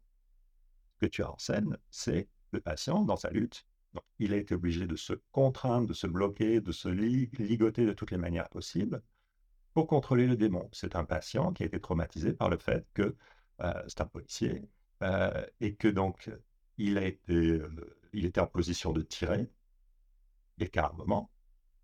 ce 0.93 1.05
que 1.05 1.05
tu 1.07 1.23
as 1.23 1.31
en 1.31 1.37
scène, 1.37 1.77
c'est 1.89 2.27
le 2.51 2.61
patient 2.61 3.03
dans 3.03 3.17
sa 3.17 3.29
lutte. 3.29 3.65
Donc, 3.93 4.03
il 4.19 4.33
a 4.33 4.37
été 4.37 4.55
obligé 4.55 4.85
de 4.87 4.95
se 4.95 5.13
contraindre, 5.31 5.87
de 5.87 5.93
se 5.93 6.07
bloquer, 6.07 6.61
de 6.61 6.71
se 6.71 6.89
ligoter 6.89 7.85
de 7.85 7.93
toutes 7.93 8.11
les 8.11 8.17
manières 8.17 8.49
possibles 8.49 9.01
pour 9.77 9.85
contrôler 9.85 10.25
le 10.25 10.35
démon. 10.35 10.67
C'est 10.73 10.95
un 10.95 11.05
patient 11.05 11.53
qui 11.53 11.61
a 11.61 11.67
été 11.67 11.79
traumatisé 11.79 12.33
par 12.33 12.49
le 12.49 12.57
fait 12.57 12.87
que 12.95 13.15
euh, 13.61 13.83
c'est 13.87 14.01
un 14.01 14.07
policier 14.07 14.67
euh, 15.03 15.45
et 15.59 15.75
que 15.75 15.87
donc 15.87 16.31
il, 16.79 16.97
a 16.97 17.05
été, 17.05 17.31
euh, 17.31 17.99
il 18.11 18.25
était 18.25 18.41
en 18.41 18.47
position 18.47 18.91
de 18.91 19.03
tirer 19.03 19.47
et 20.57 20.67
qu'à 20.67 20.87
un 20.87 20.93
moment, 20.93 21.29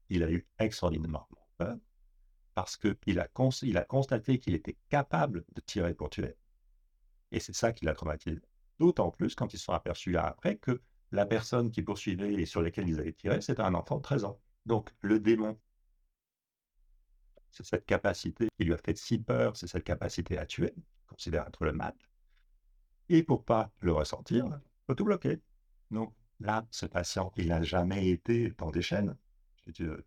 il 0.10 0.24
a 0.24 0.32
eu 0.32 0.48
extraordinairement 0.58 1.28
peur 1.60 1.78
parce 2.56 2.78
qu'il 2.78 3.20
a, 3.20 3.28
il 3.62 3.78
a 3.78 3.84
constaté 3.84 4.40
qu'il 4.40 4.56
était 4.56 4.78
capable 4.90 5.46
de 5.54 5.62
tirer 5.62 5.94
pour 5.94 6.10
tuer. 6.10 6.36
Et 7.32 7.40
c'est 7.40 7.54
ça 7.54 7.74
qui 7.74 7.86
l'a 7.86 7.94
traumatisé. 7.94 8.42
D'autant 8.80 9.12
plus 9.12 9.36
quand 9.36 9.54
ils 9.54 9.60
se 9.60 9.66
sont 9.66 9.74
aperçus 9.74 10.18
après 10.18 10.58
que 10.58 10.82
la 11.12 11.28
personne 11.28 11.70
qui 11.70 11.84
poursuivait 11.84 12.34
et 12.34 12.48
sur 12.48 12.64
laquelle 12.64 12.90
ils 12.90 13.00
avaient 13.00 13.14
tiré, 13.14 13.40
c'était 13.42 13.62
un 13.62 13.76
enfant 13.76 13.98
de 13.98 14.02
13 14.02 14.24
ans. 14.24 14.40
Donc 14.66 14.90
le 15.02 15.20
démon 15.20 15.60
c'est 17.54 17.66
cette 17.66 17.86
capacité 17.86 18.50
qui 18.58 18.66
lui 18.66 18.74
a 18.74 18.78
fait 18.78 18.98
si 18.98 19.20
peur, 19.20 19.56
c'est 19.56 19.68
cette 19.68 19.84
capacité 19.84 20.38
à 20.38 20.46
tuer, 20.46 20.74
considère 21.08 21.48
être 21.48 21.64
le 21.64 21.72
mal. 21.72 21.94
Et 23.10 23.22
pour 23.22 23.46
pas 23.46 23.72
le 23.80 23.94
ressentir, 23.94 24.46
il 24.48 24.86
faut 24.88 24.96
tout 24.96 25.06
bloquer. 25.06 25.40
Donc 25.92 26.14
là, 26.40 26.66
ce 26.72 26.88
patient, 26.88 27.32
il 27.38 27.50
n'a 27.50 27.62
jamais 27.62 28.10
été 28.10 28.50
dans 28.58 28.72
des 28.72 28.82
chaînes. 28.82 29.16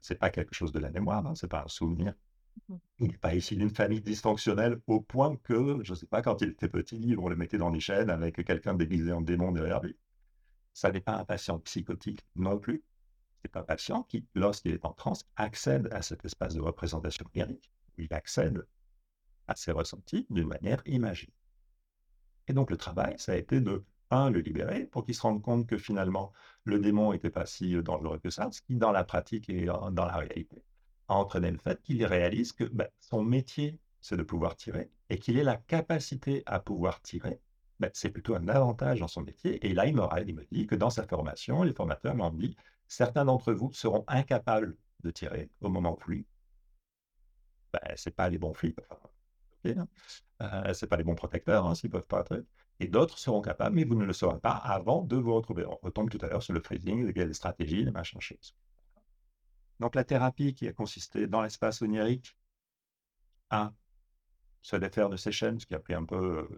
C'est 0.00 0.18
pas 0.18 0.30
quelque 0.30 0.54
chose 0.54 0.72
de 0.72 0.80
la 0.80 0.90
mémoire, 0.90 1.24
hein, 1.24 1.34
c'est 1.36 1.48
pas 1.48 1.62
un 1.64 1.68
souvenir. 1.68 2.14
Mmh. 2.68 2.74
Il 2.98 3.08
n'est 3.08 3.18
pas 3.18 3.34
issu 3.34 3.54
d'une 3.54 3.70
famille 3.70 4.00
dysfonctionnelle 4.00 4.80
au 4.88 5.00
point 5.00 5.36
que, 5.36 5.78
je 5.84 5.92
ne 5.92 5.96
sais 5.96 6.06
pas, 6.06 6.22
quand 6.22 6.42
il 6.42 6.48
était 6.48 6.68
petit, 6.68 7.14
on 7.16 7.28
le 7.28 7.36
mettait 7.36 7.58
dans 7.58 7.70
des 7.70 7.80
chaînes 7.80 8.10
avec 8.10 8.44
quelqu'un 8.44 8.74
déguisé 8.74 9.12
en 9.12 9.20
démon 9.20 9.52
derrière 9.52 9.80
lui. 9.82 9.96
Ça 10.72 10.90
n'est 10.90 11.00
pas 11.00 11.16
un 11.16 11.24
patient 11.24 11.60
psychotique 11.60 12.26
non 12.34 12.58
plus 12.58 12.82
c'est 13.46 13.56
un 13.56 13.62
patient 13.62 14.02
qui, 14.02 14.26
lorsqu'il 14.34 14.72
est 14.72 14.84
en 14.84 14.92
transe, 14.92 15.24
accède 15.36 15.88
à 15.92 16.02
cet 16.02 16.24
espace 16.24 16.54
de 16.54 16.60
représentation 16.60 17.24
numérique, 17.34 17.70
il 17.96 18.12
accède 18.12 18.66
à 19.46 19.54
ses 19.54 19.70
ressentis 19.70 20.26
d'une 20.30 20.48
manière 20.48 20.82
imagée. 20.86 21.32
Et 22.48 22.52
donc 22.52 22.70
le 22.70 22.76
travail, 22.76 23.14
ça 23.18 23.32
a 23.32 23.36
été 23.36 23.60
de, 23.60 23.84
un, 24.10 24.30
le 24.30 24.40
libérer 24.40 24.86
pour 24.86 25.04
qu'il 25.04 25.14
se 25.14 25.22
rende 25.22 25.42
compte 25.42 25.66
que 25.66 25.78
finalement, 25.78 26.32
le 26.64 26.80
démon 26.80 27.12
n'était 27.12 27.30
pas 27.30 27.46
si 27.46 27.80
dangereux 27.82 28.18
que 28.18 28.30
ça, 28.30 28.50
ce 28.50 28.62
qui, 28.62 28.74
dans 28.74 28.92
la 28.92 29.04
pratique 29.04 29.48
et 29.48 29.66
dans 29.66 30.06
la 30.06 30.16
réalité, 30.16 30.64
a 31.08 31.14
entraîné 31.14 31.52
le 31.52 31.58
fait 31.58 31.80
qu'il 31.82 32.04
réalise 32.04 32.52
que 32.52 32.64
ben, 32.64 32.88
son 33.00 33.22
métier, 33.22 33.78
c'est 34.00 34.16
de 34.16 34.24
pouvoir 34.24 34.56
tirer, 34.56 34.90
et 35.08 35.18
qu'il 35.18 35.38
ait 35.38 35.44
la 35.44 35.56
capacité 35.56 36.42
à 36.46 36.58
pouvoir 36.58 37.00
tirer, 37.00 37.40
ben, 37.80 37.90
c'est 37.94 38.10
plutôt 38.10 38.34
un 38.34 38.48
avantage 38.48 39.00
dans 39.00 39.08
son 39.08 39.22
métier. 39.22 39.64
Et 39.66 39.74
là, 39.74 39.86
il 39.86 39.94
me, 39.94 40.02
il 40.26 40.34
me 40.34 40.44
dit 40.50 40.66
que 40.66 40.74
dans 40.74 40.90
sa 40.90 41.06
formation, 41.06 41.62
les 41.62 41.72
formateurs 41.72 42.14
m'ont 42.14 42.30
dit, 42.30 42.56
certains 42.86 43.24
d'entre 43.24 43.52
vous 43.52 43.72
seront 43.72 44.04
incapables 44.08 44.76
de 45.02 45.10
tirer 45.10 45.50
au 45.60 45.68
moment 45.68 45.98
lui. 46.06 46.26
Ben, 47.72 47.96
ce 47.96 48.10
pas 48.10 48.28
les 48.28 48.38
bons 48.38 48.54
flics, 48.54 48.78
enfin, 48.90 49.08
hein. 49.66 49.88
euh, 50.42 50.86
pas 50.88 50.96
les 50.96 51.04
bons 51.04 51.14
protecteurs 51.14 51.66
hein, 51.66 51.74
s'ils 51.74 51.90
ne 51.90 51.92
peuvent 51.92 52.06
pas 52.06 52.20
être. 52.20 52.44
Et 52.78 52.88
d'autres 52.88 53.18
seront 53.18 53.40
capables, 53.40 53.74
mais 53.74 53.84
vous 53.84 53.94
ne 53.94 54.04
le 54.04 54.12
saurez 54.12 54.38
pas 54.38 54.52
avant 54.56 55.02
de 55.02 55.16
vous 55.16 55.34
retrouver. 55.34 55.64
On 55.66 55.78
retombe 55.82 56.10
tout 56.10 56.18
à 56.22 56.28
l'heure 56.28 56.42
sur 56.42 56.52
le 56.52 56.60
freezing, 56.60 57.06
les 57.06 57.34
stratégies, 57.34 57.84
les 57.84 57.90
machins 57.90 58.20
choses. 58.20 58.54
Donc 59.80 59.94
la 59.94 60.04
thérapie 60.04 60.54
qui 60.54 60.68
a 60.68 60.72
consisté 60.72 61.26
dans 61.26 61.42
l'espace 61.42 61.82
onirique 61.82 62.36
à 63.50 63.72
se 64.62 64.76
défaire 64.76 65.08
de 65.08 65.16
ces 65.16 65.32
chaînes, 65.32 65.60
ce 65.60 65.66
qui 65.66 65.74
a 65.74 65.78
pris 65.78 65.94
un 65.94 66.04
peu 66.04 66.48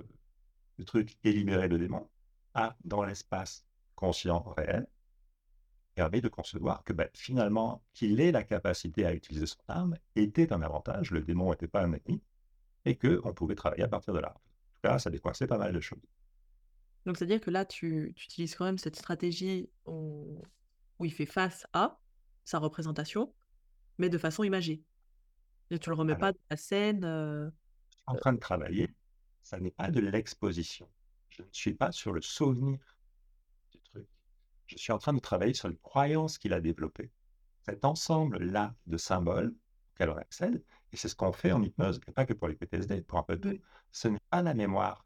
le 0.79 0.85
truc 0.85 1.17
et 1.25 1.33
libérer 1.33 1.69
le 1.69 1.79
démon, 1.79 2.09
à 2.55 2.77
dans 2.85 3.05
l'espace 3.05 3.67
conscient 3.95 4.41
réel, 4.57 4.87
permet 5.95 6.21
de 6.21 6.29
concevoir 6.29 6.85
que 6.85 6.93
ben, 6.93 7.09
finalement, 7.13 7.83
qu'il 7.93 8.21
ait 8.21 8.31
la 8.31 8.45
capacité 8.45 9.05
à 9.05 9.13
utiliser 9.13 9.47
son 9.47 9.59
arme 9.67 9.97
était 10.15 10.53
un 10.53 10.63
avantage, 10.63 11.11
le 11.11 11.23
démon 11.23 11.51
n'était 11.51 11.67
pas 11.67 11.83
un 11.83 11.93
ennemi, 11.93 12.23
et 12.85 12.97
qu'on 12.97 13.35
pouvait 13.35 13.57
travailler 13.57 13.83
à 13.83 13.89
partir 13.89 14.15
de 14.15 14.21
là. 14.21 14.31
En 14.31 14.39
tout 14.39 14.81
cas, 14.85 14.99
ça 15.01 15.11
décoinçait 15.11 15.49
pas 15.49 15.59
mal 15.59 15.73
de 15.73 15.81
choses. 15.81 15.99
Donc, 17.05 17.17
c'est-à-dire 17.17 17.41
que 17.41 17.51
là, 17.51 17.65
tu, 17.65 18.13
tu, 18.15 18.27
utilises 18.27 18.55
quand 18.55 18.65
même 18.65 18.79
cette 18.79 18.95
stratégie 18.95 19.69
où, 19.87 20.41
où, 20.99 21.05
il 21.05 21.13
fait 21.13 21.27
face 21.27 21.67
à 21.73 21.99
sa 22.45 22.59
représentation, 22.59 23.35
mais 23.99 24.09
de 24.09 24.19
façon 24.19 24.45
imagée. 24.45 24.83
Et 25.71 25.79
tu 25.79 25.91
ne 25.91 25.95
le 25.95 25.99
remets 25.99 26.17
pas 26.17 26.33
dans 26.33 26.39
la 26.51 26.57
scène. 26.57 27.05
Euh, 27.05 27.51
je 27.91 27.97
suis 27.97 28.03
en 28.07 28.15
train 28.15 28.33
de 28.33 28.39
travailler, 28.39 28.89
ça 29.49 29.59
n'est 29.59 29.71
pas 29.71 29.91
de 29.91 30.01
l'exposition. 30.01 30.87
Je 31.31 31.41
ne 31.41 31.49
suis 31.53 31.73
pas 31.73 31.91
sur 31.91 32.13
le 32.13 32.21
souvenir 32.21 32.79
du 33.71 33.81
truc. 33.81 34.07
Je 34.67 34.77
suis 34.77 34.93
en 34.93 34.99
train 34.99 35.15
de 35.15 35.21
travailler 35.21 35.55
sur 35.55 35.69
les 35.69 35.79
croyances 35.79 36.37
qu'il 36.37 36.53
a 36.53 36.61
développées. 36.61 37.11
Cet 37.63 37.87
ensemble-là 37.87 38.75
de 38.87 38.99
symboles 38.99 39.55
on 40.01 40.17
accède, 40.17 40.63
et 40.93 40.97
c'est 40.97 41.09
ce 41.09 41.17
qu'on 41.17 41.33
fait 41.33 41.51
en 41.51 41.61
hypnose, 41.61 41.99
et 42.07 42.13
pas 42.13 42.25
que 42.25 42.33
pour 42.33 42.47
les 42.47 42.55
PTSD, 42.55 43.01
pour 43.01 43.19
un 43.19 43.25
peu 43.25 43.37
de 43.37 43.61
ce 43.91 44.07
n'est 44.07 44.21
pas 44.31 44.43
la 44.43 44.55
mémoire, 44.55 45.05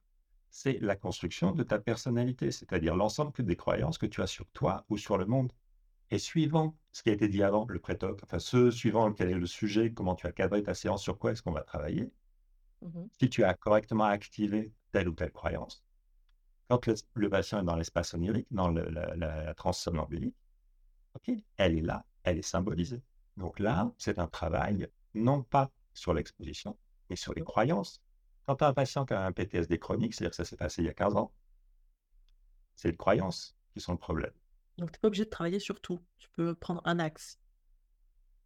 c'est 0.51 0.79
la 0.83 0.97
construction 0.97 1.53
de 1.53 1.63
ta 1.63 1.79
personnalité, 1.79 2.51
c'est-à-dire 2.51 2.95
l'ensemble 2.95 3.33
des 3.43 3.57
croyances 3.57 3.97
que 3.97 4.05
tu 4.05 4.21
as 4.21 4.27
sur 4.27 4.45
toi 4.49 4.85
ou 4.91 4.99
sur 4.99 5.17
le 5.17 5.25
monde. 5.25 5.51
Et 6.11 6.19
suivant 6.19 6.77
ce 6.91 7.03
qui 7.03 7.09
a 7.09 7.15
été 7.15 7.29
dit 7.29 7.43
avant, 7.43 7.65
le 7.69 7.79
prétoc, 7.79 8.21
enfin 8.23 8.39
ce 8.39 8.71
suivant 8.71 9.11
quel 9.15 9.31
est 9.31 9.35
le 9.35 9.47
sujet, 9.47 9.95
comment 9.95 10.15
tu 10.15 10.27
as 10.27 10.33
cadré 10.33 10.63
ta 10.63 10.75
séance, 10.75 11.03
sur 11.03 11.19
quoi 11.19 11.33
est-ce 11.33 11.41
qu'on 11.43 11.53
va 11.53 11.63
travailler, 11.63 12.13
mmh 12.83 13.07
si 13.21 13.31
tu 13.31 13.45
as 13.45 13.55
correctement 13.55 14.05
activé 14.05 14.73
telle 14.93 15.09
ou 15.09 15.15
telle 15.15 15.33
croyance, 15.33 15.85
quand 16.69 16.89
le, 17.15 17.31
patient 17.31 17.61
est 17.61 17.65
dans 17.65 17.77
l'espace 17.77 18.15
onirique, 18.15 18.47
dans 18.51 18.71
la, 18.71 19.15
la 19.17 19.55
transe 19.55 19.81
somnambulique, 19.81 20.37
elle 21.57 21.79
est 21.79 21.83
là, 21.83 22.05
elle 22.25 22.39
est 22.39 22.43
symbolisée. 22.43 23.03
Donc 23.37 23.59
là, 23.59 23.93
c'est 23.99 24.19
un 24.19 24.27
travail 24.27 24.89
non 25.15 25.43
pas 25.43 25.71
sur 25.95 26.15
l'exposition, 26.15 26.77
mais 27.11 27.17
sur 27.17 27.35
les 27.35 27.43
croyances. 27.43 28.03
Quand 28.47 28.57
tu 28.57 28.65
as 28.65 28.69
un 28.69 28.75
patient 28.75 29.05
qui 29.05 29.15
a 29.15 29.25
un 29.25 29.33
PTSD 29.33 29.79
chronique, 29.79 30.15
c'est-à-dire 30.15 30.31
que 30.31 30.37
ça 30.37 30.45
s'est 30.45 30.57
passé 30.57 30.83
il 30.83 30.87
y 30.87 30.89
a 30.89 30.95
15 30.95 31.17
ans, 31.17 31.33
c'est 32.75 32.91
les 32.91 32.97
croyances 32.97 33.57
qui 33.73 33.81
sont 33.81 33.93
le 33.93 33.99
problème. 33.99 34.33
Donc, 34.79 34.91
tu 34.91 34.97
n'es 34.97 35.01
pas 35.01 35.09
obligé 35.09 35.25
de 35.25 35.31
travailler 35.31 35.61
sur 35.61 35.81
tout. 35.81 36.01
Tu 36.19 36.29
peux 36.31 36.55
prendre 36.55 36.81
un 36.85 36.99
axe. 36.99 37.39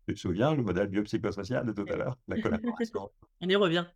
Tu 0.06 0.14
te 0.14 0.18
souviens 0.18 0.54
le 0.54 0.62
modèle 0.62 0.88
biopsychosocial 0.88 1.66
de 1.66 1.72
tout 1.72 1.90
à 1.90 1.96
l'heure 1.96 2.18
La 2.28 2.40
collaboration? 2.40 3.10
On 3.40 3.48
y 3.48 3.56
revient. 3.56 3.86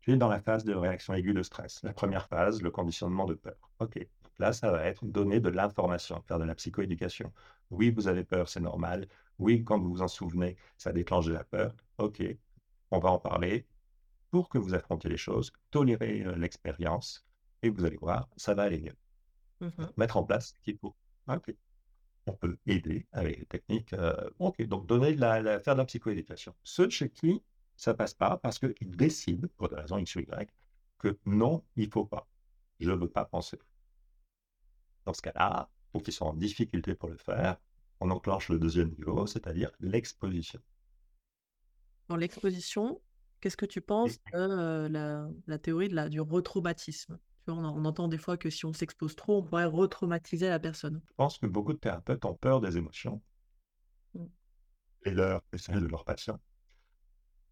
Tu 0.00 0.12
es 0.12 0.16
dans 0.16 0.28
la 0.28 0.40
phase 0.40 0.64
de 0.64 0.74
réaction 0.74 1.14
aiguë 1.14 1.34
de 1.34 1.42
stress. 1.42 1.82
La 1.82 1.92
première 1.92 2.26
phase, 2.28 2.62
le 2.62 2.70
conditionnement 2.70 3.26
de 3.26 3.34
peur. 3.34 3.70
OK. 3.80 4.06
Là, 4.38 4.52
ça 4.54 4.70
va 4.70 4.84
être 4.86 5.04
donner 5.04 5.40
de 5.40 5.50
l'information, 5.50 6.22
faire 6.22 6.38
de 6.38 6.44
la 6.44 6.54
psychoéducation. 6.54 7.30
Oui, 7.70 7.90
vous 7.90 8.08
avez 8.08 8.24
peur, 8.24 8.48
c'est 8.48 8.60
normal. 8.60 9.06
Oui, 9.38 9.62
quand 9.64 9.78
vous 9.78 9.90
vous 9.90 10.02
en 10.02 10.08
souvenez, 10.08 10.56
ça 10.78 10.92
déclenche 10.92 11.26
de 11.26 11.32
la 11.32 11.44
peur. 11.44 11.74
OK. 11.98 12.22
On 12.90 12.98
va 12.98 13.10
en 13.10 13.18
parler 13.18 13.66
pour 14.30 14.48
que 14.48 14.58
vous 14.58 14.74
affrontiez 14.74 15.10
les 15.10 15.16
choses, 15.16 15.52
tolérer 15.70 16.22
euh, 16.22 16.36
l'expérience 16.36 17.26
et 17.62 17.68
vous 17.68 17.84
allez 17.84 17.96
voir, 17.98 18.28
ça 18.36 18.54
va 18.54 18.62
aller 18.62 18.80
mieux. 18.80 18.96
Mmh 19.60 19.84
Mettre 19.98 20.16
en 20.16 20.24
place 20.24 20.54
ce 20.56 20.60
qu'il 20.62 20.78
faut. 20.78 20.96
OK. 21.28 21.54
On 22.26 22.32
peut 22.32 22.56
aider 22.66 23.06
avec 23.12 23.38
les 23.38 23.46
techniques. 23.46 23.92
Euh, 23.92 24.30
OK. 24.38 24.62
Donc, 24.62 24.86
donner 24.86 25.14
de 25.14 25.20
la, 25.20 25.60
faire 25.60 25.74
de 25.74 25.80
la 25.80 25.84
psychoéducation. 25.84 26.54
Ceux 26.64 26.88
chez 26.88 27.10
qui 27.10 27.42
ça 27.80 27.94
passe 27.94 28.12
pas 28.12 28.36
parce 28.36 28.58
qu'ils 28.58 28.90
décident, 28.90 29.48
pour 29.56 29.70
des 29.70 29.76
raisons 29.76 29.96
X 29.96 30.16
ou 30.16 30.20
Y, 30.20 30.50
que 30.98 31.18
non, 31.24 31.64
il 31.76 31.86
ne 31.86 31.90
faut 31.90 32.04
pas. 32.04 32.28
Je 32.78 32.90
ne 32.90 32.96
veux 32.96 33.08
pas 33.08 33.24
penser. 33.24 33.58
Dans 35.06 35.14
ce 35.14 35.22
cas-là, 35.22 35.70
pour 35.90 36.02
qu'ils 36.02 36.12
soient 36.12 36.28
en 36.28 36.34
difficulté 36.34 36.94
pour 36.94 37.08
le 37.08 37.16
faire, 37.16 37.56
on 38.00 38.10
enclenche 38.10 38.50
le 38.50 38.58
deuxième 38.58 38.90
niveau, 38.90 39.26
c'est-à-dire 39.26 39.70
l'exposition. 39.80 40.60
Dans 42.08 42.16
l'exposition, 42.16 43.00
qu'est-ce 43.40 43.56
que 43.56 43.64
tu 43.64 43.80
penses 43.80 44.18
de 44.34 44.34
euh, 44.34 45.30
la, 45.46 45.58
théorie 45.58 45.88
de 45.88 45.94
la, 45.94 46.10
du 46.10 46.20
retraumatisme? 46.20 47.18
On, 47.46 47.64
on, 47.64 47.84
entend 47.86 48.08
des 48.08 48.18
fois 48.18 48.36
que 48.36 48.50
si 48.50 48.66
on 48.66 48.74
s'expose 48.74 49.16
trop, 49.16 49.38
on 49.38 49.42
pourrait 49.42 49.64
retraumatiser 49.64 50.50
la 50.50 50.58
personne. 50.58 51.00
Je 51.08 51.14
pense 51.16 51.38
que 51.38 51.46
beaucoup 51.46 51.72
de 51.72 51.78
thérapeutes 51.78 52.26
ont 52.26 52.34
peur 52.34 52.60
des 52.60 52.76
émotions, 52.76 53.22
mmh. 54.12 54.24
et 55.04 55.10
leur 55.12 55.42
et 55.54 55.58
celles 55.58 55.80
de 55.80 55.86
leurs 55.86 56.04
patients 56.04 56.38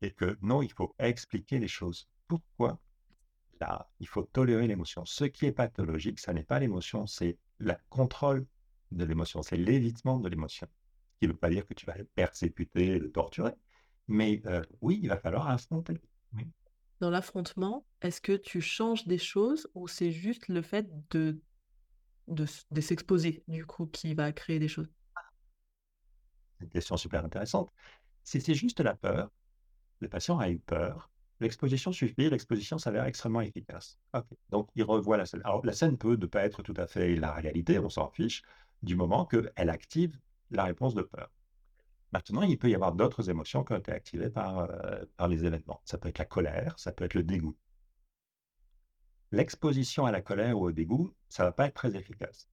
et 0.02 0.12
que 0.12 0.38
non, 0.42 0.62
il 0.62 0.72
faut 0.72 0.94
expliquer 0.98 1.58
les 1.58 1.68
choses. 1.68 2.08
Pourquoi? 2.26 2.80
Là, 3.60 3.90
il 3.98 4.06
faut 4.06 4.22
tolérer 4.22 4.66
l'émotion. 4.66 5.04
Ce 5.04 5.24
qui 5.24 5.46
est 5.46 5.52
pathologique, 5.52 6.20
ça 6.20 6.32
n'est 6.32 6.44
pas 6.44 6.60
l'émotion, 6.60 7.06
c'est 7.06 7.38
le 7.58 7.74
contrôle 7.88 8.46
de 8.92 9.04
l'émotion, 9.04 9.42
c'est 9.42 9.56
l'évitement 9.56 10.20
de 10.20 10.28
l'émotion. 10.28 10.68
Ce 11.14 11.18
qui 11.18 11.26
ne 11.26 11.32
veut 11.32 11.38
pas 11.38 11.50
dire 11.50 11.66
que 11.66 11.74
tu 11.74 11.84
vas 11.84 11.96
le 11.96 12.04
persécuter, 12.04 12.98
le 12.98 13.10
torturer, 13.10 13.52
mais 14.06 14.40
euh, 14.46 14.62
oui, 14.80 15.00
il 15.02 15.08
va 15.08 15.18
falloir 15.18 15.48
affronter. 15.48 15.94
Dans 17.00 17.10
l'affrontement, 17.10 17.86
est-ce 18.00 18.20
que 18.20 18.36
tu 18.36 18.60
changes 18.60 19.06
des 19.06 19.18
choses 19.18 19.68
ou 19.74 19.88
c'est 19.88 20.12
juste 20.12 20.48
le 20.48 20.62
fait 20.62 20.88
de, 21.10 21.40
de, 22.28 22.46
de 22.70 22.80
s'exposer, 22.80 23.44
du 23.48 23.66
coup, 23.66 23.86
qui 23.86 24.14
va 24.14 24.32
créer 24.32 24.58
des 24.58 24.68
choses? 24.68 24.90
C'est 26.58 26.64
une 26.64 26.70
question 26.70 26.96
super 26.96 27.24
intéressante. 27.24 27.72
Si 28.24 28.40
c'est 28.40 28.54
juste 28.54 28.80
la 28.80 28.94
peur, 28.94 29.30
le 30.00 30.08
patient 30.08 30.38
a 30.38 30.48
eu 30.50 30.58
peur. 30.58 31.10
L'exposition 31.40 31.92
suffit, 31.92 32.28
l'exposition 32.30 32.78
s'avère 32.78 33.04
extrêmement 33.04 33.40
efficace. 33.40 33.98
Donc, 34.50 34.68
il 34.74 34.82
revoit 34.82 35.16
la 35.16 35.26
scène. 35.26 35.40
Alors, 35.44 35.64
la 35.64 35.72
scène 35.72 35.96
peut 35.96 36.16
ne 36.16 36.26
pas 36.26 36.44
être 36.44 36.62
tout 36.62 36.74
à 36.76 36.86
fait 36.86 37.14
la 37.14 37.32
réalité, 37.32 37.78
on 37.78 37.88
s'en 37.88 38.10
fiche, 38.10 38.42
du 38.82 38.96
moment 38.96 39.24
qu'elle 39.24 39.70
active 39.70 40.18
la 40.50 40.64
réponse 40.64 40.94
de 40.94 41.02
peur. 41.02 41.30
Maintenant, 42.12 42.42
il 42.42 42.58
peut 42.58 42.70
y 42.70 42.74
avoir 42.74 42.92
d'autres 42.92 43.28
émotions 43.28 43.64
qui 43.64 43.72
ont 43.72 43.78
été 43.78 43.92
activées 43.92 44.30
par, 44.30 44.58
euh, 44.58 45.04
par 45.16 45.28
les 45.28 45.44
événements. 45.44 45.80
Ça 45.84 45.98
peut 45.98 46.08
être 46.08 46.18
la 46.18 46.24
colère, 46.24 46.78
ça 46.78 46.90
peut 46.90 47.04
être 47.04 47.14
le 47.14 47.22
dégoût. 47.22 47.56
L'exposition 49.30 50.06
à 50.06 50.12
la 50.12 50.22
colère 50.22 50.58
ou 50.58 50.64
au 50.64 50.72
dégoût, 50.72 51.14
ça 51.28 51.42
ne 51.42 51.48
va 51.48 51.52
pas 51.52 51.66
être 51.66 51.74
très 51.74 51.94
efficace. 51.96 52.48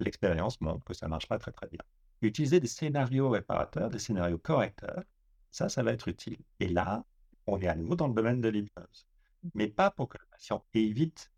L'expérience 0.00 0.60
montre 0.62 0.84
que 0.84 0.94
ça 0.94 1.06
ne 1.06 1.10
marche 1.10 1.28
pas 1.28 1.38
très 1.38 1.52
très 1.52 1.68
bien. 1.68 1.80
Utiliser 2.22 2.58
des 2.58 2.66
scénarios 2.66 3.28
réparateurs, 3.28 3.90
des 3.90 3.98
scénarios 3.98 4.38
correcteurs, 4.38 5.04
ça, 5.56 5.70
ça 5.70 5.82
va 5.82 5.92
être 5.92 6.08
utile. 6.08 6.38
Et 6.60 6.68
là, 6.68 7.04
on 7.46 7.58
est 7.60 7.68
à 7.68 7.74
nouveau 7.74 7.96
dans 7.96 8.08
le 8.08 8.14
domaine 8.14 8.42
de 8.42 8.48
l'hypnose. 8.48 9.06
Mmh. 9.42 9.48
Mais 9.54 9.68
pas 9.68 9.90
pour 9.90 10.08
que 10.08 10.18
le 10.18 10.26
patient 10.30 10.62
évite 10.74 11.30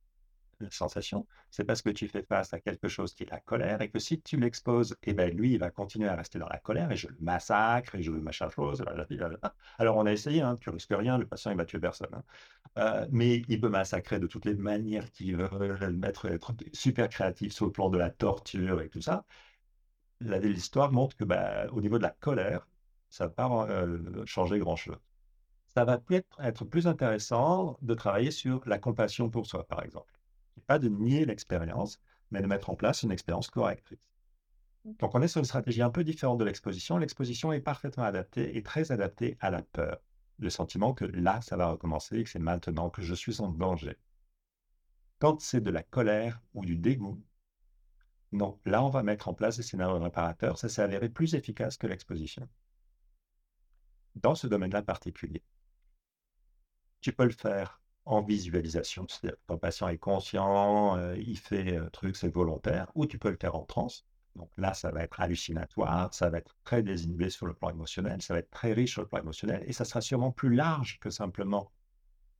la 0.61 0.73
sensation, 0.73 1.25
c'est 1.51 1.63
parce 1.63 1.83
que 1.83 1.91
tu 1.91 2.09
fais 2.09 2.25
face 2.25 2.53
à 2.53 2.59
quelque 2.59 2.89
chose 2.89 3.15
qui 3.15 3.23
est 3.23 3.31
la 3.31 3.39
colère 3.39 3.81
et 3.81 3.91
que 3.91 4.01
si 4.01 4.21
tu 4.21 4.37
l'exposes, 4.37 4.97
eh 5.05 5.15
ben, 5.15 5.33
lui, 5.33 5.53
il 5.53 5.61
va 5.61 5.71
continuer 5.71 6.09
à 6.09 6.17
rester 6.17 6.41
dans 6.41 6.49
la 6.49 6.59
colère 6.59 6.91
et 6.91 6.97
je 6.97 7.07
le 7.07 7.17
massacre 7.21 7.95
et 7.95 8.03
je 8.03 8.11
veux 8.11 8.21
machin 8.21 8.51
chose. 8.51 8.85
Alors, 9.79 9.97
on 9.97 10.07
a 10.07 10.13
essayé, 10.13 10.43
hein, 10.43 10.57
tu 10.57 10.71
risques 10.71 10.93
rien, 10.93 11.17
le 11.17 11.27
patient, 11.27 11.53
il 11.53 11.57
va 11.57 11.65
tuer 11.65 11.79
personne. 11.79 12.13
Hein. 12.13 12.25
Euh, 12.79 13.07
mais 13.13 13.45
il 13.47 13.61
peut 13.61 13.69
massacrer 13.69 14.19
de 14.19 14.27
toutes 14.27 14.47
les 14.47 14.55
manières 14.55 15.09
qu'il 15.13 15.37
veut, 15.37 15.91
mettre, 15.93 16.27
être 16.27 16.55
super 16.73 17.09
créatif 17.09 17.53
sur 17.53 17.67
le 17.67 17.73
plan 17.73 17.89
de 17.89 17.99
la 17.99 18.11
torture 18.11 18.81
et 18.81 18.89
tout 18.89 19.01
ça. 19.01 19.25
L'histoire 20.21 20.91
montre 20.91 21.17
que, 21.17 21.23
bah, 21.25 21.69
au 21.71 21.81
niveau 21.81 21.99
de 21.99 22.03
la 22.03 22.11
colère, 22.11 22.67
ça 23.11 23.27
va 23.27 23.31
pas 23.31 23.67
euh, 23.71 24.25
changer 24.27 24.59
grand-chose. 24.59 24.99
Ça 25.69 25.85
va 25.85 25.99
peut-être 25.99 26.41
être 26.41 26.65
plus 26.65 26.87
intéressant 26.87 27.79
de 27.83 27.95
travailler 27.95 28.31
sur 28.31 28.63
la 28.67 28.79
compassion 28.79 29.31
pour 29.31 29.47
soi, 29.47 29.67
par 29.67 29.83
exemple. 29.83 30.13
Pas 30.67 30.79
de 30.79 30.89
nier 30.89 31.25
l'expérience, 31.25 32.01
mais 32.31 32.43
de 32.43 32.47
mettre 32.47 32.71
en 32.71 32.75
place 32.75 33.03
une 33.03 33.13
expérience 33.13 33.49
correctrice. 33.49 34.09
Donc, 34.85 35.15
on 35.15 35.23
est 35.23 35.29
sur 35.29 35.41
une 35.41 35.45
stratégie 35.45 35.83
un 35.83 35.91
peu 35.91 36.05
différente 36.05 36.39
de 36.39 36.45
l'exposition. 36.45 36.99
L'exposition 36.99 37.53
est 37.53 37.61
parfaitement 37.61 38.05
adaptée 38.05 38.57
et 38.57 38.63
très 38.63 38.91
adaptée 38.91 39.37
à 39.41 39.51
la 39.51 39.63
peur. 39.63 39.99
Le 40.39 40.51
sentiment 40.51 40.95
que 40.95 41.05
là, 41.05 41.41
ça 41.43 41.57
va 41.57 41.71
recommencer 41.71 42.19
et 42.19 42.25
que 42.25 42.31
c'est 42.31 42.39
maintenant 42.39 42.91
que 42.91 43.03
je 43.03 43.15
suis 43.15 43.41
en 43.41 43.49
danger. 43.51 43.97
Quand 45.19 45.41
c'est 45.41 45.61
de 45.61 45.71
la 45.71 45.83
colère 45.83 46.41
ou 46.55 46.65
du 46.65 46.77
dégoût, 46.77 47.23
non, 48.33 48.59
là, 48.65 48.83
on 48.85 48.89
va 48.91 49.03
mettre 49.03 49.29
en 49.29 49.35
place 49.35 49.57
des 49.57 49.63
scénarios 49.63 49.99
réparateurs. 49.99 50.59
Ça 50.59 50.69
s'est 50.69 50.83
avéré 50.83 51.09
plus 51.09 51.35
efficace 51.35 51.77
que 51.77 51.87
l'exposition 51.87 52.49
dans 54.23 54.35
ce 54.35 54.47
domaine-là 54.47 54.83
particulier. 54.83 55.43
Tu 57.01 57.13
peux 57.13 57.25
le 57.25 57.31
faire 57.31 57.81
en 58.09 58.23
visualisation, 58.23 59.07
c'est-à-dire 59.09 59.37
ton 59.47 59.59
patient 59.59 59.89
est 59.89 59.99
conscient, 59.99 60.97
euh, 60.97 61.17
il 61.19 61.39
fait 61.39 61.77
un 61.77 61.91
truc, 61.91 62.17
c'est 62.17 62.33
volontaire, 62.33 62.91
ou 62.95 63.05
tu 63.07 63.19
peux 63.19 63.31
le 63.31 63.37
faire 63.37 63.55
en 63.55 63.65
transe. 63.65 64.07
Donc 64.35 64.51
là, 64.57 64.73
ça 64.73 64.91
va 64.91 65.03
être 65.03 65.21
hallucinatoire, 65.21 66.15
ça 66.15 66.31
va 66.31 66.39
être 66.39 66.57
très 66.65 66.83
désinhibé 66.83 67.29
sur 67.29 67.47
le 67.47 67.53
plan 67.53 67.71
émotionnel, 67.71 68.23
ça 68.23 68.33
va 68.33 68.41
être 68.41 68.51
très 68.51 68.73
riche 68.73 68.93
sur 68.93 69.03
le 69.03 69.09
plan 69.09 69.21
émotionnel, 69.21 69.63
et 69.67 69.73
ça 69.75 69.85
sera 69.85 70.01
sûrement 70.01 70.33
plus 70.33 70.55
large 70.55 70.99
que 71.01 71.11
simplement 71.11 71.71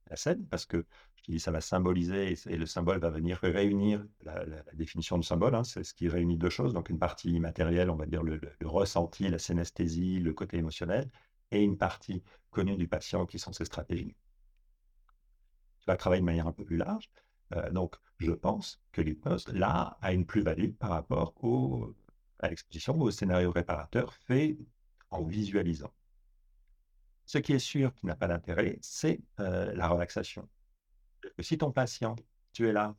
la 0.09 0.15
scène, 0.15 0.43
parce 0.47 0.65
que 0.65 0.85
je 1.17 1.31
dis, 1.31 1.39
ça 1.39 1.51
va 1.51 1.61
symboliser, 1.61 2.35
et, 2.47 2.57
le 2.57 2.65
symbole 2.65 2.99
va 2.99 3.11
venir 3.11 3.37
réunir 3.37 4.03
la, 4.23 4.43
définition 4.73 5.19
du 5.19 5.27
symbole, 5.27 5.53
hein, 5.53 5.63
c'est 5.63 5.83
ce 5.83 5.93
qui 5.93 6.07
réunit 6.07 6.37
deux 6.37 6.49
choses, 6.49 6.73
donc 6.73 6.89
une 6.89 6.97
partie 6.97 7.29
immatérielle, 7.29 7.91
on 7.91 7.95
va 7.95 8.07
dire 8.07 8.23
le, 8.23 8.39
le 8.59 8.67
ressenti, 8.67 9.27
la 9.27 9.37
synesthésie, 9.37 10.19
le 10.19 10.33
côté 10.33 10.57
émotionnel, 10.57 11.11
et 11.51 11.63
une 11.63 11.77
partie 11.77 12.23
connue 12.51 12.75
du 12.77 12.87
patient 12.87 13.25
qui 13.25 13.39
sont 13.39 13.53
ses 13.53 13.65
stratégies. 13.65 14.15
Tu 15.79 15.85
vas 15.87 15.97
travailler 15.97 16.21
de 16.21 16.25
manière 16.25 16.47
un 16.47 16.51
peu 16.51 16.65
plus 16.65 16.77
large. 16.77 17.09
Euh, 17.55 17.69
donc, 17.71 17.95
je 18.17 18.31
pense 18.31 18.81
que 18.91 19.01
l'hypnose, 19.01 19.47
là, 19.49 19.97
a 20.01 20.13
une 20.13 20.25
plus-value 20.25 20.71
par 20.71 20.91
rapport 20.91 21.33
au, 21.43 21.95
à 22.39 22.49
l'exposition 22.49 22.95
ou 22.95 23.03
au 23.03 23.11
scénario 23.11 23.51
réparateur 23.51 24.13
fait 24.13 24.57
en 25.09 25.23
visualisant. 25.23 25.93
Ce 27.25 27.37
qui 27.37 27.53
est 27.53 27.59
sûr 27.59 27.93
qui 27.93 28.05
n'a 28.05 28.15
pas 28.15 28.27
d'intérêt, 28.27 28.77
c'est 28.81 29.21
euh, 29.39 29.73
la 29.73 29.87
relaxation. 29.87 30.47
Si 31.39 31.57
ton 31.57 31.71
patient, 31.71 32.15
tu 32.53 32.67
es 32.67 32.73
là, 32.73 32.95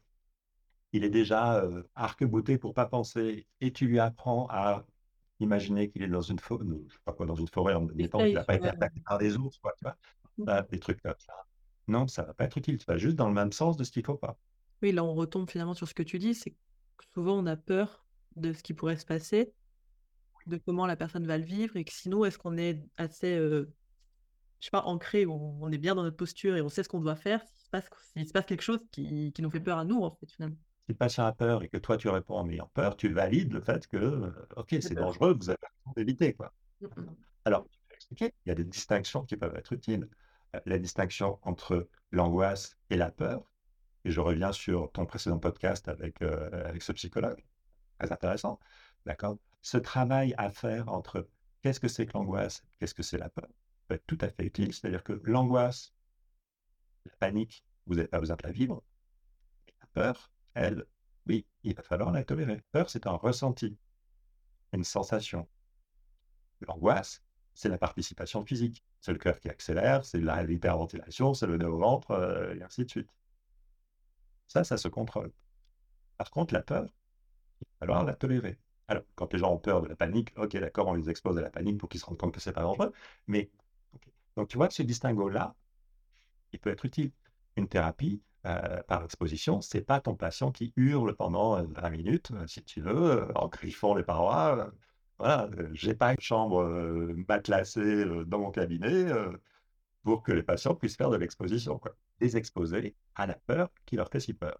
il 0.92 1.04
est 1.04 1.10
déjà 1.10 1.56
euh, 1.56 1.82
arc-bouté 1.94 2.58
pour 2.58 2.74
pas 2.74 2.86
penser, 2.86 3.46
et 3.60 3.72
tu 3.72 3.86
lui 3.86 3.98
apprends 3.98 4.46
à 4.50 4.86
imaginer 5.40 5.90
qu'il 5.90 6.02
est 6.02 6.08
dans 6.08 6.20
une 6.20 6.38
forêt, 6.38 6.64
je 6.88 6.92
sais 6.92 7.00
pas 7.04 7.12
quoi, 7.12 7.26
dans 7.26 7.34
une 7.34 7.48
forêt 7.48 7.74
en 7.74 7.88
étant 7.98 8.18
qu'il 8.18 8.34
n'a 8.34 8.44
pas 8.44 8.56
été 8.56 8.68
attaqué 8.68 9.00
par 9.00 9.18
des 9.18 9.36
ours, 9.36 9.58
quoi, 9.58 9.74
tu 9.78 9.84
vois, 9.84 9.96
mmh. 10.62 10.66
des 10.70 10.78
trucs 10.78 11.02
comme 11.02 11.14
ça. 11.18 11.34
Non, 11.88 12.06
ça 12.06 12.22
va 12.22 12.34
pas 12.34 12.44
être 12.44 12.56
utile. 12.56 12.78
Tu 12.78 12.86
vas 12.86 12.98
juste 12.98 13.16
dans 13.16 13.28
le 13.28 13.34
même 13.34 13.52
sens 13.52 13.76
de 13.76 13.84
ce 13.84 13.90
qu'il 13.90 14.04
faut 14.04 14.16
pas. 14.16 14.38
Oui, 14.82 14.92
là, 14.92 15.04
on 15.04 15.14
retombe 15.14 15.50
finalement 15.50 15.74
sur 15.74 15.88
ce 15.88 15.94
que 15.94 16.02
tu 16.02 16.18
dis, 16.18 16.34
c'est 16.34 16.50
que 16.50 16.56
souvent 17.12 17.38
on 17.38 17.46
a 17.46 17.56
peur 17.56 18.06
de 18.36 18.52
ce 18.52 18.62
qui 18.62 18.74
pourrait 18.74 18.96
se 18.96 19.04
passer, 19.04 19.52
de 20.46 20.56
comment 20.56 20.86
la 20.86 20.96
personne 20.96 21.26
va 21.26 21.36
le 21.36 21.44
vivre, 21.44 21.76
et 21.76 21.84
que 21.84 21.92
sinon, 21.92 22.24
est-ce 22.24 22.38
qu'on 22.38 22.56
est 22.56 22.82
assez, 22.96 23.34
euh, 23.34 23.72
je 24.60 24.66
sais 24.66 24.70
pas, 24.70 24.82
ancré, 24.82 25.26
on, 25.26 25.58
on 25.60 25.70
est 25.72 25.78
bien 25.78 25.94
dans 25.94 26.02
notre 26.02 26.16
posture 26.16 26.56
et 26.56 26.62
on 26.62 26.68
sait 26.68 26.82
ce 26.82 26.88
qu'on 26.88 27.00
doit 27.00 27.16
faire, 27.16 27.42
s'il 27.42 27.64
se 27.64 27.70
passe, 27.70 27.88
s'il 28.14 28.26
se 28.26 28.32
passe 28.32 28.46
quelque 28.46 28.62
chose 28.62 28.80
qui, 28.90 29.32
qui 29.32 29.42
nous 29.42 29.50
fait 29.50 29.60
peur 29.60 29.78
à 29.78 29.84
nous, 29.84 30.00
en 30.02 30.10
fait, 30.12 30.30
finalement 30.30 30.56
si 30.86 30.92
le 30.92 30.96
patient 30.96 31.26
a 31.26 31.32
peur 31.32 31.62
et 31.62 31.68
que 31.68 31.76
toi 31.76 31.96
tu 31.96 32.08
réponds 32.08 32.36
en 32.36 32.48
ayant 32.48 32.70
peur, 32.74 32.96
tu 32.96 33.12
valides 33.12 33.52
le 33.52 33.60
fait 33.60 33.86
que, 33.86 33.96
euh, 33.96 34.48
ok, 34.56 34.76
c'est 34.80 34.94
dangereux, 34.94 35.36
vous 35.38 35.50
avez 35.50 35.58
besoin 35.60 35.92
d'éviter. 35.96 36.34
Quoi. 36.34 36.52
Mmh, 36.80 36.86
mmh. 36.86 37.16
Alors, 37.44 37.66
expliquer, 37.90 38.34
il 38.44 38.48
y 38.48 38.52
a 38.52 38.54
des 38.54 38.64
distinctions 38.64 39.24
qui 39.24 39.36
peuvent 39.36 39.56
être 39.56 39.72
utiles. 39.72 40.08
Euh, 40.56 40.60
la 40.66 40.78
distinction 40.78 41.38
entre 41.42 41.88
l'angoisse 42.10 42.76
et 42.90 42.96
la 42.96 43.10
peur, 43.10 43.50
et 44.04 44.10
je 44.10 44.20
reviens 44.20 44.52
sur 44.52 44.90
ton 44.92 45.06
précédent 45.06 45.38
podcast 45.38 45.88
avec, 45.88 46.22
euh, 46.22 46.68
avec 46.68 46.82
ce 46.82 46.92
psychologue, 46.92 47.44
très 47.98 48.10
intéressant, 48.12 48.58
d'accord 49.06 49.36
Ce 49.62 49.76
travail 49.76 50.34
à 50.38 50.50
faire 50.50 50.88
entre 50.88 51.28
qu'est-ce 51.62 51.80
que 51.80 51.88
c'est 51.88 52.06
que 52.06 52.12
l'angoisse, 52.14 52.64
qu'est-ce 52.78 52.94
que 52.94 53.02
c'est 53.02 53.18
la 53.18 53.28
peur, 53.28 53.48
peut 53.86 53.94
être 53.94 54.06
tout 54.06 54.18
à 54.20 54.28
fait 54.28 54.44
utile. 54.44 54.72
C'est-à-dire 54.72 55.04
que 55.04 55.20
l'angoisse, 55.24 55.92
la 57.04 57.12
panique, 57.16 57.64
vous 57.86 57.94
n'avez 57.94 58.08
pas 58.08 58.20
besoin 58.20 58.36
de 58.36 58.42
la 58.42 58.52
vivre. 58.52 58.82
La 59.80 59.86
peur, 59.92 60.30
elle, 60.54 60.84
oui, 61.26 61.46
il 61.62 61.74
va 61.74 61.82
falloir 61.82 62.12
la 62.12 62.24
tolérer. 62.24 62.62
Peur, 62.72 62.90
c'est 62.90 63.06
un 63.06 63.12
ressenti, 63.12 63.76
une 64.72 64.84
sensation. 64.84 65.48
L'angoisse, 66.62 67.22
c'est 67.54 67.68
la 67.68 67.78
participation 67.78 68.44
physique. 68.44 68.84
C'est 69.00 69.12
le 69.12 69.18
cœur 69.18 69.38
qui 69.40 69.48
accélère, 69.48 70.04
c'est 70.04 70.20
l'hyperventilation, 70.20 71.34
c'est 71.34 71.46
le 71.46 71.56
nez 71.56 71.64
au 71.64 71.78
ventre, 71.78 72.10
euh, 72.12 72.54
et 72.54 72.62
ainsi 72.62 72.84
de 72.84 72.90
suite. 72.90 73.10
Ça, 74.48 74.64
ça 74.64 74.76
se 74.76 74.88
contrôle. 74.88 75.32
Par 76.18 76.30
contre, 76.30 76.54
la 76.54 76.62
peur, 76.62 76.84
il 77.60 77.66
va 77.66 77.78
falloir 77.80 78.04
la 78.04 78.14
tolérer. 78.14 78.58
Alors, 78.88 79.04
quand 79.14 79.32
les 79.32 79.38
gens 79.38 79.52
ont 79.52 79.58
peur 79.58 79.82
de 79.82 79.88
la 79.88 79.96
panique, 79.96 80.32
ok, 80.36 80.56
d'accord, 80.58 80.88
on 80.88 80.94
les 80.94 81.08
expose 81.10 81.38
à 81.38 81.42
la 81.42 81.50
panique 81.50 81.78
pour 81.78 81.88
qu'ils 81.88 82.00
se 82.00 82.06
rendent 82.06 82.18
compte 82.18 82.34
que 82.34 82.40
c'est 82.40 82.52
pas 82.52 82.62
dangereux, 82.62 82.92
mais 83.26 83.50
donc 84.36 84.48
tu 84.48 84.56
vois 84.56 84.68
que 84.68 84.74
ce 84.74 84.82
distinguo-là, 84.82 85.54
il 86.52 86.58
peut 86.58 86.70
être 86.70 86.84
utile. 86.84 87.12
Une 87.56 87.68
thérapie, 87.68 88.22
euh, 88.46 88.82
par 88.84 89.04
exposition, 89.04 89.60
c'est 89.60 89.82
pas 89.82 90.00
ton 90.00 90.14
patient 90.14 90.50
qui 90.50 90.72
hurle 90.76 91.14
pendant 91.14 91.62
20 91.62 91.84
euh, 91.84 91.90
minutes, 91.90 92.30
euh, 92.32 92.46
si 92.46 92.62
tu 92.62 92.80
veux, 92.80 93.28
en 93.34 93.48
griffant 93.48 93.94
les 93.94 94.02
parois. 94.02 94.70
Voilà, 95.18 95.50
j'ai 95.72 95.94
pas 95.94 96.12
une 96.12 96.20
chambre 96.20 96.64
matelassée 97.28 98.06
dans 98.26 98.38
mon 98.38 98.50
cabinet 98.50 99.04
pour 100.02 100.22
que 100.22 100.32
les 100.32 100.42
patients 100.42 100.74
puissent 100.74 100.96
faire 100.96 101.10
de 101.10 101.18
l'exposition. 101.18 101.78
Les 102.20 102.38
exposer 102.38 102.96
à 103.16 103.26
la 103.26 103.34
peur 103.34 103.68
qui 103.84 103.96
leur 103.96 104.08
fait 104.08 104.20
si 104.20 104.32
peur. 104.32 104.58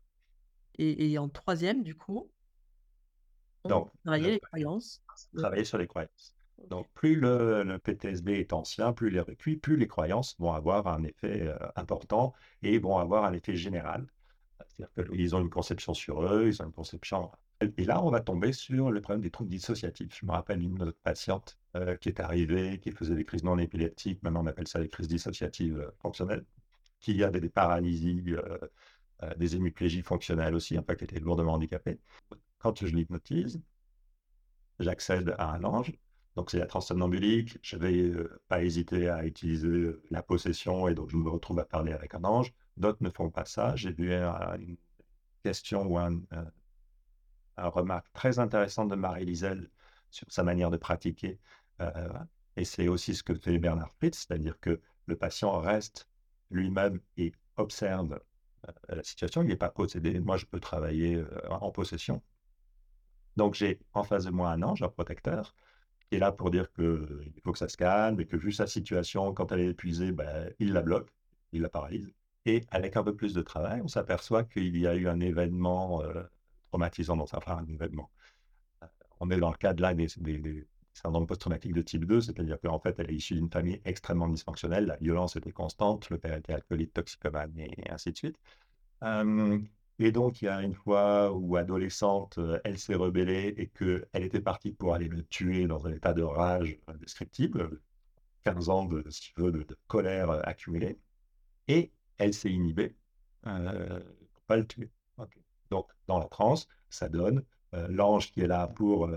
Et, 0.77 1.17
en 1.17 1.31
troisième, 1.31 1.83
du 1.83 1.97
coup, 1.97 2.31
on 3.65 3.89
travailler 4.05 4.33
les 4.33 4.41
croyances. 4.41 5.03
Travailler 5.35 5.65
sur 5.65 5.79
les 5.79 5.87
croyances. 5.87 6.35
Donc, 6.69 6.89
plus 6.95 7.17
le, 7.17 7.79
PTSD 7.79 8.35
est 8.35 8.53
ancien, 8.53 8.93
plus 8.93 9.11
les 9.11 9.21
recuits, 9.21 9.57
plus 9.57 9.77
les 9.77 9.87
croyances 9.87 10.37
vont 10.39 10.53
avoir 10.53 10.87
un 10.89 11.03
effet 11.05 11.43
euh, 11.43 11.57
important 11.77 12.35
et 12.63 12.79
vont 12.79 12.99
avoir 12.99 13.25
un 13.25 13.33
effet 13.33 13.57
général. 13.57 14.07
C'est-à-dire 14.69 15.11
qu'ils 15.11 15.35
ont 15.35 15.41
une 15.41 15.51
conception 15.51 15.95
sur 15.95 16.23
eux, 16.23 16.49
ils 16.49 16.63
ont 16.63 16.67
une 16.67 16.73
conception. 16.73 17.31
Et 17.77 17.85
là, 17.85 18.03
on 18.03 18.11
va 18.11 18.21
tomber 18.21 18.53
sur 18.53 18.91
le 18.91 19.01
problème 19.01 19.23
des 19.23 19.31
troubles 19.31 19.51
dissociatifs. 19.51 20.19
Je 20.21 20.27
me 20.27 20.33
rappelle 20.33 20.63
une 20.63 20.83
autre 20.83 20.99
patiente 21.03 21.59
euh, 21.77 21.97
qui 21.97 22.09
est 22.09 22.21
arrivée, 22.21 22.79
qui 22.79 22.91
faisait 22.91 23.15
des 23.15 23.25
crises 23.25 23.45
non 23.45 23.59
épileptiques, 23.59 24.23
maintenant 24.23 24.43
on 24.43 24.47
appelle 24.47 24.69
ça 24.69 24.79
les 24.79 24.89
crises 24.89 25.09
dissociatives 25.09 25.79
euh, 25.79 25.91
fonctionnelles, 26.01 26.45
qui 27.01 27.23
avait 27.25 27.41
des 27.41 27.49
paralysies, 27.49 28.23
des 29.39 29.57
hémiplégies 29.57 30.03
fonctionnelles 30.03 30.55
aussi, 30.55 30.79
enfin 30.79 30.95
qui 30.95 31.05
était 31.05 31.19
lourdement 31.21 31.55
handicapée. 31.55 31.99
Quand 32.59 32.85
je 32.85 32.95
l'hypnotise, 32.95 33.61
j'accède 34.79 35.35
à 35.39 35.53
un 35.55 35.65
ange 35.65 35.93
donc 36.37 36.51
c'est 36.51 36.59
la 36.59 36.67
transsomnambulique. 36.67 37.59
Je 37.63 37.77
vais 37.77 38.03
euh, 38.03 38.41
pas 38.49 38.63
hésiter 38.63 39.09
à 39.09 39.25
utiliser 39.27 39.69
euh, 39.69 40.03
la 40.11 40.23
possession 40.23 40.89
et 40.89 40.95
donc 40.95 41.11
je 41.11 41.17
me 41.17 41.29
retrouve 41.29 41.59
à 41.59 41.65
parler 41.65 41.93
avec 41.93 42.15
un 42.15 42.25
ange. 42.25 42.53
D'autres 42.77 43.03
ne 43.03 43.11
font 43.11 43.31
pas 43.31 43.45
ça. 43.45 43.75
J'ai 43.77 43.93
vu 43.93 44.15
une 44.15 44.77
question 45.43 45.83
ou 45.87 45.99
un, 45.99 46.21
euh, 46.33 46.45
remarque 47.59 48.07
très 48.13 48.39
intéressante 48.39 48.89
de 48.89 48.95
Marie 48.95 49.25
Lisel 49.27 49.71
sur 50.11 50.31
sa 50.31 50.43
manière 50.43 50.71
de 50.71 50.77
pratiquer. 50.77 51.39
et 52.57 52.65
c'est 52.65 52.89
aussi 52.89 53.15
ce 53.15 53.23
que 53.23 53.35
fait 53.35 53.59
Bernard 53.59 53.93
Fritz, 53.93 54.27
c'est-à-dire 54.27 54.59
que 54.61 54.81
le 55.07 55.17
patient 55.17 55.59
reste 55.59 56.09
lui-même 56.51 57.01
et 57.17 57.33
observe 57.57 58.21
la 58.89 59.03
situation. 59.03 59.43
Il 59.43 59.49
n'est 59.49 59.57
pas 59.57 59.71
possédé. 59.71 60.21
Moi, 60.21 60.37
je 60.37 60.47
peux 60.47 60.61
travailler 60.61 61.25
en 61.49 61.71
possession. 61.71 62.23
Donc 63.37 63.55
j'ai 63.55 63.81
en 63.95 64.05
face 64.05 64.25
de 64.25 64.31
moi 64.31 64.51
un 64.51 64.63
ange, 64.63 64.83
un 64.83 64.89
protecteur, 64.89 65.55
qui 66.11 66.19
là 66.19 66.33
pour 66.33 66.51
dire 66.51 66.71
qu'il 66.73 67.41
faut 67.45 67.53
que 67.53 67.59
ça 67.59 67.69
se 67.69 67.77
calme 67.77 68.21
et 68.21 68.27
que 68.27 68.37
vu 68.37 68.53
sa 68.53 68.67
situation, 68.67 69.33
quand 69.33 69.53
elle 69.53 69.61
est 69.61 69.69
épuisée, 69.69 70.13
ben, 70.13 70.53
il 70.59 70.73
la 70.73 70.83
bloque, 70.83 71.11
il 71.53 71.63
la 71.63 71.69
paralyse. 71.69 72.13
Et 72.47 72.65
avec 72.71 72.97
un 72.97 73.05
peu 73.05 73.15
plus 73.15 73.35
de 73.35 73.43
travail, 73.43 73.81
on 73.83 73.89
s'aperçoit 73.89 74.45
qu'il 74.45 74.77
y 74.77 74.87
a 74.87 74.95
eu 74.95 75.09
un 75.09 75.21
événement 75.21 76.03
euh, 76.03 76.23
traumatisant 76.69 77.17
dans 77.17 77.27
sa 77.27 77.39
enfin 77.39 77.59
un 77.59 77.67
événement. 77.67 78.11
Euh, 78.83 78.87
on 79.21 79.31
est 79.31 79.39
dans 79.39 79.51
le 79.51 79.57
cadre 79.57 79.83
là 79.83 79.95
des, 79.95 80.09
des, 80.19 80.67
syndromes 80.93 81.27
post-traumatiques 81.27 81.75
de 81.75 81.83
type 81.83 82.05
2, 82.05 82.21
c'est-à-dire 82.21 82.59
qu'en 82.61 82.81
fait, 82.81 82.99
elle 82.99 83.11
est 83.11 83.15
issue 83.15 83.35
d'une 83.35 83.51
famille 83.51 83.81
extrêmement 83.85 84.29
dysfonctionnelle, 84.29 84.87
la 84.87 84.97
violence 84.97 85.37
était 85.37 85.53
constante, 85.53 86.11
le 86.11 86.19
père 86.19 86.37
était 86.37 86.53
alcoolique, 86.53 86.93
toxicomane 86.93 87.57
et 87.57 87.89
ainsi 87.91 88.11
de 88.11 88.17
suite. 88.17 88.37
Euh, 89.05 89.59
et 90.01 90.13
donc, 90.13 90.41
il 90.41 90.47
y 90.47 90.49
a 90.49 90.63
une 90.63 90.75
fois 90.75 91.31
où, 91.31 91.57
adolescente, 91.57 92.39
euh, 92.39 92.59
elle 92.65 92.79
s'est 92.79 92.95
rebellée 92.95 93.55
et 93.59 93.69
qu'elle 93.69 94.25
était 94.25 94.41
partie 94.41 94.73
pour 94.73 94.95
aller 94.95 95.09
le 95.09 95.23
tuer 95.25 95.67
dans 95.67 95.87
un 95.87 95.93
état 95.93 96.15
de 96.15 96.23
rage 96.23 96.79
indescriptible, 96.87 97.81
15 98.45 98.71
ans 98.71 98.87
de, 98.87 99.05
colère 99.89 100.31
euh, 100.31 100.41
accumulée, 100.45 100.99
et 101.69 101.93
elle 102.17 102.33
s'est 102.33 102.51
inhibée 102.51 102.97
euh, 103.47 104.01
pour 104.33 104.43
pas 104.45 104.57
le 104.57 104.67
tuer. 104.67 104.91
Donc, 105.71 105.91
dans 106.07 106.19
la 106.19 106.27
transe, 106.27 106.67
ça 106.89 107.09
donne 107.09 107.45
l'ange 107.73 108.33
qui 108.33 108.41
est 108.41 108.49
là 108.49 108.67
pour 108.67 109.09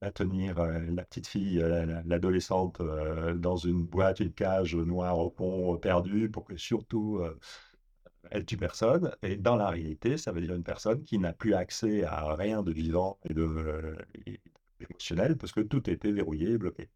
maintenir 0.00 0.64
la 0.64 1.04
petite 1.04 1.26
fille, 1.26 1.62
l'adolescente, 2.06 2.80
dans 3.36 3.56
une 3.56 3.84
boîte, 3.84 4.20
une 4.20 4.32
cage 4.32 4.74
noire 4.74 5.18
au 5.18 5.28
pont 5.28 5.76
perdu, 5.76 6.30
pour 6.30 6.46
que 6.46 6.56
surtout 6.56 7.20
elle 8.30 8.44
tue 8.44 8.56
personne. 8.56 9.14
Et 9.22 9.36
dans 9.36 9.56
la 9.56 9.70
réalité, 9.70 10.16
ça 10.16 10.32
veut 10.32 10.40
dire 10.40 10.54
une 10.54 10.64
personne 10.64 11.02
qui 11.04 11.18
n'a 11.18 11.32
plus 11.32 11.54
accès 11.54 12.04
à 12.04 12.34
rien 12.34 12.62
de 12.62 12.72
vivant 12.72 13.18
et 13.28 13.34
de 13.34 13.42
euh, 13.42 13.96
émotionnel 14.80 15.36
parce 15.36 15.52
que 15.52 15.60
tout 15.60 15.88
était 15.88 16.12
verrouillé 16.12 16.52
et 16.52 16.58
bloqué. 16.58 16.88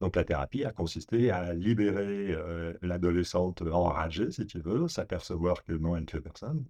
Donc 0.00 0.16
la 0.16 0.24
thérapie 0.24 0.64
a 0.64 0.72
consisté 0.72 1.30
à 1.30 1.52
libérer 1.52 2.32
euh, 2.32 2.72
l'adolescente 2.80 3.60
enragée, 3.60 4.30
si 4.30 4.46
tu 4.46 4.58
veux, 4.58 4.88
s'apercevoir 4.88 5.62
que 5.62 5.74
non, 5.74 5.94
elle 5.94 6.02
ne 6.02 6.06
tue 6.06 6.22
personne, 6.22 6.64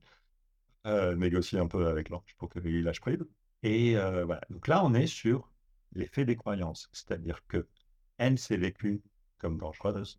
euh, 0.86 1.14
négocier 1.14 1.60
un 1.60 1.68
peu 1.68 1.86
avec 1.86 2.08
l'ange 2.08 2.34
pour 2.38 2.48
qu'il 2.50 2.82
lâche 2.82 3.00
prise. 3.00 3.24
Et 3.62 3.94
voilà. 3.94 4.40
Donc 4.50 4.66
là, 4.66 4.84
on 4.84 4.94
est 4.94 5.06
sur 5.06 5.48
l'effet 5.92 6.24
des 6.24 6.34
croyances, 6.34 6.88
c'est-à-dire 6.92 7.46
que 7.46 7.68
elle 8.18 8.36
s'est 8.36 8.56
vécue 8.56 9.00
comme 9.38 9.58
dangereuse, 9.58 10.18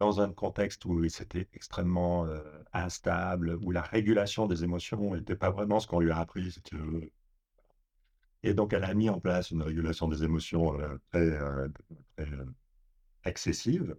dans 0.00 0.20
un 0.22 0.32
contexte 0.32 0.86
où 0.86 1.06
c'était 1.08 1.46
extrêmement 1.52 2.26
euh, 2.26 2.40
instable, 2.72 3.58
où 3.62 3.70
la 3.70 3.82
régulation 3.82 4.46
des 4.46 4.64
émotions 4.64 5.14
n'était 5.14 5.36
pas 5.36 5.50
vraiment 5.50 5.78
ce 5.78 5.86
qu'on 5.86 6.00
lui 6.00 6.10
a 6.10 6.18
appris, 6.18 6.58
Et 8.42 8.54
donc, 8.54 8.72
elle 8.72 8.84
a 8.84 8.94
mis 8.94 9.10
en 9.10 9.20
place 9.20 9.50
une 9.50 9.62
régulation 9.62 10.08
des 10.08 10.24
émotions 10.24 10.80
euh, 10.80 10.96
très, 11.12 11.28
euh, 11.28 11.68
excessive, 13.24 13.94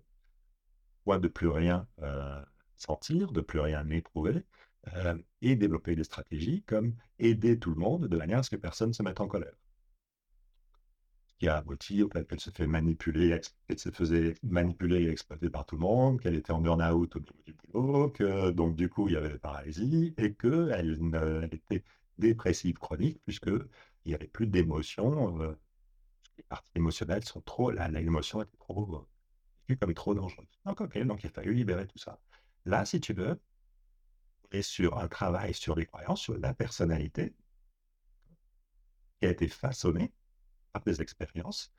point 1.04 1.20
de 1.20 1.28
plus 1.28 1.48
rien 1.48 1.88
sentir, 2.76 3.32
de 3.32 3.42
plus 3.42 3.60
rien 3.60 3.88
éprouver, 3.90 4.44
et 5.42 5.56
développer 5.56 5.96
des 5.96 6.04
stratégies 6.04 6.64
comme 6.64 6.96
aider 7.20 7.60
tout 7.60 7.70
le 7.70 7.80
monde 7.80 8.08
de 8.08 8.18
manière 8.18 8.40
à 8.40 8.44
ce 8.44 8.50
que 8.50 8.56
personne 8.56 8.90
ne 8.90 8.94
se 8.94 9.04
mette 9.04 9.22
en 9.22 9.28
colère 9.28 9.54
qui 11.42 11.48
a 11.48 11.58
abouti 11.58 12.04
au 12.04 12.10
fait 12.12 12.24
qu'elle 12.28 12.40
se 12.40 12.52
fait 12.52 12.68
manipuler, 12.68 13.42
qu'elle 13.68 13.80
se 13.80 13.90
faisait 13.90 14.36
manipuler 14.44 15.06
et 15.06 15.10
exploiter 15.10 15.50
par 15.50 15.66
tout 15.66 15.76
le 15.76 15.82
monde, 15.82 16.22
qu'elle 16.22 16.36
était 16.36 16.52
en 16.52 16.62
burn-out 16.62 17.16
au 17.16 17.20
niveau 17.20 17.34
du 17.44 17.56
vélo, 17.66 18.10
que 18.12 18.52
donc 18.52 18.76
du 18.76 18.90
coup 18.90 19.08
il 19.08 19.16
y 19.16 19.18
avait 19.18 19.32
la 19.32 19.40
paralysie 19.40 20.14
et 20.18 20.36
qu'elle 20.36 20.72
elle 20.78 21.50
était 21.52 21.84
dépressive 22.20 22.76
chronique 22.78 23.20
puisqu'il 23.26 23.66
n'y 24.06 24.14
avait 24.14 24.28
plus 24.28 24.46
d'émotions. 24.46 25.42
euh, 25.42 25.56
les 26.38 26.44
parties 26.44 26.74
émotionnelles 26.76 27.24
sont 27.26 27.42
trop, 27.42 27.72
l'émotion 27.72 28.44
était 28.44 28.58
trop, 28.60 29.08
euh, 29.68 29.76
comme 29.78 29.96
trop 29.96 30.14
dangereuse. 30.14 30.46
Donc 30.66 30.80
ok, 30.82 30.96
donc 31.00 31.24
il 31.24 31.28
a 31.28 31.32
fallu 31.32 31.56
libérer 31.56 31.88
tout 31.88 31.98
ça. 31.98 32.20
Là, 32.66 32.86
si 32.86 33.00
tu 33.02 33.14
veux, 33.14 33.40
on 34.44 34.58
est 34.58 34.62
sur 34.62 35.00
un 35.00 35.08
travail 35.08 35.56
sur 35.56 35.76
les 35.76 35.88
croyances, 35.88 36.22
sur 36.22 36.38
la 36.38 36.54
personnalité 36.54 37.34
qui 39.20 39.26
a 39.26 39.32
été 39.32 39.48
façonnée 39.48 40.12
par 40.72 40.84
des 40.84 41.02
expériences 41.02 41.72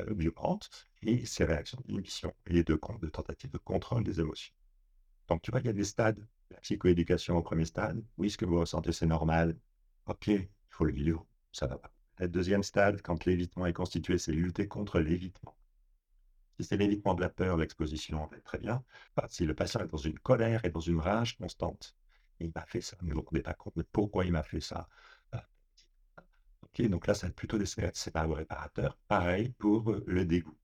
euh, 0.00 0.14
violentes 0.14 0.88
et 1.02 1.26
ces 1.26 1.44
réactions 1.44 1.78
d'inhibition 1.84 2.34
et 2.46 2.62
de, 2.62 2.78
de 3.00 3.08
tentatives 3.08 3.50
de 3.50 3.58
contrôle 3.58 4.04
des 4.04 4.20
émotions. 4.20 4.54
Donc, 5.28 5.42
tu 5.42 5.50
vois, 5.50 5.60
il 5.60 5.66
y 5.66 5.70
a 5.70 5.74
des 5.74 5.84
stades. 5.84 6.26
La 6.50 6.60
psychoéducation 6.60 7.36
au 7.36 7.42
premier 7.42 7.64
stade, 7.64 8.04
oui, 8.18 8.30
ce 8.30 8.36
que 8.36 8.44
vous 8.44 8.60
ressentez, 8.60 8.92
c'est 8.92 9.06
normal. 9.06 9.56
Ok, 10.06 10.26
il 10.26 10.48
faut 10.70 10.84
le 10.84 10.92
vivre, 10.92 11.26
ça 11.52 11.66
va 11.66 11.78
pas. 11.78 11.90
Le 12.18 12.28
deuxième 12.28 12.62
stade, 12.62 13.00
quand 13.02 13.24
l'évitement 13.24 13.66
est 13.66 13.72
constitué, 13.72 14.18
c'est 14.18 14.32
lutter 14.32 14.68
contre 14.68 15.00
l'évitement. 15.00 15.56
Si 16.58 16.64
c'est 16.64 16.76
l'évitement 16.76 17.14
de 17.14 17.22
la 17.22 17.30
peur, 17.30 17.56
l'exposition, 17.56 18.26
va 18.26 18.36
être 18.36 18.44
très 18.44 18.58
bien. 18.58 18.84
Si 19.28 19.46
le 19.46 19.54
patient 19.54 19.80
est 19.80 19.88
dans 19.88 19.96
une 19.96 20.18
colère 20.18 20.64
et 20.64 20.70
dans 20.70 20.80
une 20.80 21.00
rage 21.00 21.36
constante, 21.38 21.96
il 22.38 22.52
m'a 22.54 22.66
fait 22.66 22.80
ça, 22.80 22.96
mais 23.02 23.12
vous 23.12 23.18
ne 23.18 23.22
vous 23.22 23.28
rendez 23.28 23.42
pas 23.42 23.54
compte 23.54 23.76
de 23.76 23.82
pourquoi 23.82 24.24
il 24.24 24.32
m'a 24.32 24.42
fait 24.42 24.60
ça. 24.60 24.88
Donc 26.78 27.06
là, 27.06 27.14
ça 27.14 27.26
va 27.26 27.32
plutôt 27.32 27.58
des 27.58 27.66
scénarios 27.66 28.34
réparateurs. 28.34 28.96
Pareil 29.06 29.50
pour 29.58 29.90
euh, 29.90 30.02
le 30.06 30.24
dégoût. 30.24 30.56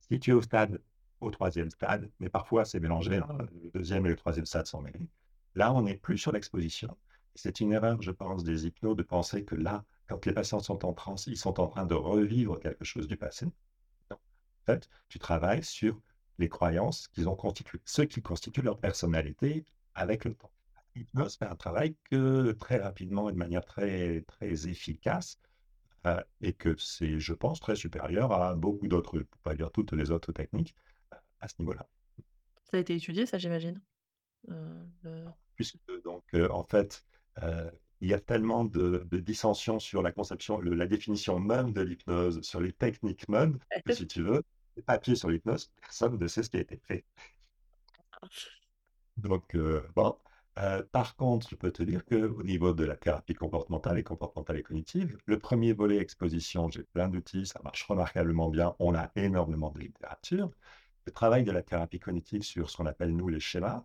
Si 0.00 0.18
tu 0.18 0.30
es 0.30 0.32
au 0.32 0.42
stade, 0.42 0.80
au 1.20 1.30
troisième 1.30 1.70
stade, 1.70 2.10
mais 2.20 2.28
parfois 2.28 2.64
c'est 2.64 2.80
mélangé, 2.80 3.16
hein, 3.16 3.38
le 3.62 3.70
deuxième 3.70 4.06
et 4.06 4.08
le 4.08 4.16
troisième 4.16 4.46
stade 4.46 4.66
sont 4.66 4.80
mêlés. 4.80 5.08
Là, 5.54 5.72
on 5.72 5.82
n'est 5.82 5.96
plus 5.96 6.18
sur 6.18 6.32
l'exposition. 6.32 6.96
C'est 7.34 7.60
une 7.60 7.72
erreur, 7.72 8.00
je 8.02 8.10
pense, 8.10 8.44
des 8.44 8.66
hypnos 8.66 8.96
de 8.96 9.02
penser 9.02 9.44
que 9.44 9.54
là, 9.54 9.84
quand 10.08 10.24
les 10.26 10.32
patients 10.32 10.60
sont 10.60 10.84
en 10.84 10.94
transe, 10.94 11.26
ils 11.26 11.36
sont 11.36 11.60
en 11.60 11.68
train 11.68 11.86
de 11.86 11.94
revivre 11.94 12.58
quelque 12.58 12.84
chose 12.84 13.06
du 13.06 13.16
passé. 13.16 13.46
En 14.10 14.16
fait, 14.66 14.88
tu 15.08 15.18
travailles 15.18 15.64
sur 15.64 16.00
les 16.38 16.48
croyances 16.48 17.08
qu'ils 17.08 17.28
ont 17.28 17.36
constituées, 17.36 17.80
ce 17.84 18.02
qui 18.02 18.22
constitue 18.22 18.62
leur 18.62 18.78
personnalité 18.78 19.64
avec 19.94 20.24
le 20.24 20.34
temps. 20.34 20.50
L'hypnose 20.94 21.36
fait 21.36 21.46
un 21.46 21.56
travail 21.56 21.96
que 22.10 22.52
très 22.52 22.78
rapidement 22.78 23.28
et 23.28 23.32
de 23.32 23.38
manière 23.38 23.64
très, 23.64 24.22
très 24.22 24.68
efficace 24.68 25.38
euh, 26.06 26.20
et 26.40 26.52
que 26.52 26.76
c'est, 26.76 27.18
je 27.18 27.32
pense, 27.32 27.60
très 27.60 27.76
supérieur 27.76 28.32
à 28.32 28.54
beaucoup 28.54 28.88
d'autres, 28.88 29.20
pour 29.20 29.40
pas 29.42 29.54
dire 29.54 29.70
toutes 29.70 29.92
les 29.92 30.10
autres 30.10 30.32
techniques, 30.32 30.74
euh, 31.14 31.16
à 31.40 31.48
ce 31.48 31.54
niveau-là. 31.60 31.86
Ça 32.70 32.76
a 32.76 32.80
été 32.80 32.94
étudié, 32.94 33.26
ça, 33.26 33.38
j'imagine. 33.38 33.80
Euh, 34.50 34.84
le- 35.02 35.24
Puisque, 35.54 35.78
donc, 36.04 36.24
euh, 36.34 36.48
en 36.50 36.64
fait, 36.64 37.04
il 38.00 38.08
y 38.08 38.14
a 38.14 38.20
tellement 38.20 38.64
de, 38.64 39.06
de 39.10 39.18
dissensions 39.18 39.78
sur 39.78 40.02
la 40.02 40.12
conception, 40.12 40.58
le- 40.58 40.74
la 40.74 40.86
définition 40.86 41.38
même 41.38 41.72
de 41.72 41.82
l'hypnose, 41.82 42.40
sur 42.42 42.60
les 42.60 42.72
techniques 42.72 43.28
même, 43.28 43.58
que 43.84 43.92
si 44.04 44.06
tu 44.06 44.22
veux, 44.22 44.42
les 44.76 44.82
papiers 44.82 45.14
sur 45.14 45.28
l'hypnose, 45.30 45.70
personne 45.80 46.18
ne 46.18 46.26
sait 46.26 46.42
ce 46.42 46.50
qui 46.50 46.56
a 46.56 46.60
été 46.60 46.80
fait. 46.86 47.04
Donc, 49.16 49.54
euh, 49.54 49.86
bon. 49.94 50.16
Euh, 50.58 50.82
par 50.92 51.16
contre, 51.16 51.48
je 51.48 51.56
peux 51.56 51.72
te 51.72 51.82
dire 51.82 52.04
qu'au 52.04 52.42
niveau 52.42 52.74
de 52.74 52.84
la 52.84 52.96
thérapie 52.96 53.34
comportementale 53.34 53.98
et 53.98 54.02
comportementale 54.02 54.58
et 54.58 54.62
cognitive, 54.62 55.16
le 55.26 55.38
premier 55.38 55.72
volet 55.72 55.96
exposition, 55.96 56.68
j'ai 56.70 56.82
plein 56.82 57.08
d'outils, 57.08 57.46
ça 57.46 57.60
marche 57.64 57.84
remarquablement 57.84 58.50
bien, 58.50 58.74
on 58.78 58.94
a 58.94 59.10
énormément 59.16 59.70
de 59.70 59.80
littérature. 59.80 60.50
Le 61.06 61.12
travail 61.12 61.44
de 61.44 61.52
la 61.52 61.62
thérapie 61.62 61.98
cognitive 61.98 62.42
sur 62.42 62.70
ce 62.70 62.76
qu'on 62.76 62.86
appelle, 62.86 63.16
nous, 63.16 63.28
les 63.28 63.40
schémas, 63.40 63.84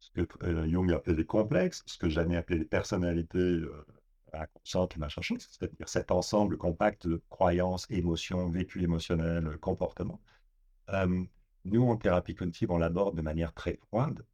ce 0.00 0.10
que 0.10 0.26
euh, 0.44 0.68
Jung 0.68 0.92
appelait 0.92 1.14
des 1.14 1.24
complexes, 1.26 1.82
ce 1.86 1.98
que 1.98 2.08
j'aimais 2.08 2.36
appeler 2.36 2.58
les 2.58 2.64
personnalités 2.64 3.38
euh, 3.38 3.86
inconscientes, 4.32 4.96
machin 4.98 5.36
c'est-à-dire 5.38 5.88
cet 5.88 6.10
ensemble 6.10 6.56
compact 6.58 7.06
de 7.06 7.22
croyances, 7.30 7.86
émotions, 7.90 8.50
vécus 8.50 8.82
émotionnels, 8.82 9.56
comportements. 9.58 10.20
Euh, 10.90 11.24
nous, 11.64 11.82
en 11.88 11.96
thérapie 11.96 12.34
cognitive, 12.34 12.70
on 12.70 12.78
l'aborde 12.78 13.16
de 13.16 13.22
manière 13.22 13.52
très 13.54 13.76
froide, 13.88 14.24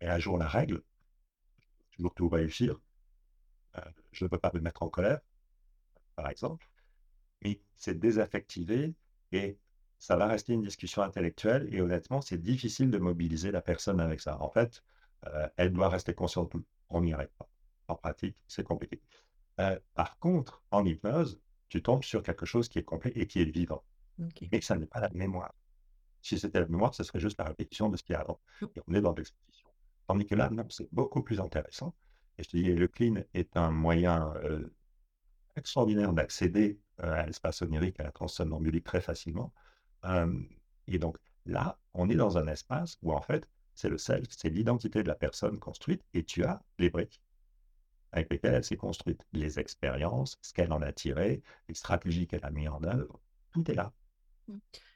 et 0.00 0.06
à 0.06 0.18
jour 0.18 0.38
la 0.38 0.48
règle, 0.48 0.82
toujours 1.92 2.14
tout 2.14 2.28
réussir. 2.28 2.78
Euh, 3.76 3.80
je 4.12 4.24
ne 4.24 4.30
peux 4.30 4.38
pas 4.38 4.50
me 4.54 4.60
mettre 4.60 4.82
en 4.82 4.88
colère, 4.88 5.20
par 6.16 6.28
exemple, 6.28 6.68
mais 7.42 7.60
c'est 7.74 7.98
désaffectivé 7.98 8.94
et 9.32 9.58
ça 9.98 10.16
va 10.16 10.26
rester 10.26 10.52
une 10.52 10.62
discussion 10.62 11.02
intellectuelle 11.02 11.68
et 11.72 11.80
honnêtement, 11.80 12.20
c'est 12.20 12.38
difficile 12.38 12.90
de 12.90 12.98
mobiliser 12.98 13.50
la 13.50 13.60
personne 13.60 14.00
avec 14.00 14.20
ça. 14.20 14.40
En 14.40 14.50
fait, 14.50 14.82
euh, 15.26 15.48
elle 15.56 15.72
doit 15.72 15.88
rester 15.88 16.14
consciente. 16.14 16.52
de 16.52 16.58
tout. 16.58 16.64
On 16.90 17.00
n'y 17.02 17.12
arrive 17.12 17.32
pas. 17.38 17.48
En 17.88 17.96
pratique, 17.96 18.36
c'est 18.46 18.62
compliqué. 18.64 19.00
Euh, 19.60 19.78
par 19.94 20.18
contre, 20.18 20.62
en 20.70 20.84
hypnose, 20.84 21.40
tu 21.68 21.82
tombes 21.82 22.04
sur 22.04 22.22
quelque 22.22 22.46
chose 22.46 22.68
qui 22.68 22.78
est 22.78 22.84
complet 22.84 23.12
et 23.14 23.26
qui 23.26 23.40
est 23.40 23.44
vivant. 23.50 23.84
Mais 24.52 24.60
ça 24.60 24.76
n'est 24.76 24.86
pas 24.86 25.00
la 25.00 25.10
mémoire. 25.10 25.54
Si 26.22 26.38
c'était 26.38 26.60
la 26.60 26.66
mémoire, 26.66 26.94
ce 26.94 27.02
serait 27.04 27.20
juste 27.20 27.38
la 27.38 27.44
répétition 27.46 27.88
de 27.88 27.96
ce 27.96 28.02
qu'il 28.02 28.14
y 28.14 28.16
a 28.16 28.20
avant. 28.20 28.40
Et 28.76 28.80
on 28.86 28.94
est 28.94 29.00
dans 29.00 29.14
l'exposition. 29.14 29.67
Tandis 30.08 30.26
que 30.26 30.34
là, 30.34 30.50
c'est 30.70 30.92
beaucoup 30.92 31.22
plus 31.22 31.38
intéressant. 31.38 31.94
Et 32.38 32.42
je 32.42 32.48
te 32.48 32.56
dis, 32.56 32.72
le 32.72 32.88
clean 32.88 33.22
est 33.34 33.56
un 33.56 33.70
moyen 33.70 34.32
euh, 34.42 34.66
extraordinaire 35.54 36.14
d'accéder 36.14 36.80
euh, 37.00 37.12
à 37.12 37.26
l'espace 37.26 37.60
onirique, 37.62 38.00
à 38.00 38.04
la 38.04 38.10
transe 38.10 38.34
somnambulique 38.34 38.84
très 38.84 39.02
facilement. 39.02 39.52
Euh, 40.06 40.40
et 40.86 40.98
donc 40.98 41.18
là, 41.44 41.78
on 41.92 42.08
est 42.08 42.14
dans 42.14 42.38
un 42.38 42.46
espace 42.46 42.98
où 43.02 43.12
en 43.12 43.20
fait, 43.20 43.50
c'est 43.74 43.90
le 43.90 43.98
self, 43.98 44.26
c'est 44.30 44.48
l'identité 44.48 45.02
de 45.02 45.08
la 45.08 45.14
personne 45.14 45.58
construite 45.58 46.02
et 46.14 46.24
tu 46.24 46.42
as 46.42 46.62
les 46.78 46.90
briques 46.90 47.20
avec 48.12 48.30
lesquelles 48.30 48.54
elle 48.54 48.64
s'est 48.64 48.78
construite, 48.78 49.26
les 49.34 49.58
expériences, 49.58 50.38
ce 50.40 50.54
qu'elle 50.54 50.72
en 50.72 50.80
a 50.80 50.92
tiré, 50.92 51.42
les 51.68 51.74
stratégies 51.74 52.26
qu'elle 52.26 52.44
a 52.44 52.50
mis 52.50 52.66
en 52.66 52.82
œuvre, 52.82 53.20
tout 53.52 53.70
est 53.70 53.74
là. 53.74 53.92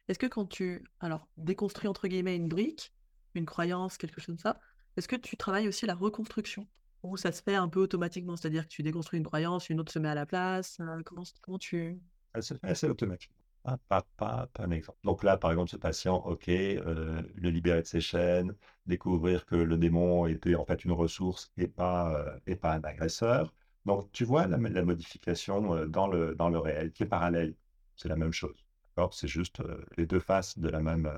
Est-ce 0.08 0.18
que 0.18 0.26
quand 0.26 0.46
tu, 0.46 0.82
alors, 1.00 1.28
déconstruis 1.36 1.88
entre 1.88 2.08
guillemets 2.08 2.36
une 2.36 2.48
brique, 2.48 2.94
une 3.34 3.44
croyance, 3.44 3.98
quelque 3.98 4.20
chose 4.20 4.26
comme 4.26 4.38
ça, 4.38 4.58
est-ce 4.96 5.08
que 5.08 5.16
tu 5.16 5.36
travailles 5.36 5.68
aussi 5.68 5.86
la 5.86 5.94
reconstruction? 5.94 6.66
Ou 7.02 7.16
ça 7.16 7.32
se 7.32 7.42
fait 7.42 7.54
un 7.54 7.68
peu 7.68 7.80
automatiquement, 7.80 8.36
c'est-à-dire 8.36 8.64
que 8.64 8.72
tu 8.72 8.82
déconstruis 8.82 9.18
une 9.18 9.24
croyance, 9.24 9.70
une 9.70 9.80
autre 9.80 9.92
se 9.92 9.98
met 9.98 10.08
à 10.08 10.14
la 10.14 10.26
place, 10.26 10.78
euh, 10.80 11.02
comment, 11.04 11.22
comment 11.40 11.58
tu... 11.58 12.00
Fait 12.34 12.58
assez 12.62 12.86
automatiquement. 12.86 13.36
Pas, 13.64 13.78
pas, 13.88 14.02
pas, 14.16 14.48
pas 14.52 14.64
un 14.64 14.70
exemple. 14.70 14.98
Donc 15.04 15.22
là, 15.22 15.36
par 15.36 15.50
exemple, 15.50 15.70
ce 15.70 15.76
patient, 15.76 16.16
OK, 16.26 16.48
euh, 16.48 17.22
le 17.34 17.50
libérer 17.50 17.82
de 17.82 17.86
ses 17.86 18.00
chaînes, 18.00 18.54
découvrir 18.86 19.46
que 19.46 19.56
le 19.56 19.76
démon 19.78 20.26
était 20.26 20.54
en 20.54 20.64
fait 20.64 20.84
une 20.84 20.92
ressource 20.92 21.52
et 21.56 21.68
pas, 21.68 22.14
euh, 22.14 22.38
et 22.46 22.56
pas 22.56 22.74
un 22.74 22.82
agresseur. 22.82 23.52
Donc, 23.84 24.10
tu 24.12 24.24
vois 24.24 24.46
la, 24.46 24.58
modification 24.58 25.86
dans 25.86 26.06
le, 26.06 26.34
dans 26.36 26.48
le 26.48 26.58
réel 26.58 26.92
qui 26.92 27.02
est 27.02 27.06
parallèle. 27.06 27.54
C'est 27.96 28.08
la 28.08 28.16
même 28.16 28.32
chose. 28.32 28.64
C'est 29.10 29.28
juste 29.28 29.60
les 29.96 30.06
deux 30.06 30.20
faces 30.20 30.58
de 30.58 30.68
la 30.68 30.80
même, 30.80 31.10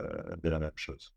de 0.43 0.49
la 0.49 0.59
même 0.59 0.71
chose. 0.77 1.13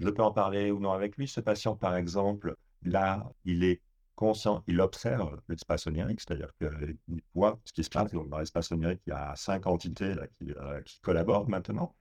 Je 0.00 0.08
peux 0.08 0.22
en 0.22 0.32
parler 0.32 0.70
ou 0.70 0.80
non 0.80 0.92
avec 0.92 1.16
lui? 1.16 1.28
Ce 1.28 1.40
patient, 1.40 1.76
par 1.76 1.94
exemple, 1.94 2.56
là, 2.82 3.30
il 3.44 3.64
est 3.64 3.82
conscient, 4.14 4.62
il 4.66 4.80
observe 4.80 5.40
l'espace 5.48 5.86
onirique, 5.86 6.20
c'est-à-dire 6.20 6.52
qu'il 6.56 7.22
voit 7.34 7.58
ce 7.64 7.72
qui 7.72 7.84
se 7.84 7.90
passe. 7.90 8.12
Dans 8.12 8.38
l'espace 8.38 8.72
onirique, 8.72 9.00
il 9.06 9.10
y 9.10 9.12
a 9.12 9.34
cinq 9.36 9.66
entités 9.66 10.14
qui, 10.38 10.52
euh, 10.52 10.80
qui 10.82 11.00
collaborent 11.00 11.48
maintenant. 11.48 11.94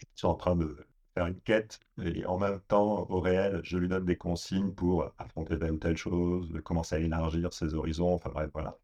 Ils 0.00 0.06
sont 0.14 0.28
en 0.28 0.34
train 0.34 0.56
de 0.56 0.76
faire 1.14 1.26
une 1.26 1.40
quête 1.40 1.80
et 2.02 2.26
en 2.26 2.38
même 2.38 2.60
temps, 2.68 3.08
au 3.10 3.20
réel, 3.20 3.60
je 3.64 3.78
lui 3.78 3.88
donne 3.88 4.04
des 4.04 4.16
consignes 4.16 4.72
pour 4.72 5.10
affronter 5.18 5.58
telle 5.58 5.72
ou 5.72 5.78
telle 5.78 5.96
chose, 5.96 6.52
commencer 6.64 6.96
à 6.96 6.98
élargir 6.98 7.52
ses 7.52 7.74
horizons. 7.74 8.12
Enfin 8.14 8.30
bref, 8.30 8.50
voilà. 8.52 8.78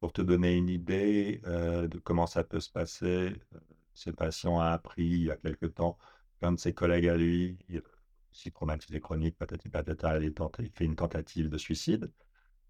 Pour 0.00 0.12
te 0.12 0.22
donner 0.22 0.54
une 0.54 0.68
idée 0.68 1.40
euh, 1.46 1.88
de 1.88 1.98
comment 1.98 2.26
ça 2.26 2.44
peut 2.44 2.60
se 2.60 2.70
passer, 2.70 3.32
euh, 3.54 3.58
ce 3.94 4.10
patient 4.10 4.60
a 4.60 4.66
appris 4.68 5.04
il 5.04 5.24
y 5.24 5.30
a 5.30 5.36
quelque 5.36 5.66
temps 5.66 5.98
qu'un 6.40 6.52
de 6.52 6.58
ses 6.58 6.74
collègues 6.74 7.08
à 7.08 7.16
lui, 7.16 7.58
il- 7.68 7.82
si 8.32 8.52
traumatisé 8.52 9.00
chronique, 9.00 9.36
patati 9.38 9.68
patata, 9.68 10.18
il, 10.20 10.34
il 10.60 10.70
fait 10.72 10.84
une 10.84 10.96
tentative 10.96 11.48
de 11.48 11.58
suicide, 11.58 12.12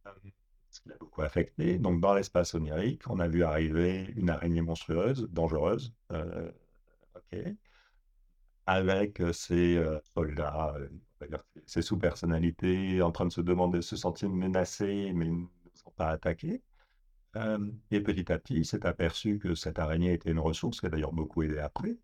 euh, 0.06 0.12
ce 0.70 0.80
qui 0.80 0.88
l'a 0.90 0.96
beaucoup 0.98 1.22
affecté. 1.22 1.78
Donc, 1.78 2.00
dans 2.00 2.14
l'espace 2.14 2.54
onirique, 2.54 3.08
on 3.10 3.20
a 3.20 3.28
vu 3.28 3.44
arriver 3.44 4.04
une 4.16 4.30
araignée 4.30 4.62
monstrueuse, 4.62 5.28
dangereuse, 5.30 5.94
euh, 6.12 6.50
avec 8.66 9.20
euh, 9.20 9.32
ses 9.32 9.76
euh, 9.76 9.98
soldats, 10.14 10.74
euh, 10.76 10.88
ses 11.66 11.82
sous-personnalités, 11.82 13.00
en 13.02 13.10
train 13.12 13.26
de 13.26 13.32
se 13.32 13.40
demander, 13.40 13.82
se 13.82 13.96
sentir 13.96 14.28
menacés, 14.30 15.12
mais 15.14 15.26
ils 15.26 15.32
ne 15.42 15.46
sont 15.74 15.90
pas 15.92 16.10
attaqués. 16.10 16.62
Euh, 17.36 17.70
et 17.92 18.02
petit 18.02 18.32
à 18.32 18.38
petit, 18.38 18.56
il 18.56 18.66
s'est 18.66 18.86
aperçu 18.86 19.38
que 19.38 19.54
cette 19.54 19.78
araignée 19.80 20.14
était 20.14 20.32
une 20.32 20.40
ressource, 20.40 20.80
qui 20.80 20.86
a 20.86 20.90
d'ailleurs 20.90 21.14
beaucoup 21.14 21.42
aidé 21.44 21.58
après. 21.58 21.98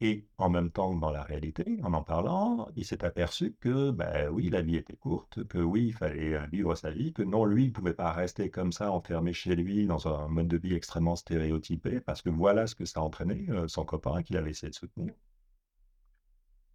Et 0.00 0.26
en 0.38 0.50
même 0.50 0.70
temps, 0.70 0.94
dans 0.94 1.10
la 1.10 1.22
réalité, 1.22 1.78
en 1.82 1.92
en 1.94 2.02
parlant, 2.02 2.68
il 2.76 2.84
s'est 2.84 3.04
aperçu 3.04 3.54
que, 3.60 3.90
ben 3.90 4.28
oui, 4.30 4.50
la 4.50 4.60
vie 4.62 4.76
était 4.76 4.96
courte, 4.96 5.44
que 5.44 5.58
oui, 5.58 5.86
il 5.86 5.92
fallait 5.94 6.34
euh, 6.34 6.46
vivre 6.52 6.74
sa 6.74 6.90
vie, 6.90 7.12
que 7.14 7.22
non, 7.22 7.44
lui, 7.46 7.64
il 7.64 7.68
ne 7.68 7.72
pouvait 7.72 7.94
pas 7.94 8.12
rester 8.12 8.50
comme 8.50 8.72
ça, 8.72 8.90
enfermé 8.92 9.32
chez 9.32 9.54
lui, 9.56 9.86
dans 9.86 10.06
un 10.08 10.28
mode 10.28 10.48
de 10.48 10.58
vie 10.58 10.74
extrêmement 10.74 11.16
stéréotypé, 11.16 12.00
parce 12.00 12.20
que 12.22 12.30
voilà 12.30 12.66
ce 12.66 12.74
que 12.74 12.84
ça 12.84 13.00
entraînait, 13.02 13.46
euh, 13.50 13.68
son 13.68 13.84
copain 13.86 14.22
qu'il 14.22 14.36
avait 14.36 14.50
essayé 14.50 14.70
de 14.70 14.74
soutenir. 14.74 15.14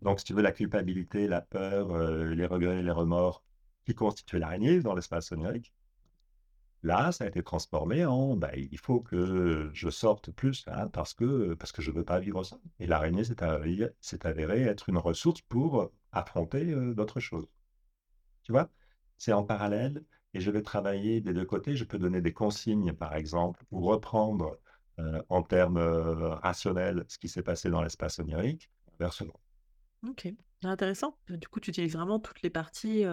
Donc, 0.01 0.19
si 0.19 0.25
tu 0.25 0.33
veux, 0.33 0.41
la 0.41 0.51
culpabilité, 0.51 1.27
la 1.27 1.41
peur, 1.41 1.91
euh, 1.91 2.33
les 2.33 2.45
regrets, 2.45 2.81
les 2.81 2.91
remords 2.91 3.43
qui 3.85 3.93
constituaient 3.95 4.39
l'araignée 4.39 4.79
dans 4.81 4.93
l'espace 4.95 5.31
onirique, 5.31 5.73
là, 6.83 7.11
ça 7.11 7.25
a 7.25 7.27
été 7.27 7.43
transformé 7.43 8.05
en 8.05 8.35
bah, 8.35 8.51
il 8.55 8.77
faut 8.77 9.01
que 9.01 9.69
je 9.73 9.89
sorte 9.89 10.31
plus 10.31 10.65
hein, 10.67 10.87
parce 10.87 11.13
que, 11.13 11.53
parce 11.53 11.71
que 11.71 11.81
je 11.81 11.91
ne 11.91 11.97
veux 11.97 12.05
pas 12.05 12.19
vivre 12.19 12.43
ça. 12.43 12.59
Et 12.79 12.87
l'araignée 12.87 13.23
s'est 13.23 13.43
avérée, 13.43 13.93
avérée 14.23 14.61
être 14.63 14.89
une 14.89 14.97
ressource 14.97 15.41
pour 15.41 15.91
affronter 16.11 16.73
d'autres 16.93 17.19
choses. 17.19 17.47
Tu 18.43 18.51
vois, 18.51 18.69
c'est 19.17 19.33
en 19.33 19.43
parallèle 19.43 20.03
et 20.33 20.39
je 20.39 20.49
vais 20.49 20.61
travailler 20.61 21.21
des 21.21 21.33
deux 21.33 21.45
côtés. 21.45 21.75
Je 21.75 21.83
peux 21.83 21.99
donner 21.99 22.21
des 22.21 22.33
consignes, 22.33 22.93
par 22.93 23.15
exemple, 23.15 23.63
pour 23.69 23.83
reprendre 23.83 24.57
en 25.29 25.43
termes 25.43 25.77
rationnels 25.77 27.05
ce 27.07 27.17
qui 27.17 27.27
s'est 27.27 27.43
passé 27.43 27.69
dans 27.69 27.81
l'espace 27.81 28.19
onirique, 28.19 28.69
inversement. 28.99 29.39
Ok, 30.07 30.27
intéressant. 30.63 31.15
Du 31.29 31.47
coup, 31.47 31.59
tu 31.59 31.69
utilises 31.69 31.93
vraiment 31.93 32.19
toutes 32.19 32.41
les 32.41 32.49
parties, 32.49 33.03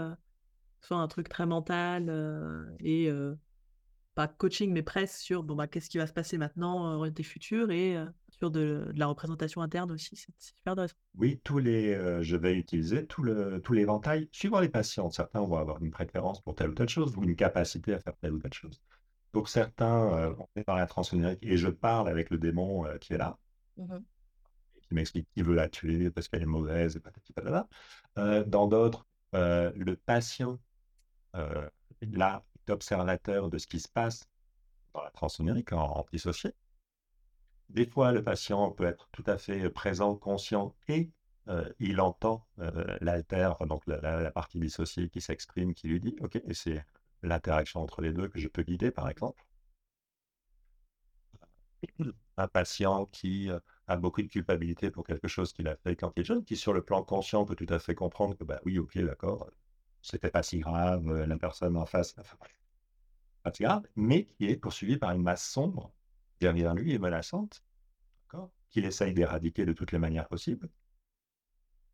soit 0.81 0.97
un 0.97 1.09
truc 1.09 1.29
très 1.29 1.45
mental 1.47 2.77
et 2.81 3.11
pas 4.19 4.27
coaching, 4.27 4.73
mais 4.73 4.83
presque 4.83 5.21
sur 5.21 5.45
bon, 5.45 5.55
bah, 5.55 5.69
qu'est-ce 5.69 5.89
qui 5.89 5.97
va 5.97 6.09
se 6.09 6.13
passer 6.13 6.39
maintenant, 6.39 7.05
euh, 7.05 7.09
des 7.09 7.23
futurs 7.23 7.71
et 7.71 7.97
euh, 7.97 8.05
sur 8.31 8.51
de, 8.51 8.91
de 8.93 8.99
la 8.99 9.07
représentation 9.07 9.63
interne 9.63 9.93
aussi. 9.93 10.17
C'est 10.17 10.35
super 10.41 10.73
intéressant. 10.73 10.97
Oui, 11.17 11.41
tous 11.45 11.59
les, 11.59 11.95
euh, 11.95 12.21
je 12.21 12.35
vais 12.35 12.55
utiliser 12.55 13.07
tout 13.07 13.23
le, 13.23 13.63
tout 13.63 13.75
l'éventail, 13.75 14.29
suivant 14.33 14.59
les 14.59 14.69
patients. 14.69 15.09
Certains 15.11 15.41
vont 15.43 15.57
avoir 15.57 15.81
une 15.81 15.93
préférence 15.93 16.41
pour 16.41 16.57
telle 16.57 16.71
ou 16.71 16.75
telle 16.75 16.89
chose, 16.89 17.17
ou 17.17 17.23
une 17.23 17.37
capacité 17.37 17.95
à 17.95 18.01
faire 18.01 18.17
telle 18.21 18.33
ou 18.33 18.41
telle 18.41 18.53
chose. 18.53 18.83
Pour 19.31 19.49
certains, 19.49 20.13
euh, 20.13 20.35
on 20.37 20.61
est 20.61 20.67
dans 20.67 20.75
la 20.75 20.89
transonérique 20.89 21.39
et 21.43 21.57
je 21.57 21.69
parle 21.69 22.09
avec 22.09 22.31
le 22.31 22.39
démon 22.39 22.87
qui 23.01 23.13
est 23.13 23.19
là, 23.19 23.39
et 23.79 24.81
qui 24.81 24.95
m'explique 24.95 25.29
qu'il 25.33 25.45
veut 25.45 25.55
la 25.55 25.69
tuer 25.69 26.11
parce 26.11 26.27
qu'elle 26.27 26.43
est 26.43 26.47
mauvaise 26.47 26.97
et 26.97 27.01
patati 27.01 27.33
patata. 27.33 27.69
Euh, 28.19 28.43
dans 28.43 28.67
d'autres, 28.67 29.07
euh, 29.37 29.71
le 29.77 29.95
patient, 29.95 30.59
euh, 31.37 31.69
là, 32.01 32.45
est 32.69 32.73
observateur 32.73 33.49
de 33.49 33.59
ce 33.59 33.67
qui 33.67 33.81
se 33.81 33.89
passe 33.89 34.29
dans 34.95 35.03
la 35.03 35.11
transonérique 35.11 35.73
en, 35.73 35.83
en 35.83 36.07
dissocié. 36.13 36.53
Des 37.69 37.87
fois, 37.87 38.13
le 38.13 38.23
patient 38.23 38.71
peut 38.71 38.85
être 38.85 39.09
tout 39.13 39.25
à 39.27 39.37
fait 39.39 39.69
présent, 39.71 40.17
conscient 40.17 40.75
et 40.89 41.11
euh, 41.49 41.71
il 41.79 42.01
entend 42.01 42.47
euh, 42.59 42.97
l'alter, 43.01 43.53
donc 43.67 43.87
la 43.87 44.31
partie 44.31 44.59
dissociée 44.59 45.09
qui 45.09 45.21
s'exprime, 45.21 45.75
qui 45.75 45.89
lui 45.89 46.01
dit, 46.01 46.15
OK, 46.21 46.37
et 46.37 46.55
c'est 46.55 46.85
l'interaction 47.23 47.81
entre 47.83 48.03
les 48.03 48.13
deux 48.13 48.29
que 48.29 48.39
je 48.39 48.49
peux 48.49 48.63
guider, 48.63 48.91
par 48.91 49.09
exemple. 49.09 49.43
Un 52.37 52.49
patient 52.49 53.07
qui 53.07 53.51
euh, 53.51 53.59
a 53.87 53.97
beaucoup 53.97 54.23
de 54.23 54.29
culpabilité 54.29 54.91
pour 54.91 55.05
quelque 55.05 55.29
chose 55.29 55.53
qu'il 55.53 55.69
a 55.69 55.77
fait 55.77 55.97
quand 55.97 56.13
il 56.17 56.21
est 56.21 56.25
jeune, 56.25 56.45
qui 56.45 56.57
sur 56.57 56.73
le 56.73 56.83
plan 56.83 57.03
conscient 57.03 57.45
peut 57.45 57.57
tout 57.57 57.73
à 57.73 57.79
fait 57.79 57.95
comprendre 57.95 58.37
que, 58.37 58.45
bah 58.45 58.61
oui, 58.65 58.79
OK, 58.79 58.99
d'accord, 58.99 59.49
c'était 60.03 60.31
pas 60.31 60.43
si 60.43 60.59
grave, 60.59 61.07
euh, 61.09 61.27
la 61.27 61.37
personne 61.37 61.77
en 61.77 61.87
face, 61.87 62.15
pas 63.43 63.53
si 63.53 63.63
grave, 63.63 63.87
mais 63.97 64.27
qui 64.27 64.47
est 64.47 64.57
poursuivi 64.57 64.97
par 64.97 65.13
une 65.13 65.23
masse 65.23 65.49
sombre 65.49 65.93
derrière 66.41 66.75
lui 66.75 66.93
et 66.93 66.99
menaçante, 66.99 67.63
qu'il 68.71 68.85
essaye 68.85 69.15
d'éradiquer 69.15 69.65
de 69.65 69.73
toutes 69.73 69.93
les 69.93 69.99
manières 69.99 70.29
possibles. 70.29 70.69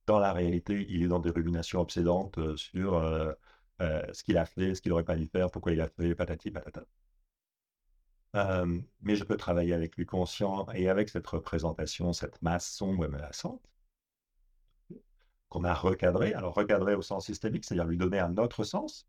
Dans 0.06 0.18
la 0.18 0.32
réalité, 0.32 0.86
il 0.90 1.02
est 1.02 1.08
dans 1.08 1.20
des 1.20 1.30
ruminations 1.30 1.80
obsédantes 1.80 2.38
euh, 2.38 2.56
sur 2.56 2.94
euh, 2.94 3.32
ce 3.80 4.22
qu'il 4.24 4.36
a 4.38 4.44
fait, 4.46 4.74
ce 4.74 4.82
qu'il 4.82 4.90
n'aurait 4.90 5.04
pas 5.04 5.16
dû 5.16 5.26
faire, 5.26 5.50
pourquoi 5.50 5.72
il 5.72 5.80
a 5.80 5.88
fait, 5.88 6.14
patati 6.14 6.50
patata. 6.50 6.84
Mais 9.00 9.16
je 9.16 9.24
peux 9.24 9.36
travailler 9.36 9.74
avec 9.74 9.96
lui 9.96 10.06
conscient 10.06 10.66
et 10.74 10.88
avec 10.88 11.08
cette 11.08 11.26
représentation, 11.26 12.12
cette 12.12 12.42
masse 12.42 12.68
sombre 12.68 13.04
et 13.04 13.08
menaçante 13.08 13.62
qu'on 15.54 15.64
a 15.64 15.74
recadrée. 15.74 16.34
Alors 16.34 16.54
recadrée 16.54 16.94
au 16.96 17.02
sens 17.02 17.26
systémique, 17.26 17.64
c'est-à-dire 17.64 17.86
lui 17.86 17.98
donner 17.98 18.20
un 18.20 18.36
autre 18.38 18.64
sens, 18.64 19.06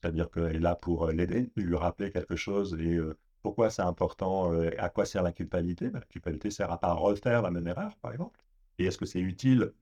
c'est-à-dire 0.00 0.30
qu'elle 0.30 0.56
est 0.56 0.58
là 0.60 0.76
pour 0.76 1.06
euh, 1.08 1.12
l'aider, 1.12 1.50
lui 1.56 1.76
rappeler 1.76 2.10
quelque 2.12 2.36
chose 2.36 2.74
et 2.80 2.94
euh, 2.96 3.16
pourquoi 3.42 3.70
c'est 3.70 3.82
important, 3.82 4.52
euh, 4.52 4.70
à 4.78 4.88
quoi 4.90 5.04
sert 5.06 5.22
la 5.22 5.32
culpabilité? 5.32 5.90
Ben, 5.90 6.00
La 6.00 6.06
culpabilité 6.06 6.50
sert 6.50 6.70
à 6.70 6.78
pas 6.80 6.92
refaire 6.94 7.42
la 7.42 7.50
même 7.50 7.66
erreur, 7.68 7.96
par 7.98 8.12
exemple. 8.12 8.40
Et 8.78 8.86
est-ce 8.86 8.98
que 8.98 9.06
c'est 9.06 9.20
utile 9.20 9.72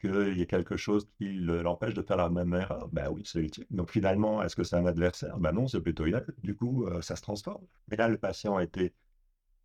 qu'il 0.00 0.38
y 0.38 0.42
ait 0.42 0.46
quelque 0.46 0.76
chose 0.76 1.08
qui 1.18 1.26
le- 1.34 1.62
l'empêche 1.62 1.94
de 1.94 2.02
faire 2.02 2.18
la 2.18 2.30
même 2.30 2.54
erreur? 2.54 2.88
Ben 2.92 3.10
oui, 3.10 3.22
c'est 3.26 3.40
utile. 3.40 3.66
Donc 3.70 3.90
finalement, 3.90 4.42
est-ce 4.42 4.56
que 4.56 4.64
c'est 4.64 4.76
un 4.76 4.86
adversaire? 4.86 5.38
Ben 5.38 5.52
non, 5.52 5.68
c'est 5.68 5.80
plutôt 5.80 6.06
aide. 6.06 6.26
Du 6.44 6.56
coup, 6.56 6.86
ça 7.02 7.16
se 7.16 7.22
transforme. 7.22 7.64
Mais 7.88 7.96
là, 7.96 8.08
le 8.08 8.18
patient 8.18 8.58
était, 8.60 8.94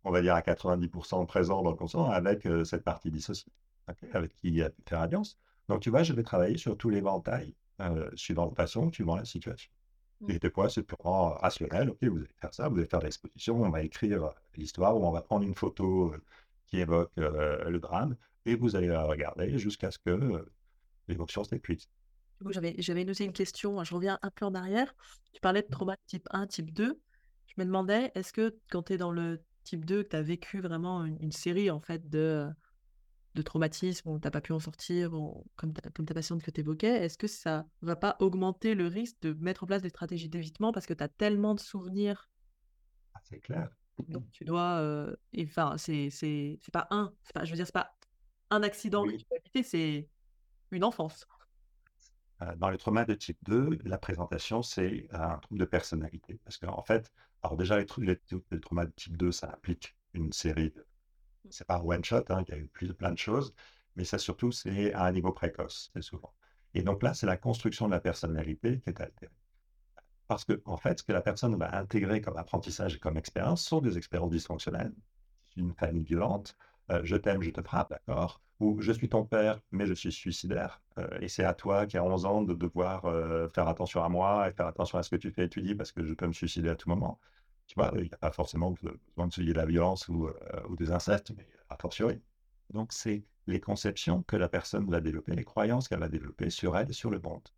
on 0.04 0.10
va 0.12 0.22
dire, 0.22 0.34
à 0.34 0.42
90% 0.42 1.24
présent 1.26 1.62
dans 1.62 1.70
le 1.70 1.76
conscient 1.76 2.04
avec 2.06 2.46
cette 2.64 2.84
partie 2.84 3.10
dissociée, 3.10 3.52
avec 4.12 4.34
qui 4.34 4.48
il 4.48 4.62
a 4.62 4.70
pu 4.70 4.82
faire 4.88 5.00
alliance. 5.00 5.38
Donc 5.68 5.80
tu 5.80 5.90
vois, 5.90 6.02
je 6.02 6.12
vais 6.12 6.22
travailler 6.22 6.56
sur 6.56 6.76
tout 6.76 6.90
l'éventail, 6.90 7.54
euh, 7.80 8.10
suivant 8.14 8.46
le 8.46 8.52
patient, 8.52 8.90
suivant 8.92 9.16
la 9.16 9.24
situation. 9.24 9.70
Et 10.28 10.38
des 10.38 10.50
fois, 10.50 10.68
c'est 10.68 10.84
purement 10.84 11.30
rationnel. 11.30 11.90
OK, 11.90 11.98
vous 12.04 12.18
allez 12.18 12.28
faire 12.40 12.54
ça, 12.54 12.68
vous 12.68 12.78
allez 12.78 12.86
faire 12.86 13.00
l'exposition, 13.00 13.60
on 13.60 13.70
va 13.70 13.82
écrire 13.82 14.24
euh, 14.24 14.30
l'histoire 14.54 14.96
ou 14.96 15.04
on 15.04 15.10
va 15.10 15.22
prendre 15.22 15.44
une 15.44 15.54
photo 15.54 16.12
euh, 16.12 16.22
qui 16.66 16.78
évoque 16.78 17.10
euh, 17.18 17.68
le 17.68 17.80
drame 17.80 18.16
et 18.46 18.54
vous 18.54 18.76
allez 18.76 18.88
la 18.88 19.04
regarder 19.04 19.58
jusqu'à 19.58 19.90
ce 19.90 19.98
que 19.98 20.10
euh, 20.10 20.44
l'émotion 21.08 21.44
s'épuise. 21.44 21.88
J'avais, 22.50 22.74
j'avais 22.78 23.04
noté 23.04 23.24
une 23.24 23.32
question, 23.32 23.82
je 23.84 23.94
reviens 23.94 24.18
un 24.22 24.30
peu 24.30 24.44
en 24.46 24.54
arrière. 24.54 24.94
Tu 25.32 25.40
parlais 25.40 25.62
de 25.62 25.68
trauma 25.68 25.96
type 26.06 26.26
1, 26.30 26.46
type 26.48 26.72
2. 26.72 27.00
Je 27.46 27.54
me 27.58 27.64
demandais, 27.64 28.10
est-ce 28.14 28.32
que 28.32 28.56
quand 28.70 28.84
tu 28.84 28.94
es 28.94 28.96
dans 28.96 29.12
le 29.12 29.42
type 29.64 29.84
2, 29.84 30.02
que 30.02 30.08
tu 30.08 30.16
as 30.16 30.22
vécu 30.22 30.60
vraiment 30.60 31.04
une, 31.04 31.18
une 31.20 31.30
série 31.30 31.70
en 31.70 31.80
fait 31.80 32.08
de, 32.08 32.48
de 33.34 33.42
traumatismes 33.42 34.10
où 34.10 34.18
tu 34.18 34.26
n'as 34.26 34.30
pas 34.30 34.40
pu 34.40 34.52
en 34.52 34.60
sortir, 34.60 35.10
comme 35.56 35.72
ta, 35.74 35.90
comme 35.90 36.06
ta 36.06 36.14
patiente 36.14 36.42
que 36.42 36.50
tu 36.50 36.60
évoquais, 36.60 37.04
est-ce 37.04 37.18
que 37.18 37.26
ça 37.26 37.66
va 37.82 37.96
pas 37.96 38.16
augmenter 38.20 38.74
le 38.74 38.86
risque 38.88 39.16
de 39.22 39.32
mettre 39.34 39.64
en 39.64 39.66
place 39.66 39.82
des 39.82 39.88
stratégies 39.90 40.28
d'évitement 40.28 40.72
parce 40.72 40.86
que 40.86 40.94
tu 40.94 41.02
as 41.04 41.08
tellement 41.08 41.54
de 41.54 41.60
souvenirs, 41.60 42.28
Ah, 43.14 43.20
c'est 43.24 43.40
clair. 43.40 43.70
donc 44.08 44.30
tu 44.32 44.44
dois... 44.44 44.78
euh, 44.80 45.14
Enfin, 45.40 45.76
c'est 45.78 46.10
c'est 46.10 46.58
c'est 46.62 46.72
pas 46.72 46.86
un, 46.90 47.14
c'est 47.22 47.32
pas, 47.34 47.44
je 47.44 47.50
veux 47.50 47.56
dire, 47.56 47.66
c'est 47.66 47.72
pas 47.72 47.96
un 48.50 48.62
accident 48.62 49.06
que 49.06 49.14
tu 49.16 49.24
peux 49.26 49.36
éviter, 49.36 49.62
c'est 49.62 50.08
une 50.72 50.84
enfance. 50.84 51.26
Euh, 52.42 52.54
Dans 52.56 52.70
les 52.70 52.78
traumas 52.78 53.04
de 53.04 53.14
type 53.14 53.38
2, 53.42 53.78
la 53.84 53.98
présentation, 53.98 54.62
c'est 54.62 55.06
un 55.12 55.38
trouble 55.38 55.60
de 55.60 55.64
personnalité. 55.64 56.38
Parce 56.44 56.58
qu'en 56.58 56.82
fait, 56.82 57.12
alors 57.42 57.56
déjà, 57.56 57.78
les, 57.78 57.86
les, 57.98 58.18
les 58.50 58.60
traumas 58.60 58.86
de 58.86 58.92
type 58.92 59.16
2, 59.16 59.32
ça 59.32 59.48
implique 59.52 59.96
une 60.14 60.32
série, 60.32 60.70
de- 60.70 60.86
c'est 61.50 61.66
pas 61.66 61.76
un 61.78 61.82
one-shot, 61.82 62.24
hein, 62.30 62.42
il 62.48 62.50
y 62.54 62.54
a 62.56 62.58
eu 62.60 62.66
plus, 62.68 62.92
plein 62.94 63.12
de 63.12 63.18
choses, 63.18 63.54
mais 63.96 64.04
ça 64.04 64.18
surtout, 64.18 64.52
c'est 64.52 64.92
à 64.94 65.04
un 65.04 65.12
niveau 65.12 65.32
précoce, 65.32 65.90
c'est 65.94 66.02
souvent. 66.02 66.32
Et 66.74 66.82
donc 66.82 67.02
là, 67.02 67.14
c'est 67.14 67.26
la 67.26 67.36
construction 67.36 67.86
de 67.86 67.92
la 67.92 68.00
personnalité 68.00 68.80
qui 68.80 68.90
est 68.90 69.00
altérée. 69.00 69.32
Parce 70.28 70.44
que, 70.44 70.62
en 70.64 70.76
fait, 70.76 70.98
ce 71.00 71.04
que 71.04 71.12
la 71.12 71.20
personne 71.22 71.56
va 71.56 71.76
intégrer 71.76 72.20
comme 72.20 72.36
apprentissage 72.36 72.96
et 72.96 72.98
comme 72.98 73.16
expérience 73.18 73.64
sont 73.64 73.80
des 73.80 73.98
expériences 73.98 74.30
dysfonctionnelles. 74.30 74.92
Une 75.56 75.74
famille 75.74 76.04
violente, 76.04 76.56
euh, 76.90 77.00
je 77.04 77.16
t'aime, 77.16 77.42
je 77.42 77.50
te 77.50 77.62
frappe, 77.62 77.90
d'accord 77.90 78.42
Ou 78.60 78.80
je 78.80 78.92
suis 78.92 79.08
ton 79.08 79.24
père, 79.26 79.60
mais 79.72 79.86
je 79.86 79.94
suis 79.94 80.12
suicidaire. 80.12 80.82
euh, 80.98 81.08
et 81.20 81.28
c'est 81.28 81.44
à 81.44 81.54
toi 81.54 81.86
qui 81.86 81.98
as 81.98 82.04
11 82.04 82.24
ans 82.26 82.42
de 82.42 82.54
devoir 82.54 83.04
euh, 83.06 83.48
faire 83.50 83.68
attention 83.68 84.02
à 84.04 84.08
moi 84.08 84.48
et 84.48 84.52
faire 84.52 84.66
attention 84.66 84.98
à 84.98 85.02
ce 85.02 85.10
que 85.10 85.16
tu 85.16 85.30
fais 85.32 85.44
et 85.44 85.48
tu 85.48 85.62
dis 85.62 85.74
parce 85.74 85.92
que 85.92 86.04
je 86.04 86.14
peux 86.14 86.26
me 86.26 86.32
suicider 86.32 86.70
à 86.70 86.76
tout 86.76 86.88
moment. 86.88 87.20
Il 87.76 88.02
n'y 88.02 88.12
a 88.12 88.18
pas 88.18 88.32
forcément 88.32 88.70
besoin 88.70 89.26
de 89.26 89.42
de 89.42 89.52
la 89.52 89.66
violence 89.66 90.08
ou, 90.08 90.26
euh, 90.26 90.34
ou 90.68 90.76
des 90.76 90.90
incestes, 90.90 91.32
mais 91.36 91.46
a 91.68 91.76
fortiori. 91.76 92.20
Donc, 92.70 92.92
c'est 92.92 93.24
les 93.46 93.60
conceptions 93.60 94.22
que 94.22 94.36
la 94.36 94.48
personne 94.48 94.88
va 94.90 95.00
développer, 95.00 95.34
les 95.34 95.44
croyances 95.44 95.88
qu'elle 95.88 96.00
va 96.00 96.08
développer 96.08 96.50
sur 96.50 96.76
elle 96.76 96.92
sur 96.92 97.10
le 97.10 97.18
monde. 97.18 97.48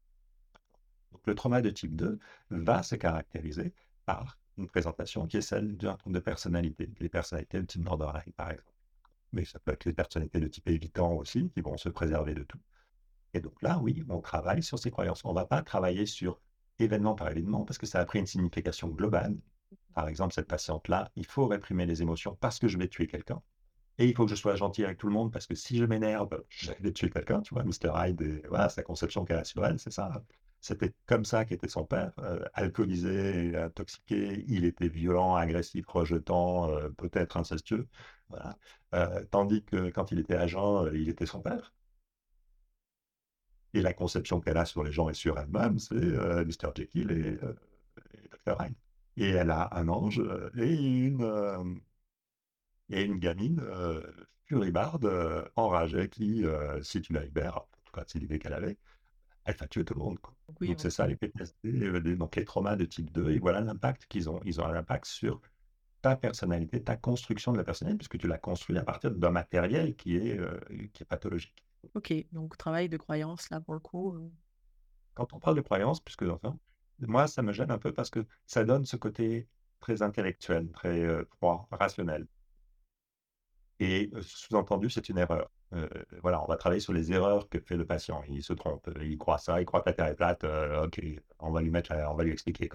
Donc, 1.12 1.26
le 1.26 1.34
trauma 1.34 1.62
de 1.62 1.70
type 1.70 1.94
2 1.94 2.18
va 2.50 2.82
se 2.82 2.94
caractériser 2.96 3.72
par 4.04 4.38
une 4.56 4.68
présentation 4.68 5.26
qui 5.26 5.38
est 5.38 5.42
celle 5.42 5.76
d'un 5.76 5.96
trouble 5.96 6.14
de 6.14 6.20
personnalité, 6.20 6.90
les 7.00 7.08
personnalités 7.08 7.60
de 7.60 7.66
type 7.66 7.82
borderline, 7.82 8.32
par 8.36 8.50
exemple. 8.50 8.72
Mais 9.32 9.44
ça 9.44 9.58
peut 9.58 9.72
être 9.72 9.84
les 9.84 9.92
personnalités 9.92 10.40
de 10.40 10.48
type 10.48 10.68
évitant 10.68 11.12
aussi, 11.12 11.50
qui 11.50 11.60
vont 11.60 11.76
se 11.76 11.88
préserver 11.88 12.34
de 12.34 12.44
tout. 12.44 12.60
Et 13.34 13.40
donc 13.40 13.60
là, 13.62 13.78
oui, 13.80 14.02
on 14.08 14.20
travaille 14.20 14.62
sur 14.62 14.78
ces 14.78 14.90
croyances. 14.90 15.24
On 15.24 15.30
ne 15.30 15.34
va 15.34 15.44
pas 15.44 15.62
travailler 15.62 16.06
sur 16.06 16.40
événement 16.78 17.14
par 17.14 17.30
événement, 17.30 17.64
parce 17.64 17.78
que 17.78 17.86
ça 17.86 18.00
a 18.00 18.04
pris 18.04 18.20
une 18.20 18.26
signification 18.26 18.88
globale. 18.88 19.36
Par 19.94 20.08
exemple, 20.08 20.34
cette 20.34 20.48
patiente-là, 20.48 21.10
il 21.16 21.26
faut 21.26 21.46
réprimer 21.46 21.86
les 21.86 22.02
émotions 22.02 22.36
parce 22.40 22.58
que 22.58 22.68
je 22.68 22.78
vais 22.78 22.88
tuer 22.88 23.06
quelqu'un. 23.06 23.42
Et 23.98 24.06
il 24.08 24.14
faut 24.14 24.24
que 24.24 24.30
je 24.30 24.36
sois 24.36 24.56
gentil 24.56 24.84
avec 24.84 24.98
tout 24.98 25.06
le 25.06 25.12
monde 25.12 25.32
parce 25.32 25.46
que 25.46 25.54
si 25.54 25.78
je 25.78 25.84
m'énerve, 25.84 26.42
je 26.48 26.72
vais 26.80 26.92
tuer 26.92 27.10
quelqu'un, 27.10 27.40
tu 27.42 27.54
vois, 27.54 27.62
Mr. 27.64 27.92
Hyde, 27.94 28.42
voilà, 28.48 28.68
sa 28.68 28.82
conception 28.82 29.24
qu'elle 29.24 29.38
a 29.38 29.44
sur 29.44 29.64
elle, 29.64 29.78
c'est 29.78 29.92
ça. 29.92 30.22
C'était 30.60 30.94
comme 31.06 31.24
ça 31.24 31.44
qu'était 31.44 31.68
son 31.68 31.84
père, 31.84 32.12
euh, 32.20 32.42
alcoolisé, 32.54 33.54
intoxiqué, 33.56 34.44
il 34.48 34.64
était 34.64 34.88
violent, 34.88 35.34
agressif, 35.36 35.86
rejetant, 35.86 36.70
euh, 36.70 36.88
peut-être 36.90 37.36
incestueux, 37.36 37.86
voilà. 38.30 38.56
Euh, 38.94 39.24
tandis 39.30 39.62
que 39.64 39.90
quand 39.90 40.10
il 40.10 40.18
était 40.20 40.36
agent, 40.36 40.86
il 40.88 41.08
était 41.08 41.26
son 41.26 41.40
père. 41.42 41.74
Et 43.74 43.82
la 43.82 43.92
conception 43.92 44.40
qu'elle 44.40 44.56
a 44.56 44.64
sur 44.64 44.82
les 44.84 44.92
gens 44.92 45.08
et 45.10 45.14
sur 45.14 45.38
elle-même, 45.38 45.78
c'est 45.78 45.94
Mr. 45.94 46.70
Jekyll 46.74 47.10
et, 47.10 47.38
et 48.14 48.28
Dr. 48.46 48.56
Hyde. 48.64 48.74
Et 49.16 49.30
elle 49.30 49.50
a 49.50 49.68
un 49.76 49.88
ange 49.88 50.20
euh, 50.20 50.50
et 50.56 50.72
une, 50.74 51.22
euh, 51.22 51.64
et 52.90 53.02
une 53.02 53.18
gamine 53.18 53.60
euh, 53.60 54.02
furibarde, 54.46 55.08
enragée, 55.56 56.08
qui, 56.08 56.44
si 56.82 57.00
tu 57.00 57.12
la 57.12 57.24
libères, 57.24 57.56
en 57.58 57.66
tout 57.84 57.92
cas 57.92 58.04
c'est 58.06 58.18
l'idée 58.18 58.38
qu'elle 58.38 58.52
avait, 58.54 58.78
elle 59.44 59.56
va 59.56 59.68
tuer 59.68 59.84
tout 59.84 59.94
le 59.94 60.00
monde. 60.00 60.18
Quoi. 60.20 60.34
Oui, 60.60 60.68
Donc 60.68 60.80
c'est 60.80 60.90
ça 60.90 61.06
les 61.06 61.16
PTSD, 61.16 61.72
les- 61.72 62.16
donc 62.16 62.36
les 62.36 62.44
traumas 62.44 62.76
de 62.76 62.84
type 62.86 63.12
2, 63.12 63.30
et 63.30 63.40
voilà 63.40 63.60
l'impact 63.62 64.06
qu'ils 64.08 64.30
ont. 64.30 64.40
Ils 64.44 64.60
ont 64.60 64.66
un 64.66 64.74
impact 64.76 65.06
sur 65.06 65.42
ta 66.02 66.16
personnalité, 66.16 66.82
ta 66.82 66.96
construction 66.96 67.52
de 67.52 67.58
la 67.58 67.64
personnalité, 67.64 67.98
puisque 67.98 68.18
tu 68.18 68.28
l'as 68.28 68.38
construit 68.38 68.78
à 68.78 68.84
partir 68.84 69.12
d'un 69.12 69.30
matériel 69.30 69.96
qui 69.96 70.16
est, 70.16 70.38
euh, 70.38 70.58
qui 70.94 71.02
est 71.04 71.06
pathologique. 71.06 71.64
Ok, 71.94 72.12
donc 72.32 72.56
travail 72.56 72.88
de 72.88 72.96
croyance 72.96 73.50
là 73.50 73.60
pour 73.60 73.74
le 73.74 73.80
coup. 73.80 74.14
euh. 74.14 74.30
Quand 75.14 75.32
on 75.32 75.40
parle 75.40 75.56
de 75.56 75.60
croyance, 75.60 76.00
puisque 76.00 76.22
enfin, 76.22 76.56
moi 77.00 77.26
ça 77.26 77.42
me 77.42 77.52
gêne 77.52 77.70
un 77.70 77.78
peu 77.78 77.92
parce 77.92 78.10
que 78.10 78.24
ça 78.46 78.64
donne 78.64 78.84
ce 78.84 78.96
côté 78.96 79.48
très 79.80 80.02
intellectuel, 80.02 80.70
très 80.72 81.00
euh, 81.04 81.24
froid, 81.36 81.68
rationnel. 81.70 82.26
Et 83.80 84.10
sous-entendu, 84.22 84.88
c'est 84.88 85.08
une 85.08 85.18
erreur. 85.18 85.50
Voilà, 86.22 86.42
on 86.42 86.46
va 86.46 86.56
travailler 86.56 86.80
sur 86.80 86.92
les 86.92 87.10
erreurs 87.12 87.48
que 87.48 87.58
fait 87.58 87.76
le 87.76 87.84
patient. 87.84 88.22
Il 88.28 88.44
se 88.44 88.52
trompe, 88.52 88.88
il 89.02 89.18
croit 89.18 89.38
ça, 89.38 89.60
il 89.60 89.64
croit 89.66 89.80
que 89.80 89.88
la 89.90 89.92
Terre 89.94 90.06
est 90.06 90.14
plate. 90.14 90.44
ok, 90.44 91.00
on 91.40 91.50
va 91.50 91.60
lui 91.60 91.70
mettre, 91.70 91.92
on 92.08 92.14
va 92.14 92.22
lui 92.22 92.30
expliquer. 92.30 92.70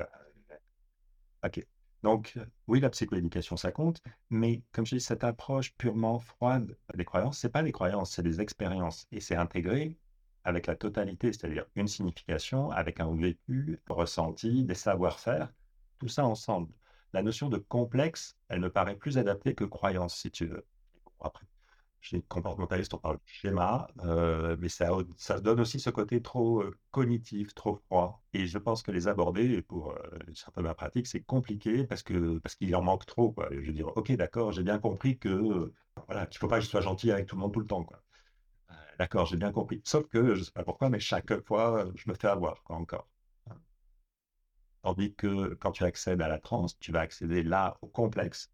Ok. 1.44 1.66
Donc, 2.04 2.38
oui, 2.68 2.80
la 2.80 2.90
psychoéducation, 2.90 3.58
ça 3.58 3.72
compte, 3.72 4.02
mais 4.30 4.64
comme 4.72 4.86
je 4.86 4.96
dis, 4.96 5.02
cette 5.02 5.24
approche 5.24 5.74
purement 5.76 6.20
froide 6.20 6.78
des 6.96 7.06
croyances, 7.06 7.40
c'est 7.40 7.50
pas 7.50 7.64
des 7.64 7.72
croyances, 7.74 8.12
c'est 8.12 8.24
des 8.24 8.40
expériences. 8.42 9.08
Et 9.12 9.20
c'est 9.20 9.36
intégré 9.36 9.98
avec 10.50 10.68
la 10.68 10.76
totalité, 10.76 11.32
c'est-à-dire 11.32 11.66
une 11.76 11.88
signification, 11.88 12.72
avec 12.72 13.00
un 13.00 13.16
vécu, 13.16 13.80
ressenti, 13.88 14.66
des 14.66 14.76
savoir-faire, 14.76 15.54
tout 16.00 16.08
ça 16.08 16.26
ensemble. 16.26 16.74
La 17.14 17.22
notion 17.22 17.50
de 17.50 17.58
complexe, 17.58 18.38
elle 18.50 18.60
me 18.60 18.70
paraît 18.70 18.96
plus 18.96 19.18
adaptée 19.18 19.56
que 19.56 19.64
croyance, 19.64 20.16
si 20.16 20.32
tu 20.32 20.48
veux. 20.48 20.66
Après, 21.22 21.46
chez 22.02 22.18
les 22.18 22.24
comportementalistes, 22.24 22.94
on 22.94 22.98
parle 22.98 23.18
de 23.18 23.22
schéma, 23.26 23.88
euh, 24.06 24.56
mais 24.60 24.70
ça, 24.70 24.90
donne 25.42 25.60
aussi 25.60 25.80
ce 25.80 25.90
côté 25.90 26.22
trop 26.22 26.62
euh, 26.62 26.76
cognitif, 26.92 27.54
trop 27.54 27.76
froid. 27.76 28.24
Et 28.34 28.48
je 28.48 28.58
pense 28.58 28.84
que 28.84 28.92
les 28.92 29.08
aborder, 29.08 29.62
pour 29.62 29.92
euh, 29.92 29.98
certains 30.34 30.62
ma 30.62 30.74
pratique, 30.74 31.08
c'est 31.08 31.22
compliqué 31.22 31.86
parce 31.86 32.04
que 32.04 32.40
parce 32.40 32.56
qu'il 32.56 32.76
en 32.76 32.82
manque 32.82 33.06
trop. 33.06 33.36
Je 33.52 33.68
veux 33.68 33.74
dire, 33.74 33.88
ok, 33.96 34.12
d'accord, 34.14 34.52
j'ai 34.52 34.64
bien 34.64 34.80
compris 34.80 35.18
que 35.18 35.72
voilà, 36.08 36.26
qu'il 36.26 36.38
ne 36.38 36.40
faut 36.40 36.48
pas 36.48 36.60
que 36.60 36.66
je 36.66 36.70
sois 36.70 36.82
gentil 36.82 37.12
avec 37.12 37.28
tout 37.28 37.36
le 37.36 37.42
monde 37.42 37.54
tout 37.54 37.60
le 37.60 37.68
temps. 37.68 37.84
Quoi. 37.84 38.02
D'accord, 39.00 39.26
j'ai 39.26 39.38
bien 39.38 39.52
compris. 39.52 39.82
Sauf 39.84 40.06
que, 40.08 40.36
je 40.36 40.40
ne 40.42 40.44
sais 40.44 40.52
pas 40.52 40.64
pourquoi, 40.64 40.90
mais 40.92 41.00
chaque 41.00 41.42
fois, 41.48 41.88
je 41.96 42.08
me 42.08 42.14
fais 42.14 42.28
avoir, 42.28 42.62
quoi, 42.64 42.76
encore. 42.76 43.08
Tandis 44.82 45.14
que 45.16 45.54
quand 45.56 45.72
tu 45.72 45.84
accèdes 45.86 46.22
à 46.22 46.28
la 46.28 46.38
transe, 46.40 46.78
tu 46.80 46.92
vas 46.92 47.00
accéder 47.02 47.44
là 47.44 47.78
au 47.82 47.88
complexe. 47.88 48.52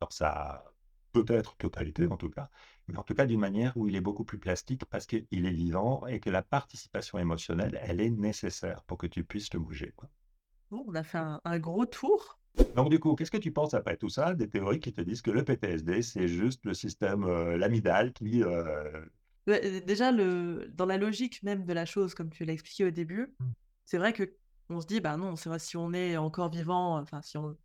Alors 0.00 0.12
ça 0.12 0.64
peut-être 1.12 1.56
totalité 1.56 2.06
en 2.06 2.16
tout 2.16 2.30
cas, 2.30 2.50
mais 2.88 2.96
en 2.98 3.02
tout 3.02 3.14
cas 3.14 3.26
d'une 3.26 3.40
manière 3.40 3.76
où 3.76 3.88
il 3.88 3.96
est 3.96 4.00
beaucoup 4.00 4.24
plus 4.24 4.38
plastique 4.38 4.84
parce 4.86 5.06
qu'il 5.06 5.24
est 5.32 5.50
vivant 5.50 6.06
et 6.06 6.20
que 6.20 6.30
la 6.30 6.42
participation 6.42 7.18
émotionnelle, 7.18 7.78
elle 7.82 8.00
est 8.00 8.10
nécessaire 8.10 8.82
pour 8.84 8.98
que 8.98 9.06
tu 9.06 9.24
puisses 9.24 9.48
te 9.48 9.56
bouger. 9.56 9.92
quoi. 9.96 10.08
Bon, 10.70 10.84
on 10.86 10.94
a 10.94 11.02
fait 11.02 11.18
un, 11.18 11.40
un 11.44 11.58
gros 11.58 11.86
tour. 11.86 12.38
Donc 12.74 12.90
du 12.90 12.98
coup, 12.98 13.14
qu'est-ce 13.14 13.30
que 13.30 13.36
tu 13.36 13.52
penses 13.52 13.74
après 13.74 13.96
tout 13.96 14.08
ça? 14.08 14.34
Des 14.34 14.48
théories 14.48 14.80
qui 14.80 14.92
te 14.92 15.00
disent 15.00 15.22
que 15.22 15.30
le 15.30 15.44
PTSD, 15.44 16.02
c'est 16.02 16.28
juste 16.28 16.64
le 16.64 16.74
système 16.74 17.24
euh, 17.24 17.56
l'amygdale 17.56 18.12
qui... 18.12 18.42
euh, 18.42 19.04
Déjà, 19.46 20.10
le, 20.10 20.70
dans 20.74 20.86
la 20.86 20.96
logique 20.96 21.42
même 21.42 21.64
de 21.64 21.72
la 21.72 21.86
chose, 21.86 22.14
comme 22.14 22.30
tu 22.30 22.44
l'as 22.44 22.52
expliqué 22.52 22.84
au 22.84 22.90
début, 22.90 23.34
c'est 23.84 23.98
vrai 23.98 24.12
que 24.12 24.34
on 24.68 24.80
se 24.80 24.86
dit, 24.86 25.00
bah 25.00 25.16
non, 25.16 25.36
c'est 25.36 25.48
vrai, 25.48 25.60
si 25.60 25.76
on 25.76 25.92
est 25.92 26.16
encore 26.16 26.50
vivant, 26.50 26.98
enfin, 26.98 27.22
si 27.22 27.36
on 27.36 27.56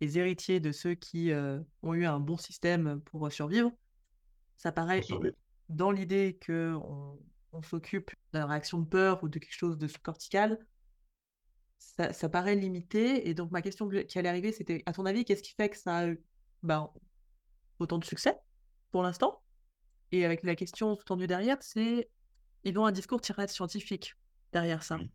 les 0.00 0.18
héritiers 0.18 0.60
de 0.60 0.72
ceux 0.72 0.94
qui 0.94 1.32
euh, 1.32 1.60
ont 1.82 1.94
eu 1.94 2.06
un 2.06 2.20
bon 2.20 2.36
système 2.36 3.00
pour 3.00 3.30
survivre, 3.32 3.72
ça 4.56 4.72
paraît 4.72 5.02
dans 5.68 5.90
l'idée 5.90 6.38
que 6.40 6.74
on, 6.74 7.18
s'occupe 7.62 8.12
d'une 8.32 8.44
réaction 8.44 8.78
de 8.78 8.86
peur 8.86 9.22
ou 9.24 9.28
de 9.28 9.38
quelque 9.40 9.54
chose 9.54 9.78
de 9.78 9.88
sous-cortical, 9.88 10.64
ça, 11.78 12.12
ça 12.12 12.28
paraît 12.28 12.54
limité. 12.54 13.28
Et 13.28 13.34
donc, 13.34 13.50
ma 13.50 13.62
question 13.62 13.88
que- 13.88 14.02
qui 14.02 14.16
allait 14.18 14.28
arriver, 14.28 14.52
c'était, 14.52 14.84
à 14.86 14.92
ton 14.92 15.04
avis, 15.06 15.24
qu'est-ce 15.24 15.42
qui 15.42 15.54
fait 15.54 15.68
que 15.68 15.76
ça 15.76 15.96
a 15.96 16.06
eu 16.06 16.22
ben, 16.62 16.88
autant 17.80 17.98
de 17.98 18.04
succès 18.04 18.38
pour 18.92 19.02
l'instant? 19.02 19.42
Et 20.12 20.24
avec 20.24 20.42
la 20.42 20.54
question 20.56 20.94
sous-tendue 20.96 21.26
derrière, 21.26 21.58
c'est, 21.60 22.10
ils 22.64 22.78
ont 22.78 22.86
un 22.86 22.92
discours 22.92 23.20
tiré 23.20 23.46
scientifique 23.48 24.14
derrière 24.52 24.82
ça, 24.82 24.96
Oui. 24.96 25.10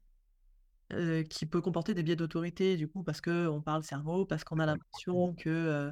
euh, 0.93 1.23
qui 1.23 1.45
peut 1.45 1.61
comporter 1.61 1.93
des 1.93 2.03
biais 2.03 2.15
d'autorité, 2.15 2.77
du 2.77 2.87
coup, 2.87 3.03
parce 3.03 3.21
qu'on 3.21 3.61
parle 3.61 3.83
cerveau, 3.83 4.25
parce 4.25 4.43
qu'on 4.43 4.59
a 4.59 4.65
l'impression 4.65 5.33
que, 5.35 5.49
euh, 5.49 5.91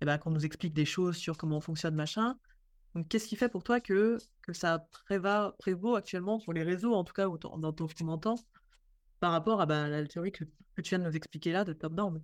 eh 0.00 0.04
ben, 0.06 0.18
qu'on 0.18 0.30
nous 0.30 0.44
explique 0.46 0.74
des 0.74 0.84
choses 0.84 1.16
sur 1.16 1.36
comment 1.36 1.58
on 1.58 1.60
fonctionne, 1.60 1.94
machin. 1.94 2.38
Donc, 2.94 3.08
qu'est-ce 3.08 3.28
qui 3.28 3.36
fait 3.36 3.48
pour 3.48 3.64
toi 3.64 3.80
que, 3.80 4.18
que 4.42 4.52
ça 4.52 4.88
préva, 5.06 5.54
prévaut 5.58 5.96
actuellement 5.96 6.38
sur 6.38 6.52
les 6.52 6.62
réseaux, 6.62 6.94
en 6.94 7.04
tout 7.04 7.12
cas, 7.14 7.26
dans 7.28 7.72
ton 7.72 8.08
entend, 8.08 8.36
par 9.20 9.32
rapport 9.32 9.60
à 9.60 9.66
ben, 9.66 9.88
la 9.88 10.06
théorie 10.06 10.32
que, 10.32 10.44
que 10.44 10.82
tu 10.82 10.90
viens 10.90 10.98
de 11.00 11.04
nous 11.04 11.16
expliquer 11.16 11.52
là, 11.52 11.64
de 11.64 11.72
top-down? 11.72 12.22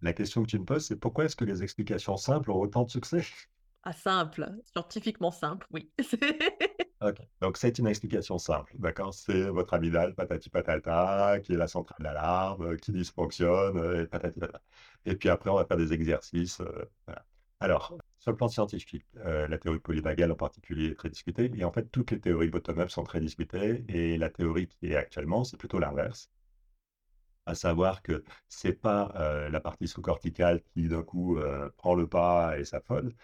La 0.00 0.12
question 0.12 0.42
que 0.42 0.48
tu 0.48 0.58
me 0.58 0.64
poses, 0.64 0.86
c'est 0.86 0.96
pourquoi 0.96 1.24
est-ce 1.26 1.36
que 1.36 1.44
les 1.44 1.62
explications 1.62 2.16
simples 2.16 2.50
ont 2.50 2.58
autant 2.60 2.84
de 2.84 2.90
succès? 2.90 3.24
Simple, 3.92 4.50
scientifiquement 4.72 5.30
simple, 5.30 5.66
oui. 5.70 5.90
Ok. 7.00 7.18
Donc, 7.40 7.56
c'est 7.58 7.78
une 7.78 7.86
explication 7.86 8.38
simple, 8.38 8.74
d'accord? 8.78 9.14
C'est 9.14 9.44
votre 9.50 9.74
amygdale, 9.74 10.16
patati 10.16 10.50
patata, 10.50 11.38
qui 11.40 11.52
est 11.52 11.56
la 11.56 11.68
centrale 11.68 11.98
d'alarme, 12.02 12.62
euh, 12.72 12.76
qui 12.76 12.90
dysfonctionne, 12.90 13.76
euh, 13.78 14.02
et 14.02 14.06
patati 14.08 14.40
patata. 14.40 14.60
Et 15.04 15.14
puis 15.14 15.28
après, 15.28 15.48
on 15.50 15.54
va 15.54 15.64
faire 15.64 15.76
des 15.76 15.92
exercices. 15.92 16.60
euh. 16.60 16.88
Alors, 17.60 17.96
sur 18.18 18.32
le 18.32 18.36
plan 18.36 18.48
scientifique, 18.48 19.04
la 19.14 19.58
théorie 19.58 19.78
polyvagale 19.80 20.32
en 20.32 20.36
particulier 20.36 20.90
est 20.90 20.94
très 20.96 21.08
discutée, 21.10 21.50
et 21.54 21.64
en 21.64 21.72
fait, 21.72 21.84
toutes 21.90 22.10
les 22.10 22.20
théories 22.20 22.48
bottom-up 22.50 22.90
sont 22.90 23.04
très 23.04 23.20
discutées, 23.20 23.84
et 23.88 24.16
la 24.18 24.30
théorie 24.30 24.68
qui 24.68 24.86
est 24.92 24.96
actuellement, 24.96 25.44
c'est 25.44 25.56
plutôt 25.56 25.78
l'inverse. 25.78 26.30
À 27.46 27.54
savoir 27.54 28.02
que 28.02 28.24
c'est 28.48 28.74
pas 28.74 29.48
la 29.50 29.60
partie 29.60 29.88
sous-corticale 29.88 30.62
qui 30.74 30.86
d'un 30.88 31.02
coup 31.02 31.38
prend 31.78 31.94
le 31.94 32.06
pas 32.06 32.58
et 32.58 32.64
s'affole, 32.64 33.14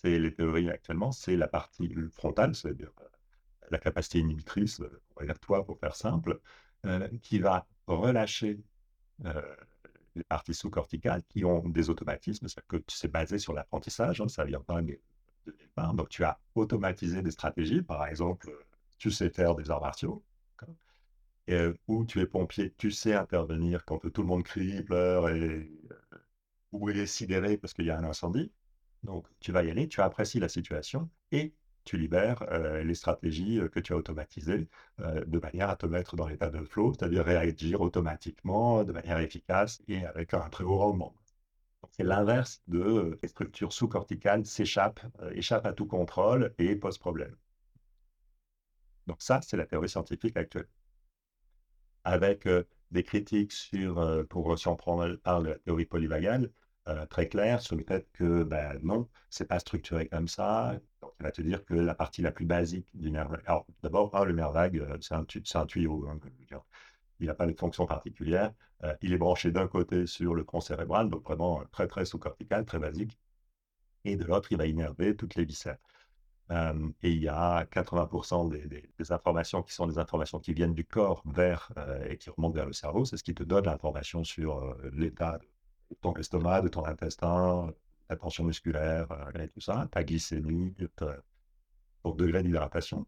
c'est 0.00 0.18
les 0.18 0.34
théories 0.34 0.70
actuellement, 0.70 1.12
c'est 1.12 1.36
la 1.36 1.48
partie 1.48 1.94
frontale, 2.10 2.54
c'est-à-dire 2.54 2.92
la 3.70 3.78
capacité 3.78 4.18
inhibitrice, 4.20 4.80
euh, 4.80 5.34
toi 5.40 5.64
pour 5.64 5.78
faire 5.78 5.96
simple, 5.96 6.40
euh, 6.86 7.08
qui 7.22 7.38
va 7.38 7.66
relâcher 7.86 8.60
euh, 9.26 9.42
les 10.14 10.24
parties 10.24 10.54
sous-corticales 10.54 11.22
qui 11.28 11.44
ont 11.44 11.68
des 11.68 11.90
automatismes, 11.90 12.48
c'est-à-dire 12.48 12.68
que 12.68 12.84
c'est 12.88 13.10
basé 13.10 13.38
sur 13.38 13.52
l'apprentissage, 13.54 14.20
hein, 14.20 14.28
ça 14.28 14.44
vient 14.44 14.60
pas 14.60 14.82
de 14.82 14.86
nulle 14.88 15.00
part. 15.74 15.94
Donc 15.94 16.08
tu 16.08 16.24
as 16.24 16.38
automatisé 16.54 17.22
des 17.22 17.30
stratégies, 17.30 17.82
par 17.82 18.06
exemple, 18.06 18.50
euh, 18.50 18.64
tu 18.98 19.10
sais 19.10 19.30
faire 19.30 19.54
des 19.54 19.70
arts 19.70 19.80
martiaux, 19.82 20.24
euh, 21.50 21.74
ou 21.88 22.04
tu 22.04 22.20
es 22.20 22.26
pompier, 22.26 22.72
tu 22.78 22.90
sais 22.90 23.14
intervenir 23.14 23.84
quand 23.84 23.98
tout 24.12 24.22
le 24.22 24.28
monde 24.28 24.44
crie, 24.44 24.82
pleure 24.82 25.28
et, 25.28 25.70
euh, 25.90 26.18
ou 26.72 26.90
est 26.90 27.06
sidéré 27.06 27.56
parce 27.58 27.74
qu'il 27.74 27.86
y 27.86 27.90
a 27.90 27.98
un 27.98 28.04
incendie. 28.04 28.52
Donc 29.02 29.26
tu 29.40 29.52
vas 29.52 29.64
y 29.64 29.70
aller, 29.70 29.88
tu 29.88 30.00
apprécies 30.00 30.40
la 30.40 30.48
situation 30.48 31.10
et 31.32 31.54
tu 31.84 31.96
libères 31.96 32.42
euh, 32.52 32.84
les 32.84 32.94
stratégies 32.94 33.58
euh, 33.58 33.68
que 33.68 33.80
tu 33.80 33.92
as 33.92 33.96
automatisées 33.96 34.68
euh, 35.00 35.24
de 35.24 35.38
manière 35.38 35.68
à 35.68 35.76
te 35.76 35.86
mettre 35.86 36.16
dans 36.16 36.28
l'état 36.28 36.50
de 36.50 36.62
flow, 36.64 36.92
c'est-à-dire 36.94 37.24
réagir 37.24 37.80
automatiquement, 37.80 38.84
de 38.84 38.92
manière 38.92 39.18
efficace 39.18 39.82
et 39.88 40.04
avec 40.06 40.34
un 40.34 40.48
très 40.48 40.64
haut 40.64 40.78
rendement. 40.78 41.14
C'est 41.90 42.04
l'inverse 42.04 42.62
de 42.68 43.18
les 43.22 43.28
structures 43.28 43.72
sous-corticales 43.72 44.46
s'échappent, 44.46 45.04
euh, 45.20 45.32
échappent 45.34 45.66
à 45.66 45.72
tout 45.72 45.86
contrôle 45.86 46.54
et 46.58 46.76
posent 46.76 46.98
problème. 46.98 47.36
Donc 49.06 49.20
ça, 49.20 49.40
c'est 49.42 49.56
la 49.56 49.66
théorie 49.66 49.88
scientifique 49.88 50.36
actuelle. 50.36 50.68
Avec 52.04 52.48
des 52.90 53.02
critiques 53.02 53.52
sur, 53.52 54.26
pour, 54.28 54.58
si 54.58 54.68
on 54.68 54.76
prend, 54.76 55.04
parle 55.22 55.44
de 55.44 55.48
la 55.50 55.58
théorie 55.58 55.86
polyvagale, 55.86 56.50
euh, 56.88 57.06
très 57.06 57.28
claire 57.28 57.60
sur 57.62 57.76
le 57.76 57.84
fait 57.84 58.08
que 58.12 58.42
ben, 58.42 58.76
non, 58.82 59.08
c'est 59.30 59.46
pas 59.46 59.60
structuré 59.60 60.08
comme 60.08 60.26
ça. 60.26 60.74
Donc, 61.00 61.12
il 61.20 61.22
va 61.22 61.30
te 61.30 61.40
dire 61.40 61.64
que 61.64 61.74
la 61.74 61.94
partie 61.94 62.22
la 62.22 62.32
plus 62.32 62.44
basique 62.44 62.88
du 62.94 63.12
nerf 63.12 63.28
vague. 63.28 63.42
Alors, 63.46 63.66
d'abord, 63.84 64.12
un, 64.16 64.24
le 64.24 64.32
nerf 64.32 64.50
vague, 64.50 64.78
euh, 64.78 64.98
c'est 65.00 65.14
un, 65.14 65.66
tuyau. 65.66 66.08
hein, 66.08 66.18
il 67.20 67.26
n'a 67.26 67.34
pas 67.34 67.46
de 67.46 67.52
fonction 67.52 67.86
particulière. 67.86 68.52
Euh, 68.82 68.94
il 69.00 69.12
est 69.12 69.18
branché 69.18 69.52
d'un 69.52 69.68
côté 69.68 70.06
sur 70.06 70.34
le 70.34 70.44
tronc 70.44 70.60
cérébral, 70.60 71.08
donc 71.08 71.22
vraiment 71.22 71.62
très 71.70 71.86
très 71.86 72.04
sous-cortical, 72.04 72.64
très 72.64 72.80
basique. 72.80 73.16
Et 74.04 74.16
de 74.16 74.24
l'autre, 74.24 74.50
il 74.50 74.58
va 74.58 74.66
innerver 74.66 75.14
toutes 75.14 75.36
les 75.36 75.44
viscères. 75.44 75.78
Et 77.02 77.10
il 77.10 77.22
y 77.22 77.28
a 77.28 77.64
80% 77.64 78.50
des, 78.50 79.12
informations 79.12 79.62
qui 79.62 79.72
sont 79.72 79.86
des 79.86 79.98
informations 79.98 80.38
qui 80.38 80.52
viennent 80.52 80.74
du 80.74 80.84
corps 80.84 81.22
vers 81.24 81.72
et 82.06 82.18
qui 82.18 82.28
remontent 82.28 82.54
vers 82.54 82.66
le 82.66 82.74
cerveau. 82.74 83.06
C'est 83.06 83.16
ce 83.16 83.22
qui 83.22 83.34
te 83.34 83.42
donne 83.42 83.64
l'information 83.64 84.22
sur 84.22 84.76
l'état 84.92 85.38
ton 86.00 86.14
estomac, 86.14 86.62
de 86.62 86.68
ton 86.68 86.84
intestin, 86.84 87.72
ta 88.08 88.16
tension 88.16 88.44
musculaire 88.44 89.10
euh, 89.12 89.42
et 89.42 89.48
tout 89.48 89.60
ça, 89.60 89.88
ta 89.90 90.04
glycémie, 90.04 90.74
ton 90.96 92.10
degré 92.14 92.42
d'hydratation. 92.42 93.06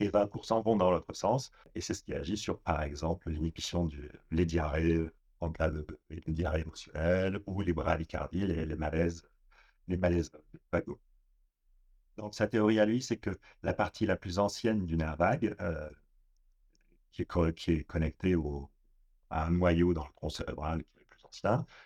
Et 0.00 0.10
20% 0.10 0.64
vont 0.64 0.76
dans 0.76 0.90
l'autre 0.90 1.12
sens. 1.12 1.50
Et 1.74 1.80
c'est 1.80 1.94
ce 1.94 2.02
qui 2.02 2.14
agit 2.14 2.36
sur, 2.36 2.60
par 2.60 2.82
exemple, 2.82 3.30
l'inhibition 3.30 3.88
des 4.30 4.46
diarrhées 4.46 5.10
en 5.40 5.50
cas 5.50 5.70
de 5.70 5.86
les 6.10 6.32
diarrhées 6.32 6.60
émotionnelles 6.60 7.40
ou 7.46 7.60
les 7.60 7.72
bradycardies, 7.72 8.46
les, 8.46 8.64
les 8.66 8.76
malaises, 8.76 9.22
les 9.88 9.96
malaises 9.96 10.30
vagaux. 10.72 11.00
Donc, 12.16 12.34
sa 12.34 12.48
théorie 12.48 12.80
à 12.80 12.86
lui, 12.86 13.00
c'est 13.00 13.16
que 13.16 13.30
la 13.62 13.72
partie 13.72 14.06
la 14.06 14.16
plus 14.16 14.38
ancienne 14.38 14.86
du 14.86 14.96
nerf 14.96 15.16
vague, 15.16 15.54
euh, 15.60 15.88
qui, 17.12 17.22
est, 17.22 17.84
connectée 17.84 18.34
au, 18.34 18.68
à 19.30 19.46
un 19.46 19.50
noyau 19.50 19.94
dans 19.94 20.04
le 20.04 20.12
tronc 20.14 20.30
cérébral 20.30 20.84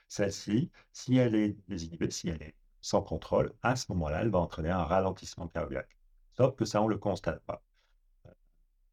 celle-ci, 0.09 0.71
si 0.93 1.17
elle 1.17 1.35
est 1.35 1.57
désinhibée, 1.69 2.11
si 2.11 2.29
elle 2.29 2.43
est 2.43 2.55
sans 2.81 3.03
contrôle, 3.03 3.53
à 3.63 3.77
ce 3.77 3.91
moment-là, 3.93 4.23
elle 4.23 4.31
va 4.31 4.41
entraîner 4.41 4.71
un 4.71 4.85
ralentissement 4.85 5.49
cardiaque. 5.49 5.97
Sauf 6.37 6.57
que 6.57 6.65
ça, 6.65 6.83
on 6.83 6.87
ne 6.87 6.95
le 6.95 6.99
constate 6.99 7.43
pas. 7.45 7.63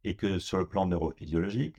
Et 0.04 0.16
que 0.16 0.40
sur 0.40 0.58
le 0.58 0.68
plan 0.68 0.86
neurophysiologique, 0.86 1.78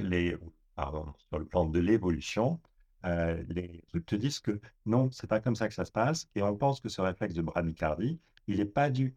pardon, 0.74 1.12
sur 1.28 1.38
le 1.38 1.46
plan 1.46 1.64
de 1.64 1.78
l'évolution, 1.78 2.60
euh, 3.04 3.42
les 3.48 3.82
te 4.06 4.14
disent 4.14 4.40
que 4.40 4.60
non, 4.86 5.10
c'est 5.10 5.26
pas 5.26 5.40
comme 5.40 5.56
ça 5.56 5.68
que 5.68 5.74
ça 5.74 5.84
se 5.84 5.92
passe. 5.92 6.28
Et 6.34 6.42
on 6.42 6.56
pense 6.56 6.80
que 6.80 6.88
ce 6.88 7.00
réflexe 7.00 7.34
de 7.34 7.42
bradycardie, 7.42 8.20
il 8.46 8.58
n'est 8.58 8.64
pas 8.66 8.90
dû 8.90 9.16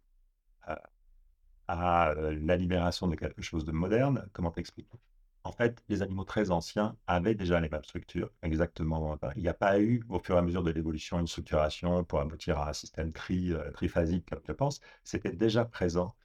à, 1.68 2.10
euh, 2.12 2.38
la 2.41 2.56
libération 2.58 3.08
de 3.08 3.16
quelque 3.16 3.41
chose 3.41 3.66
de 3.66 3.72
moderne. 3.72 4.28
Comment 4.34 4.51
t'expliques? 4.51 4.89
En 5.45 5.51
fait, 5.51 5.83
les 5.89 6.01
animaux 6.01 6.23
très 6.23 6.51
anciens 6.51 6.97
avaient 7.07 7.35
déjà 7.35 7.59
les 7.59 7.69
mêmes 7.69 7.83
structures, 7.83 8.31
exactement. 8.41 9.17
Il 9.35 9.41
n'y 9.41 9.49
a 9.49 9.53
pas 9.53 9.79
eu, 9.79 10.03
au 10.09 10.19
fur 10.19 10.35
et 10.35 10.39
à 10.39 10.41
mesure 10.41 10.63
de 10.63 10.71
l'évolution, 10.71 11.19
une 11.19 11.27
structuration 11.27 12.03
pour 12.03 12.19
aboutir 12.21 12.59
à 12.59 12.69
un 12.69 12.73
système 12.73 13.11
tri, 13.11 13.53
euh, 13.53 13.71
triphasique, 13.71 14.29
comme 14.29 14.41
je 14.47 14.53
pense. 14.53 14.79
C'était 15.03 15.33
déjà 15.33 15.65
présent 15.65 16.15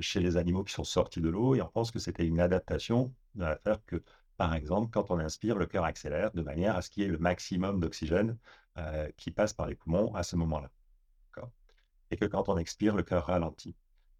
chez 0.00 0.20
les 0.20 0.36
animaux 0.36 0.64
qui 0.64 0.72
sont 0.72 0.84
sortis 0.84 1.20
de 1.20 1.28
l'eau 1.28 1.54
et 1.54 1.62
on 1.62 1.68
pense 1.68 1.90
que 1.90 1.98
c'était 1.98 2.26
une 2.26 2.40
adaptation 2.40 3.14
à 3.40 3.56
faire 3.56 3.84
que 3.84 4.02
par 4.36 4.54
exemple, 4.54 4.90
quand 4.90 5.10
on 5.10 5.18
inspire, 5.18 5.56
le 5.56 5.66
cœur 5.66 5.84
accélère 5.84 6.32
de 6.32 6.42
manière 6.42 6.76
à 6.76 6.82
ce 6.82 6.90
qu'il 6.90 7.02
y 7.02 7.06
ait 7.06 7.08
le 7.08 7.18
maximum 7.18 7.80
d'oxygène 7.80 8.36
euh, 8.78 9.08
qui 9.16 9.30
passe 9.30 9.52
par 9.52 9.66
les 9.66 9.74
poumons 9.74 10.14
à 10.14 10.22
ce 10.22 10.36
moment-là. 10.36 10.70
Et 12.10 12.16
que 12.16 12.26
quand 12.26 12.48
on 12.48 12.58
expire, 12.58 12.94
le 12.94 13.02
cœur 13.02 13.26
ralentit. 13.26 13.74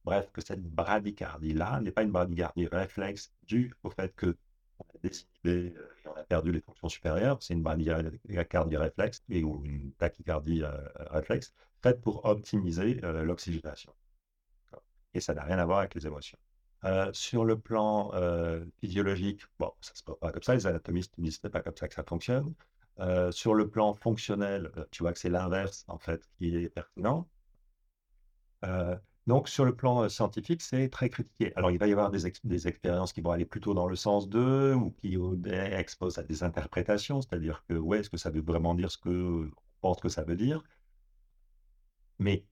Bref, 0.04 0.30
que 0.32 0.40
cette 0.40 0.62
bradycardie-là 0.62 1.80
n'est 1.80 1.92
pas 1.92 2.02
une 2.02 2.10
bradycardie 2.10 2.66
réflexe 2.66 3.32
due 3.44 3.72
au 3.84 3.90
fait 3.90 4.14
qu'on 4.18 4.30
a 4.30 4.98
désinhibé 5.02 5.74
euh, 5.76 5.88
et 6.04 6.08
on 6.08 6.14
a 6.14 6.24
perdu 6.24 6.52
les 6.52 6.60
fonctions 6.60 6.88
supérieures. 6.88 7.38
C'est 7.40 7.54
une 7.54 7.62
bradycardie 7.62 8.76
réflexe 8.76 9.22
ou 9.30 9.64
une 9.64 9.92
tachycardie 9.92 10.62
euh, 10.62 10.70
réflexe 11.10 11.52
faite 11.82 12.00
pour 12.00 12.24
optimiser 12.24 12.94
l'oxygénation. 13.02 13.92
Et 15.14 15.20
ça 15.20 15.34
n'a 15.34 15.42
rien 15.42 15.58
à 15.58 15.66
voir 15.66 15.80
avec 15.80 15.94
les 15.94 16.06
émotions. 16.06 16.38
Euh, 16.84 17.12
sur 17.12 17.44
le 17.44 17.58
plan 17.58 18.10
euh, 18.14 18.64
physiologique, 18.80 19.42
bon, 19.58 19.72
ça 19.80 19.94
se 19.94 20.02
passe 20.02 20.16
pas 20.16 20.32
comme 20.32 20.42
ça, 20.42 20.54
les 20.54 20.66
anatomistes 20.66 21.14
disent 21.18 21.38
que 21.38 21.48
pas 21.48 21.60
comme 21.60 21.76
ça 21.76 21.86
que 21.88 21.94
ça 21.94 22.02
fonctionne. 22.02 22.54
Euh, 22.98 23.30
sur 23.30 23.54
le 23.54 23.68
plan 23.68 23.94
fonctionnel, 23.94 24.70
tu 24.90 25.02
vois 25.02 25.12
que 25.12 25.18
c'est 25.18 25.30
l'inverse, 25.30 25.84
en 25.88 25.98
fait, 25.98 26.28
qui 26.38 26.56
est 26.56 26.68
pertinent. 26.70 27.28
Donc, 29.26 29.48
sur 29.48 29.64
le 29.64 29.74
plan 29.74 30.08
scientifique, 30.08 30.62
c'est 30.62 30.88
très 30.88 31.08
critiqué. 31.08 31.52
Alors, 31.56 31.70
il 31.70 31.78
va 31.78 31.86
y 31.86 31.92
avoir 31.92 32.10
des, 32.10 32.26
expériences 32.66 33.12
qui 33.12 33.20
vont 33.20 33.30
aller 33.30 33.44
plutôt 33.44 33.72
dans 33.74 33.86
le 33.86 33.96
sens 33.96 34.28
de, 34.28 34.74
ou 34.74 34.90
qui 34.92 35.16
exposent 35.52 36.18
à 36.18 36.24
des 36.24 36.42
interprétations, 36.42 37.20
c'est-à-dire 37.22 37.64
que, 37.68 37.74
ouais, 37.74 38.00
est-ce 38.00 38.10
que 38.10 38.16
ça 38.16 38.30
veut 38.30 38.42
vraiment 38.42 38.74
dire 38.74 38.90
ce 38.90 38.98
que 38.98 39.50
pense 39.80 40.00
que 40.00 40.08
ça 40.08 40.24
veut 40.24 40.36
dire? 40.36 40.62
Mais 42.18 42.44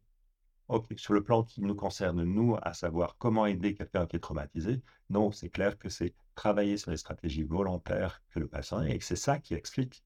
sur 0.96 1.14
le 1.14 1.22
plan 1.22 1.42
qui 1.42 1.62
nous 1.62 1.74
concerne, 1.74 2.22
nous, 2.22 2.56
à 2.62 2.72
savoir 2.74 3.16
comment 3.18 3.46
aider 3.46 3.74
quelqu'un 3.74 4.06
qui 4.06 4.16
est 4.16 4.20
traumatisé, 4.20 4.80
non, 5.08 5.32
c'est 5.32 5.50
clair 5.50 5.78
que 5.78 5.88
c'est 5.88 6.14
travailler 6.34 6.76
sur 6.76 6.90
les 6.90 6.96
stratégies 6.96 7.42
volontaires 7.42 8.22
que 8.30 8.38
le 8.38 8.48
patient 8.48 8.82
et 8.82 8.98
que 8.98 9.04
c'est 9.04 9.16
ça 9.16 9.38
qui 9.38 9.54
explique 9.54 10.04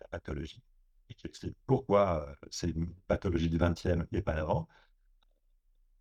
la 0.00 0.08
pathologie 0.08 0.62
et 1.08 1.14
qui 1.14 1.26
explique 1.26 1.56
pourquoi 1.66 2.28
euh, 2.28 2.34
c'est 2.50 2.70
une 2.70 2.92
pathologie 3.06 3.48
du 3.48 3.58
20e 3.58 4.06
et 4.12 4.22
pas 4.22 4.34
avant. 4.34 4.68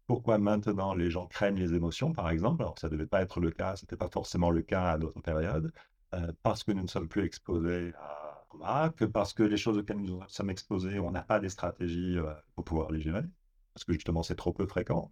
Pourquoi 0.10 0.38
maintenant 0.40 0.94
les 0.94 1.10
gens 1.10 1.28
craignent 1.28 1.60
les 1.60 1.74
émotions, 1.74 2.12
par 2.12 2.30
exemple, 2.30 2.64
alors 2.64 2.78
ça 2.80 2.88
ne 2.88 2.94
devait 2.94 3.08
pas 3.08 3.22
être 3.22 3.40
le 3.40 3.52
cas, 3.52 3.76
ce 3.76 3.86
n'était 3.86 3.96
pas 3.96 4.10
forcément 4.10 4.50
le 4.50 4.62
cas 4.62 4.92
à 4.92 4.98
d'autres 4.98 5.22
périodes, 5.22 5.72
euh, 6.14 6.32
parce 6.44 6.64
que 6.64 6.72
nous 6.72 6.82
ne 6.82 6.88
sommes 6.88 7.08
plus 7.08 7.24
exposés 7.24 7.94
à 8.64 8.92
que 8.98 9.06
parce 9.06 9.34
que 9.34 9.44
les 9.44 9.58
choses 9.58 9.78
auxquelles 9.78 10.02
nous 10.02 10.20
sommes 10.28 10.50
exposés, 10.50 11.00
on 11.00 11.12
n'a 11.12 11.22
pas 11.22 11.40
des 11.40 11.50
stratégies 11.50 12.18
euh, 12.18 12.34
pour 12.56 12.66
pouvoir 12.66 12.92
les 12.92 13.00
gérer 13.00 13.22
parce 13.80 13.86
que 13.86 13.94
justement 13.94 14.24
c'est 14.24 14.36
trop 14.36 14.52
peu 14.52 14.66
fréquent, 14.66 15.10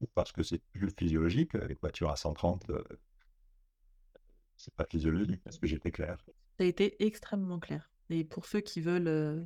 ou 0.00 0.06
parce 0.14 0.32
que 0.32 0.42
c'est 0.42 0.62
plus 0.72 0.90
physiologique, 0.98 1.52
les 1.52 1.74
voitures 1.74 2.10
à 2.10 2.16
130, 2.16 2.70
euh, 2.70 2.82
c'est 4.56 4.72
pas 4.74 4.86
physiologique, 4.90 5.42
est-ce 5.46 5.58
que 5.58 5.66
j'étais 5.66 5.90
clair. 5.90 6.16
Ça 6.56 6.64
a 6.64 6.66
été 6.66 7.04
extrêmement 7.04 7.58
clair. 7.58 7.90
Et 8.08 8.24
pour 8.24 8.46
ceux 8.46 8.60
qui 8.60 8.80
veulent, 8.80 9.08
euh, 9.08 9.44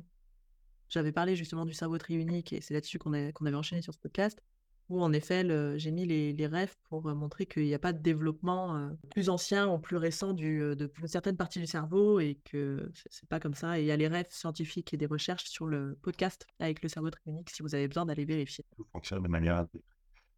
j'avais 0.87 1.11
parlé 1.11 1.35
justement 1.35 1.65
du 1.65 1.73
cerveau 1.73 1.97
triunique, 1.97 2.53
et 2.53 2.61
c'est 2.61 2.73
là-dessus 2.73 2.99
qu'on 2.99 3.11
avait 3.11 3.53
enchaîné 3.55 3.81
sur 3.81 3.93
ce 3.93 3.99
podcast, 3.99 4.41
où 4.89 5.03
en 5.03 5.13
effet, 5.13 5.45
j'ai 5.77 5.91
mis 5.91 6.05
les, 6.05 6.47
rêves 6.47 6.75
pour 6.89 7.07
euh, 7.07 7.13
montrer 7.13 7.45
qu'il 7.45 7.63
n'y 7.63 7.75
a 7.75 7.79
pas 7.79 7.93
de 7.93 8.01
développement 8.01 8.75
euh, 8.75 8.89
plus 9.11 9.29
ancien 9.29 9.67
ou 9.69 9.77
plus 9.77 9.97
récent 9.97 10.35
euh, 10.39 10.75
de 10.75 10.91
certaines 11.05 11.37
parties 11.37 11.59
du 11.59 11.67
cerveau 11.67 12.19
et 12.19 12.39
que 12.43 12.91
c'est 13.09 13.29
pas 13.29 13.39
comme 13.39 13.53
ça. 13.53 13.79
Et 13.79 13.83
il 13.83 13.85
y 13.87 13.91
a 13.91 13.97
les 13.97 14.07
rêves 14.07 14.29
scientifiques 14.29 14.93
et 14.93 14.97
des 14.97 15.05
recherches 15.05 15.45
sur 15.45 15.67
le 15.67 15.97
podcast 16.01 16.47
avec 16.59 16.81
le 16.81 16.89
cerveau 16.89 17.11
trionique 17.11 17.51
si 17.51 17.61
vous 17.61 17.75
avez 17.75 17.87
besoin 17.87 18.05
d'aller 18.05 18.25
vérifier. 18.25 18.65
Fonctionne 18.91 19.21
de 19.21 19.27
manière 19.27 19.67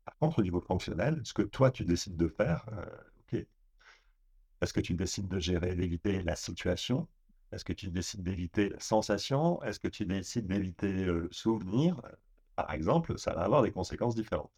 Par 0.04 0.18
contre, 0.18 0.40
au 0.40 0.44
niveau 0.44 0.60
fonctionnel, 0.60 1.22
ce 1.24 1.34
que 1.34 1.44
toi 1.44 1.72
tu 1.72 1.86
décides 1.86 2.18
de 2.18 2.28
faire, 2.28 2.66
ok. 3.22 3.46
Est-ce 4.62 4.74
que 4.74 4.82
tu 4.82 4.94
décides 4.94 5.30
de 5.30 5.40
gérer, 5.40 5.76
d'éviter 5.76 6.22
la 6.24 6.36
situation? 6.36 7.08
Est-ce 7.54 7.64
que 7.64 7.74
tu 7.74 7.90
décides 7.90 8.24
d'éviter 8.24 8.70
la 8.70 8.80
sensation? 8.80 9.62
Est-ce 9.64 9.80
que 9.80 9.88
tu 9.88 10.06
décides 10.06 10.48
d'éviter 10.48 10.92
le 11.06 11.30
souvenir? 11.32 12.02
Par 12.62 12.76
exemple, 12.76 13.18
ça 13.18 13.34
va 13.34 13.42
avoir 13.42 13.64
des 13.64 13.72
conséquences 13.72 14.16
différentes. 14.16 14.52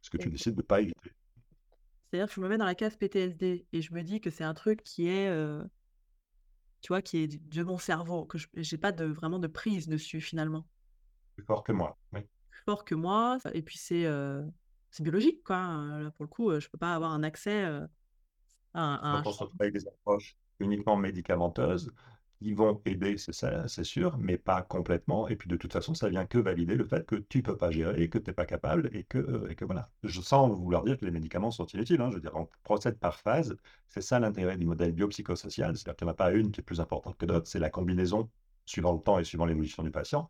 Ce 0.00 0.10
que 0.10 0.16
tu 0.16 0.30
décides 0.30 0.54
de 0.54 0.62
ne 0.62 0.66
pas 0.66 0.80
éviter. 0.80 1.12
C'est-à-dire 2.06 2.28
que 2.28 2.34
je 2.34 2.40
me 2.40 2.48
mets 2.48 2.58
dans 2.58 2.64
la 2.64 2.74
case 2.74 2.96
PTSD 2.96 3.66
et 3.72 3.82
je 3.82 3.92
me 3.92 4.02
dis 4.02 4.20
que 4.20 4.30
c'est 4.30 4.44
un 4.44 4.54
truc 4.54 4.82
qui 4.82 5.08
est, 5.08 5.28
euh, 5.28 5.62
tu 6.80 6.88
vois, 6.88 7.02
qui 7.02 7.18
est 7.18 7.26
de 7.26 7.62
mon 7.62 7.78
cerveau, 7.78 8.24
que 8.24 8.38
je 8.38 8.46
n'ai 8.54 8.80
pas 8.80 8.92
de, 8.92 9.04
vraiment 9.04 9.38
de 9.38 9.48
prise 9.48 9.88
dessus 9.88 10.20
finalement. 10.20 10.66
Plus 11.34 11.44
fort 11.44 11.62
que 11.62 11.72
moi, 11.72 11.98
oui. 12.12 12.20
Plus 12.50 12.62
fort 12.62 12.84
que 12.84 12.94
moi, 12.94 13.38
et 13.52 13.62
puis 13.62 13.78
c'est 13.78 14.06
euh, 14.06 14.42
biologique, 15.00 15.42
quoi. 15.42 15.56
Hein. 15.56 16.04
Là, 16.04 16.10
pour 16.10 16.24
le 16.24 16.28
coup, 16.28 16.50
je 16.52 16.66
ne 16.66 16.70
peux 16.70 16.78
pas 16.78 16.94
avoir 16.94 17.12
un 17.12 17.22
accès 17.22 17.64
euh, 17.64 17.86
à, 18.74 19.08
un... 19.08 19.22
Quand 19.22 19.30
on 19.30 19.32
se 19.32 19.42
retrouve 19.42 19.60
avec 19.60 19.74
des 19.74 19.86
approches 19.88 20.36
uniquement 20.60 20.96
médicamenteuses, 20.96 21.90
ils 22.44 22.54
vont 22.54 22.80
aider, 22.84 23.16
c'est 23.18 23.84
sûr, 23.84 24.16
mais 24.18 24.38
pas 24.38 24.62
complètement. 24.62 25.28
Et 25.28 25.36
puis 25.36 25.48
de 25.48 25.56
toute 25.56 25.72
façon, 25.72 25.94
ça 25.94 26.08
vient 26.08 26.26
que 26.26 26.38
valider 26.38 26.74
le 26.76 26.84
fait 26.84 27.06
que 27.06 27.16
tu 27.16 27.42
peux 27.42 27.56
pas 27.56 27.70
gérer, 27.70 28.08
que 28.08 28.18
tu 28.18 28.30
n'es 28.30 28.34
pas 28.34 28.46
capable, 28.46 28.90
et 28.92 29.04
que, 29.04 29.18
euh, 29.18 29.50
et 29.50 29.54
que 29.54 29.64
voilà. 29.64 29.88
Je 30.02 30.20
sens 30.20 30.50
vouloir 30.58 30.84
dire 30.84 30.98
que 30.98 31.04
les 31.04 31.10
médicaments 31.10 31.50
sont 31.50 31.66
inutiles. 31.66 32.00
Hein. 32.00 32.10
Je 32.10 32.16
veux 32.16 32.20
dire, 32.20 32.34
on 32.36 32.48
procède 32.62 32.98
par 32.98 33.18
phase. 33.20 33.56
C'est 33.88 34.02
ça 34.02 34.20
l'intérêt 34.20 34.56
du 34.56 34.66
modèle 34.66 34.92
biopsychosocial. 34.92 35.76
C'est-à-dire 35.76 35.96
qu'il 35.96 36.06
n'y 36.06 36.10
en 36.10 36.12
a 36.12 36.16
pas 36.16 36.32
une 36.32 36.50
qui 36.52 36.60
est 36.60 36.64
plus 36.64 36.80
importante 36.80 37.16
que 37.16 37.26
d'autres. 37.26 37.48
C'est 37.48 37.58
la 37.58 37.70
combinaison, 37.70 38.30
suivant 38.66 38.92
le 38.92 39.00
temps 39.00 39.18
et 39.18 39.24
suivant 39.24 39.46
l'évolution 39.46 39.82
du 39.82 39.90
patient, 39.90 40.28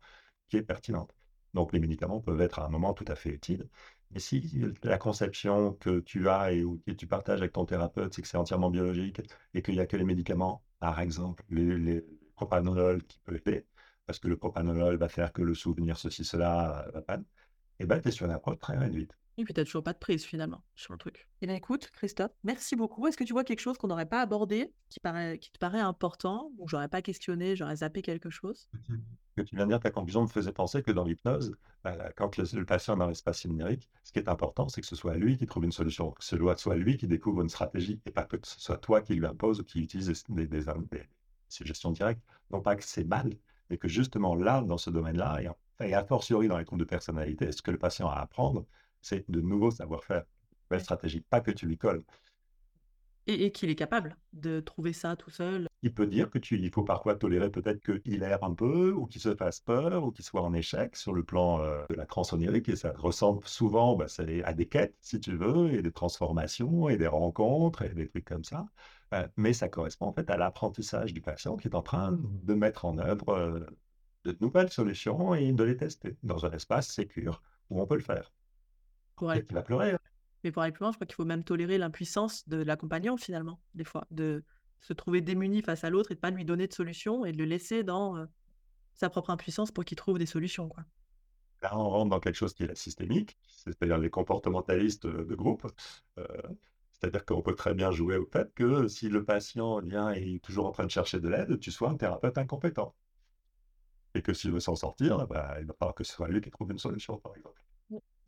qui 0.49 0.57
est 0.57 0.63
pertinente. 0.63 1.13
Donc 1.53 1.71
les 1.73 1.79
médicaments 1.79 2.19
peuvent 2.21 2.41
être 2.41 2.59
à 2.59 2.65
un 2.65 2.69
moment 2.69 2.93
tout 2.93 3.05
à 3.07 3.15
fait 3.15 3.29
utiles. 3.29 3.67
Mais 4.11 4.19
si 4.19 4.63
la 4.83 4.97
conception 4.97 5.73
que 5.73 5.99
tu 5.99 6.29
as 6.29 6.53
et 6.53 6.63
que 6.85 6.91
tu 6.91 7.07
partages 7.07 7.39
avec 7.39 7.53
ton 7.53 7.65
thérapeute, 7.65 8.13
c'est 8.13 8.21
que 8.21 8.27
c'est 8.27 8.37
entièrement 8.37 8.69
biologique 8.69 9.21
et 9.53 9.61
qu'il 9.61 9.75
n'y 9.75 9.79
a 9.81 9.87
que 9.87 9.97
les 9.97 10.05
médicaments 10.05 10.63
par 10.79 10.99
exemple, 10.99 11.43
les, 11.49 11.77
les 11.77 12.05
propanolol 12.35 13.03
qui 13.03 13.19
peut 13.19 13.35
aider, 13.35 13.65
parce 14.05 14.19
que 14.19 14.27
le 14.27 14.37
propanolol 14.37 14.97
va 14.97 15.09
faire 15.09 15.33
que 15.33 15.41
le 15.41 15.55
souvenir, 15.55 15.97
ceci, 15.97 16.23
cela, 16.23 16.87
va 16.93 17.01
pas, 17.01 17.17
et 17.17 17.23
eh 17.79 17.85
ben, 17.85 17.99
tu 17.99 18.07
es 18.09 18.11
sur 18.11 18.25
une 18.25 18.31
approche 18.31 18.59
très 18.59 18.77
réduite. 18.77 19.11
Et 19.37 19.43
puis, 19.43 19.53
tu 19.53 19.63
toujours 19.65 19.83
pas 19.83 19.91
de 19.91 19.97
prise 19.97 20.23
finalement 20.23 20.63
sur 20.75 20.93
le 20.93 20.97
truc. 20.97 21.27
Eh 21.41 21.47
bien, 21.47 21.55
écoute, 21.55 21.89
Christophe, 21.91 22.31
merci 22.43 22.77
beaucoup. 22.77 23.05
Est-ce 23.07 23.17
que 23.17 23.25
tu 23.25 23.33
vois 23.33 23.43
quelque 23.43 23.59
chose 23.59 23.77
qu'on 23.77 23.87
n'aurait 23.87 24.05
pas 24.05 24.21
abordé, 24.21 24.71
qui, 24.89 25.01
paraît, 25.01 25.39
qui 25.39 25.51
te 25.51 25.57
paraît 25.57 25.81
important, 25.81 26.51
ou 26.57 26.69
j'aurais 26.69 26.87
pas 26.87 27.01
questionné, 27.01 27.55
j'aurais 27.55 27.77
zappé 27.77 28.01
quelque 28.01 28.29
chose? 28.29 28.69
Que 29.35 29.41
tu 29.41 29.55
viens 29.55 29.65
de 29.65 29.71
dire, 29.71 29.79
ta 29.79 29.91
conclusion 29.91 30.23
me 30.23 30.27
faisait 30.27 30.51
penser 30.51 30.81
que 30.81 30.91
dans 30.91 31.03
l'hypnose, 31.03 31.55
bah, 31.83 32.11
quand 32.15 32.37
le, 32.37 32.65
patient 32.65 32.95
est 32.95 32.99
dans 32.99 33.07
l'espace 33.07 33.45
numérique, 33.45 33.89
ce 34.03 34.11
qui 34.11 34.19
est 34.19 34.29
important, 34.29 34.69
c'est 34.69 34.81
que 34.81 34.87
ce 34.87 34.95
soit 34.95 35.15
lui 35.15 35.37
qui 35.37 35.45
trouve 35.45 35.65
une 35.65 35.71
solution, 35.71 36.11
que 36.11 36.23
ce 36.23 36.37
soit 36.55 36.75
lui 36.75 36.97
qui 36.97 37.07
découvre 37.07 37.41
une 37.41 37.49
stratégie, 37.49 37.99
et 38.05 38.11
pas 38.11 38.23
que 38.23 38.37
ce 38.43 38.59
soit 38.59 38.77
toi 38.77 39.01
qui 39.01 39.15
lui 39.15 39.25
impose 39.25 39.59
ou 39.59 39.63
qui 39.63 39.81
utilise 39.81 40.23
des, 40.29 40.47
des, 40.47 40.65
suggestions 41.49 41.91
directes. 41.91 42.21
Non 42.51 42.61
pas 42.61 42.75
que 42.75 42.83
c'est 42.83 43.03
mal, 43.03 43.29
mais 43.69 43.77
que 43.77 43.87
justement 43.87 44.35
là, 44.35 44.61
dans 44.61 44.77
ce 44.77 44.89
domaine-là, 44.89 45.41
et, 45.81 45.93
a 45.93 46.05
fortiori 46.05 46.47
dans 46.47 46.57
les 46.57 46.65
troubles 46.65 46.81
de 46.81 46.87
personnalité, 46.87 47.51
ce 47.51 47.61
que 47.61 47.71
le 47.71 47.77
patient 47.77 48.09
a 48.09 48.13
à 48.13 48.21
apprendre, 48.21 48.65
c'est 49.01 49.29
de 49.29 49.41
nouveaux 49.41 49.71
savoir-faire, 49.71 50.23
une 50.71 50.79
stratégie, 50.79 51.21
pas 51.21 51.41
que 51.41 51.51
tu 51.51 51.67
lui 51.67 51.77
colles. 51.77 52.03
Et, 53.27 53.51
qu'il 53.51 53.69
est 53.69 53.75
capable 53.75 54.15
de 54.33 54.59
trouver 54.59 54.93
ça 54.93 55.15
tout 55.15 55.31
seul. 55.31 55.67
Il 55.85 55.93
peut 55.93 56.07
dire 56.07 56.31
que 56.31 56.39
tu, 56.39 56.57
il 56.57 56.71
faut 56.71 56.83
parfois 56.83 57.13
tolérer 57.15 57.51
peut-être 57.51 57.79
qu'il 58.01 58.23
erre 58.23 58.43
un 58.43 58.55
peu, 58.55 58.91
ou 58.91 59.05
qu'il 59.05 59.21
se 59.21 59.35
fasse 59.35 59.59
peur, 59.59 60.03
ou 60.03 60.11
qu'il 60.11 60.25
soit 60.25 60.41
en 60.41 60.51
échec 60.55 60.95
sur 60.95 61.13
le 61.13 61.23
plan 61.23 61.61
euh, 61.61 61.85
de 61.91 61.95
la 61.95 62.07
transonérique, 62.07 62.69
et 62.69 62.75
ça 62.75 62.91
ressemble 62.97 63.45
souvent 63.47 63.95
bah, 63.95 64.07
à 64.45 64.53
des 64.53 64.65
quêtes, 64.67 64.95
si 65.01 65.19
tu 65.19 65.37
veux, 65.37 65.71
et 65.71 65.83
des 65.83 65.91
transformations, 65.91 66.89
et 66.89 66.97
des 66.97 67.05
rencontres, 67.05 67.83
et 67.83 67.89
des 67.93 68.07
trucs 68.09 68.25
comme 68.25 68.43
ça. 68.43 68.65
Euh, 69.13 69.27
mais 69.37 69.53
ça 69.53 69.69
correspond 69.69 70.07
en 70.07 70.13
fait 70.13 70.27
à 70.31 70.37
l'apprentissage 70.37 71.13
du 71.13 71.21
patient 71.21 71.55
qui 71.55 71.67
est 71.67 71.75
en 71.75 71.83
train 71.83 72.17
de 72.19 72.53
mettre 72.55 72.85
en 72.85 72.97
œuvre 72.97 73.29
euh, 73.29 73.59
de 74.23 74.35
nouvelles 74.41 74.71
solutions 74.71 75.35
et 75.35 75.53
de 75.53 75.63
les 75.63 75.77
tester 75.77 76.17
dans 76.23 76.47
un 76.47 76.51
espace 76.51 76.87
sécure 76.87 77.43
où 77.69 77.79
on 77.79 77.85
peut 77.85 77.95
le 77.95 78.01
faire. 78.01 78.33
Pour 79.15 79.29
aller, 79.29 79.43
Peut-être 79.43 79.47
qu'il 79.49 79.55
va 79.55 79.61
pleurer. 79.61 79.91
hein. 79.91 79.99
mais 80.43 80.51
pour 80.51 80.63
aller 80.63 80.71
plus 80.71 80.81
loin, 80.81 80.91
je 80.91 80.97
crois 80.97 81.05
qu'il 81.05 81.15
faut 81.15 81.25
même 81.25 81.43
tolérer 81.43 81.77
l'impuissance 81.77 82.47
de 82.49 82.57
l'accompagnant 82.57 83.17
finalement, 83.17 83.59
des 83.75 83.83
fois, 83.83 84.07
de 84.09 84.43
se 84.81 84.93
trouver 84.93 85.21
démuni 85.21 85.61
face 85.61 85.83
à 85.83 85.89
l'autre 85.89 86.11
et 86.11 86.15
de 86.15 86.19
pas 86.19 86.31
lui 86.31 86.45
donner 86.45 86.67
de 86.67 86.73
solution 86.73 87.25
et 87.25 87.31
de 87.31 87.37
le 87.37 87.45
laisser 87.45 87.83
dans 87.83 88.17
euh, 88.17 88.25
sa 88.93 89.09
propre 89.09 89.29
impuissance 89.29 89.71
pour 89.71 89.85
qu'il 89.85 89.97
trouve 89.97 90.19
des 90.19 90.25
solutions, 90.25 90.69
quoi. 90.69 90.83
Là, 91.61 91.77
on 91.77 91.89
rentre 91.89 92.09
dans 92.09 92.19
quelque 92.19 92.35
chose 92.35 92.53
qui 92.53 92.63
est 92.63 92.75
systémique, 92.75 93.37
c'est-à-dire 93.47 93.97
les 93.97 94.09
comportementalistes 94.09 95.07
de 95.07 95.35
groupe. 95.35 95.65
Euh, 96.19 96.25
c'est-à-dire 96.91 97.25
qu'on 97.25 97.41
peut 97.41 97.55
très 97.55 97.73
bien 97.73 97.91
jouer 97.91 98.17
au 98.17 98.25
fait 98.25 98.53
que 98.53 98.87
si 98.87 99.09
le 99.09 99.23
patient 99.23 99.79
vient 99.81 100.11
est 100.11 100.41
toujours 100.43 100.65
en 100.65 100.71
train 100.71 100.85
de 100.85 100.91
chercher 100.91 101.19
de 101.19 101.27
l'aide, 101.27 101.59
tu 101.59 101.71
sois 101.71 101.89
un 101.89 101.95
thérapeute 101.95 102.37
incompétent. 102.37 102.95
Et 104.13 104.21
que 104.21 104.33
s'il 104.33 104.51
veut 104.51 104.59
s'en 104.59 104.75
sortir, 104.75 105.27
bah, 105.27 105.57
il 105.59 105.65
va 105.65 105.73
falloir 105.73 105.95
que 105.95 106.03
ce 106.03 106.13
soit 106.13 106.27
lui 106.29 106.41
qui 106.41 106.49
trouve 106.51 106.71
une 106.71 106.79
solution, 106.79 107.17
par 107.17 107.35
exemple. 107.35 107.61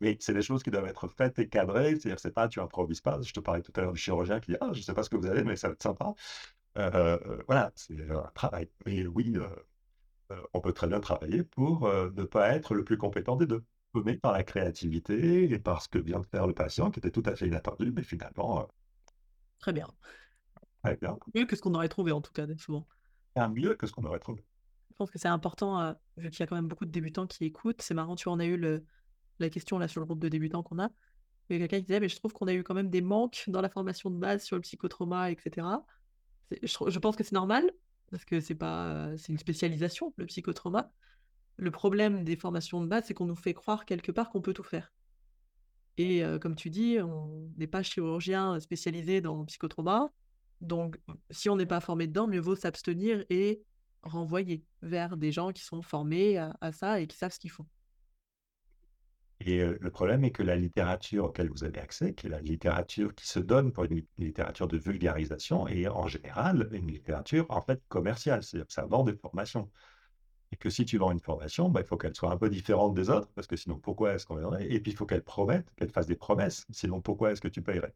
Mais 0.00 0.16
c'est 0.20 0.34
des 0.34 0.42
choses 0.42 0.62
qui 0.62 0.70
doivent 0.70 0.86
être 0.86 1.08
faites 1.08 1.38
et 1.38 1.48
cadrées. 1.48 1.96
C'est-à-dire, 1.96 2.20
c'est 2.20 2.32
pas, 2.32 2.48
tu 2.48 2.60
improvises 2.60 3.00
pas. 3.00 3.20
Je 3.22 3.32
te 3.32 3.40
parlais 3.40 3.62
tout 3.62 3.72
à 3.76 3.80
l'heure 3.82 3.92
du 3.92 3.98
chirurgien 3.98 4.40
qui 4.40 4.52
dit, 4.52 4.56
ah, 4.60 4.70
je 4.72 4.80
sais 4.82 4.94
pas 4.94 5.02
ce 5.02 5.10
que 5.10 5.16
vous 5.16 5.26
allez, 5.26 5.44
mais 5.44 5.56
ça 5.56 5.68
va 5.68 5.74
être 5.74 5.82
sympa. 5.82 6.14
Euh, 6.78 7.18
euh, 7.26 7.42
voilà, 7.46 7.72
c'est 7.76 7.98
euh, 8.00 8.22
un 8.24 8.30
travail. 8.34 8.70
Mais 8.86 9.06
oui, 9.06 9.34
euh, 9.36 9.48
on 10.54 10.60
peut 10.60 10.72
très 10.72 10.86
bien 10.88 11.00
travailler 11.00 11.42
pour 11.44 11.88
ne 11.88 12.24
pas 12.24 12.50
être 12.50 12.74
le 12.74 12.84
plus 12.84 12.98
compétent 12.98 13.36
des 13.36 13.46
deux. 13.46 13.64
Mais 13.94 14.16
par 14.16 14.32
la 14.32 14.44
créativité 14.44 15.50
et 15.50 15.58
par 15.58 15.82
ce 15.82 15.88
que 15.88 15.98
vient 15.98 16.20
de 16.20 16.26
faire 16.26 16.46
le 16.46 16.54
patient, 16.54 16.90
qui 16.90 17.00
était 17.00 17.10
tout 17.10 17.22
à 17.24 17.34
fait 17.34 17.46
inattendu, 17.48 17.90
mais 17.90 18.02
finalement, 18.02 18.68
Très 19.60 19.72
bien. 19.72 19.88
très 20.82 20.96
bien, 20.96 21.18
Mieux 21.34 21.46
que 21.46 21.56
ce 21.56 21.62
qu'on 21.62 21.74
aurait 21.74 21.88
trouvé 21.88 22.12
en 22.12 22.20
tout 22.20 22.32
cas, 22.32 22.46
souvent. 22.58 22.86
bien 23.34 23.48
mieux 23.48 23.74
que 23.74 23.86
ce 23.86 23.92
qu'on 23.92 24.04
aurait 24.04 24.18
trouvé. 24.18 24.44
Je 24.90 24.96
pense 24.96 25.10
que 25.10 25.18
c'est 25.18 25.28
important, 25.28 25.94
vu 26.16 26.30
qu'il 26.30 26.40
y 26.40 26.42
a 26.42 26.46
quand 26.46 26.56
même 26.56 26.68
beaucoup 26.68 26.84
de 26.84 26.90
débutants 26.90 27.26
qui 27.26 27.44
écoutent. 27.44 27.82
C'est 27.82 27.94
marrant, 27.94 28.16
tu 28.16 28.24
vois, 28.24 28.32
on 28.34 28.40
a 28.40 28.44
eu 28.44 28.56
le, 28.56 28.84
la 29.38 29.50
question 29.50 29.78
là 29.78 29.88
sur 29.88 30.00
le 30.00 30.06
groupe 30.06 30.20
de 30.20 30.28
débutants 30.28 30.62
qu'on 30.62 30.78
a. 30.78 30.90
A 31.50 31.56
quelqu'un 31.56 31.78
qui 31.78 31.84
disait, 31.84 32.00
mais 32.00 32.08
je 32.08 32.16
trouve 32.16 32.32
qu'on 32.32 32.46
a 32.46 32.52
eu 32.52 32.62
quand 32.62 32.74
même 32.74 32.90
des 32.90 33.00
manques 33.00 33.44
dans 33.46 33.62
la 33.62 33.70
formation 33.70 34.10
de 34.10 34.18
base 34.18 34.44
sur 34.44 34.56
le 34.56 34.62
psychotrauma, 34.62 35.30
etc. 35.30 35.66
Je, 36.62 36.98
pense 36.98 37.16
que 37.16 37.24
c'est 37.24 37.32
normal, 37.32 37.70
parce 38.10 38.24
que 38.24 38.40
c'est 38.40 38.54
pas, 38.54 39.10
une 39.28 39.38
spécialisation, 39.38 40.12
le 40.16 40.26
psychotrauma. 40.26 40.92
Le 41.56 41.70
problème 41.70 42.22
des 42.22 42.36
formations 42.36 42.82
de 42.82 42.86
base, 42.86 43.04
c'est 43.06 43.14
qu'on 43.14 43.26
nous 43.26 43.34
fait 43.34 43.54
croire 43.54 43.86
quelque 43.86 44.12
part 44.12 44.30
qu'on 44.30 44.42
peut 44.42 44.52
tout 44.52 44.62
faire. 44.62 44.92
Et 45.96 46.22
euh, 46.22 46.38
comme 46.38 46.54
tu 46.54 46.70
dis, 46.70 46.98
on 47.00 47.50
n'est 47.56 47.66
pas 47.66 47.82
chirurgien 47.82 48.60
spécialisé 48.60 49.20
dans 49.20 49.40
le 49.40 49.46
psychotrauma. 49.46 50.12
Donc, 50.60 51.00
si 51.30 51.48
on 51.48 51.56
n'est 51.56 51.66
pas 51.66 51.80
formé 51.80 52.06
dedans, 52.06 52.28
mieux 52.28 52.40
vaut 52.40 52.56
s'abstenir 52.56 53.24
et 53.30 53.62
renvoyer 54.02 54.64
vers 54.82 55.16
des 55.16 55.32
gens 55.32 55.52
qui 55.52 55.64
sont 55.64 55.82
formés 55.82 56.36
à, 56.36 56.56
à 56.60 56.72
ça 56.72 57.00
et 57.00 57.06
qui 57.06 57.16
savent 57.16 57.32
ce 57.32 57.40
qu'ils 57.40 57.50
font. 57.50 57.66
Et 59.48 59.60
euh, 59.62 59.78
le 59.80 59.90
problème 59.90 60.24
est 60.24 60.30
que 60.30 60.42
la 60.42 60.56
littérature 60.56 61.24
auquel 61.24 61.48
vous 61.48 61.64
avez 61.64 61.80
accès, 61.80 62.12
qui 62.14 62.26
est 62.26 62.30
la 62.30 62.40
littérature 62.42 63.14
qui 63.14 63.26
se 63.26 63.38
donne 63.38 63.72
pour 63.72 63.84
une 63.84 63.94
li- 63.94 64.08
littérature 64.18 64.68
de 64.68 64.76
vulgarisation, 64.76 65.66
est 65.68 65.88
en 65.88 66.06
général 66.06 66.68
une 66.72 66.88
littérature 66.88 67.46
en 67.48 67.62
fait 67.62 67.82
commerciale, 67.88 68.42
c'est-à-dire 68.42 68.66
que 68.66 68.72
ça 68.74 68.84
vend 68.84 69.04
des 69.04 69.16
formations. 69.16 69.70
Et 70.52 70.56
que 70.56 70.70
si 70.70 70.84
tu 70.84 70.98
vends 70.98 71.12
une 71.12 71.20
formation, 71.20 71.70
bah, 71.70 71.80
il 71.80 71.86
faut 71.86 71.96
qu'elle 71.96 72.14
soit 72.14 72.30
un 72.32 72.36
peu 72.38 72.50
différente 72.50 72.94
des 72.94 73.10
autres, 73.10 73.30
parce 73.34 73.46
que 73.46 73.56
sinon, 73.56 73.78
pourquoi 73.80 74.14
est-ce 74.14 74.26
qu'on 74.26 74.36
vendrait? 74.36 74.66
Et 74.70 74.80
puis, 74.80 74.92
il 74.92 74.96
faut 74.96 75.06
qu'elle 75.06 75.24
promette, 75.24 75.68
qu'elle 75.76 75.90
fasse 75.90 76.06
des 76.06 76.16
promesses, 76.16 76.66
sinon, 76.70 77.00
pourquoi 77.00 77.32
est-ce 77.32 77.40
que 77.40 77.48
tu 77.48 77.62
payerais? 77.62 77.94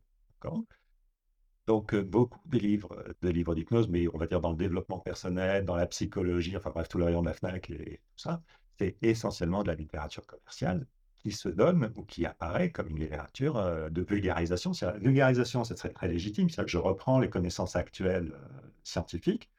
Donc, 1.67 1.95
euh, 1.95 2.03
beaucoup 2.03 2.41
des 2.49 2.59
livres, 2.59 3.05
des 3.23 3.33
livres 3.33 3.55
d'hypnose, 3.55 3.89
mais 3.89 4.07
on 4.13 4.19
va 4.19 4.27
dire 4.27 4.41
dans 4.41 4.51
le 4.51 4.57
développement 4.57 4.99
personnel, 5.01 5.65
dans 5.65 5.77
la 5.77 5.87
psychologie, 5.87 6.57
enfin 6.57 6.71
bref, 6.71 6.89
tout 6.89 6.99
le 6.99 7.05
rayon 7.05 7.23
de 7.23 7.27
la 7.29 7.35
FNAC 7.35 7.71
et 7.71 7.99
tout 7.99 8.19
ça, 8.19 8.43
c'est 8.79 8.97
essentiellement 9.03 9.63
de 9.63 9.69
la 9.69 9.75
littérature 9.77 10.27
commerciale 10.27 10.87
qui 11.23 11.33
se 11.33 11.49
donne 11.49 11.93
ou 11.97 12.05
qui 12.05 12.27
apparaît 12.27 12.71
comme 12.73 12.89
une 12.89 12.99
littérature 13.01 13.57
euh, 13.57 13.89
de 13.91 14.03
vulgarisation. 14.03 14.73
C'est- 14.73 14.87
La 14.87 14.99
vulgarisation, 14.99 15.65
ce 15.65 15.75
serait 15.77 15.93
très 15.93 16.09
légitime, 16.09 16.49
c'est-à-dire 16.51 16.67
que 16.67 16.73
je 16.73 16.79
reprends 16.79 17.19
les 17.19 17.31
connaissances 17.31 17.77
actuelles 17.77 18.33
euh, 18.35 18.61
scientifiques, 18.85 19.51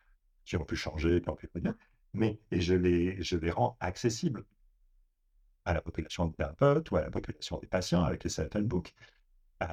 qui 0.46 0.58
ont 0.58 0.66
pu 0.66 0.76
changer, 0.78 1.22
qui 1.22 1.30
ont 1.30 1.36
pu 1.36 1.50
venir, 1.56 1.74
mais 2.14 2.40
et 2.52 2.62
je 2.62 2.76
les, 2.76 3.22
je 3.24 3.38
les 3.38 3.52
rends 3.52 3.78
accessibles 3.82 4.46
à 5.66 5.74
la 5.74 5.82
population 5.82 6.26
des 6.28 6.34
thérapeutes 6.34 6.92
ou 6.92 6.98
à 6.98 7.02
la 7.02 7.12
population 7.12 7.58
des 7.60 7.68
patients 7.68 8.04
avec 8.04 8.24
les 8.24 8.30
self-help 8.30 8.66
books. 8.68 8.94
Euh, 9.64 9.68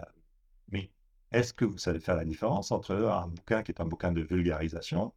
mais 0.70 0.93
est-ce 1.32 1.55
que 1.55 1.64
vous 1.64 1.78
savez 1.78 2.01
faire 2.01 2.16
la 2.16 2.24
différence 2.24 2.72
entre 2.72 2.95
un 2.97 3.28
bouquin 3.28 3.62
qui 3.62 3.72
est 3.72 3.80
un 3.80 3.86
bouquin 3.86 4.12
de 4.12 4.22
vulgarisation 4.22 5.14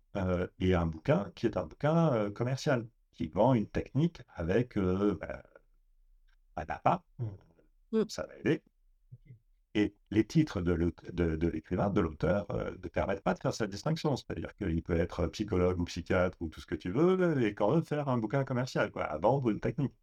et 0.60 0.74
un 0.76 0.86
bouquin 0.88 1.32
qui 1.36 1.48
est 1.48 1.58
un 1.58 1.66
bouquin 1.66 2.32
commercial, 2.32 2.88
qui 3.14 3.28
vend 3.28 3.54
une 3.54 3.68
technique 3.68 4.22
avec 4.36 4.78
bah, 4.78 5.44
un 6.58 6.66
appât, 6.68 7.04
Mm. 7.92 8.04
ça 8.08 8.26
va 8.26 8.38
aider. 8.40 8.62
Et 9.76 9.96
les 10.12 10.26
titres 10.26 10.62
de 10.62 10.72
l'aut- 10.72 10.92
de- 11.12 11.36
de 11.36 11.48
l'écrivain, 11.48 11.90
de 11.90 12.00
l'auteur, 12.00 12.46
euh, 12.52 12.72
ne 12.72 12.88
permettent 12.90 13.24
pas 13.24 13.34
de 13.34 13.40
faire 13.40 13.54
cette 13.54 13.72
distinction. 13.72 14.16
C'est-à-dire 14.16 14.54
qu'il 14.56 14.84
peut 14.84 14.96
être 14.96 15.26
psychologue 15.28 15.80
ou 15.80 15.84
psychiatre 15.86 16.38
ou 16.42 16.48
tout 16.50 16.62
ce 16.62 16.68
que 16.68 16.76
tu 16.76 16.92
veux, 16.92 17.42
et 17.42 17.56
quand 17.56 17.74
même 17.74 17.84
faire 17.84 18.08
un 18.08 18.18
bouquin 18.20 18.44
commercial, 18.44 18.92
quoi, 18.92 19.04
à 19.06 19.18
vendre 19.18 19.50
une 19.50 19.60
technique. 19.60 19.94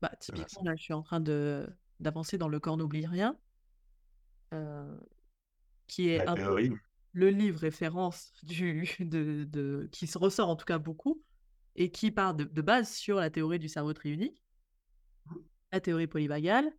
Bah, 0.00 0.10
typiquement, 0.18 0.62
là, 0.64 0.74
je 0.76 0.82
suis 0.82 0.94
en 0.94 1.02
train 1.02 1.20
d'avancer 1.20 2.38
dans 2.38 2.48
Le 2.48 2.60
corps 2.60 2.78
n'oublie 2.78 3.04
rien, 3.06 3.36
euh, 4.54 4.96
qui 5.86 6.08
est 6.08 6.26
un 6.26 6.34
peu 6.34 6.40
théorie, 6.42 6.72
le 7.12 7.28
livre 7.28 7.60
référence 7.60 8.32
du, 8.42 8.88
de, 9.00 9.44
de- 9.44 9.88
qui 9.92 10.06
se 10.06 10.16
ressort 10.16 10.48
en 10.48 10.56
tout 10.56 10.64
cas 10.64 10.78
beaucoup 10.78 11.22
et 11.76 11.90
qui 11.90 12.10
part 12.10 12.34
de, 12.34 12.44
de 12.44 12.62
base 12.62 12.90
sur 12.90 13.16
la 13.16 13.28
théorie 13.28 13.58
du 13.58 13.68
cerveau 13.68 13.92
triunique, 13.92 14.42
la 15.72 15.80
théorie 15.80 16.06
polyvagale, 16.06 16.72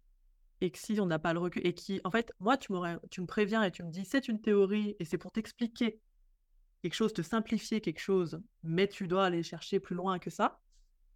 et 0.62 0.72
que 0.72 0.78
si 0.78 1.00
on 1.00 1.06
n'a 1.08 1.20
pas 1.20 1.34
le 1.34 1.40
recul, 1.40 1.66
et 1.66 1.74
qui, 1.74 2.02
en 2.04 2.12
fait, 2.12 2.32
moi, 2.40 2.58
tu, 2.58 2.72
me 2.74 3.26
préviens 3.26 3.64
et 3.64 3.72
tu 3.72 3.84
me 3.84 3.92
dis 3.92 4.06
c'est 4.06 4.28
une 4.28 4.42
théorie 4.42 4.96
et 5.00 5.06
c'est 5.06 5.18
pour 5.18 5.32
t'expliquer 5.32 6.00
quelque 6.84 6.94
chose, 6.94 7.14
te 7.14 7.22
simplifier 7.22 7.82
quelque 7.82 8.00
chose, 8.00 8.42
mais 8.64 8.88
tu 8.88 9.08
dois 9.08 9.26
aller 9.26 9.44
chercher 9.44 9.80
plus 9.80 9.96
loin 9.96 10.20
que 10.20 10.30
ça, 10.30 10.60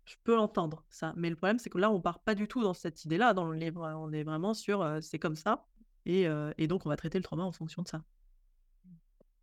je 0.05 0.15
peux 0.23 0.35
l'entendre, 0.35 0.85
ça. 0.89 1.13
Mais 1.17 1.29
le 1.29 1.35
problème, 1.35 1.59
c'est 1.59 1.69
que 1.69 1.77
là, 1.79 1.91
on 1.91 2.01
part 2.01 2.19
pas 2.19 2.35
du 2.35 2.47
tout 2.47 2.61
dans 2.61 2.73
cette 2.75 3.05
idée-là 3.05 3.33
dans 3.33 3.45
le 3.49 3.57
livre. 3.57 3.81
On 3.97 4.11
est 4.13 4.23
vraiment 4.23 4.53
sur 4.53 4.81
euh, 4.81 5.01
c'est 5.01 5.19
comme 5.19 5.35
ça, 5.35 5.65
et, 6.05 6.27
euh, 6.27 6.53
et 6.57 6.67
donc 6.67 6.85
on 6.85 6.89
va 6.89 6.95
traiter 6.97 7.17
le 7.17 7.23
trauma 7.23 7.43
en 7.43 7.51
fonction 7.51 7.81
de 7.81 7.87
ça. 7.87 8.03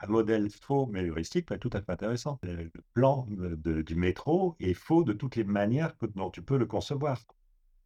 un 0.01 0.07
modèle 0.09 0.51
faux 0.51 0.87
mais 0.87 1.03
heuristique 1.05 1.51
être 1.51 1.61
tout 1.61 1.71
à 1.73 1.81
fait 1.81 1.93
intéressant. 1.93 2.39
Le 2.43 2.71
plan 2.93 3.27
de- 3.31 3.83
du 3.83 3.95
métro 3.95 4.55
est 4.61 4.75
faux 4.75 5.05
de 5.05 5.13
toutes 5.15 5.37
les 5.37 5.45
manières 5.45 5.97
que- 5.97 6.07
dont 6.07 6.31
tu 6.31 6.43
peux 6.43 6.59
le 6.59 6.67
concevoir. 6.67 7.25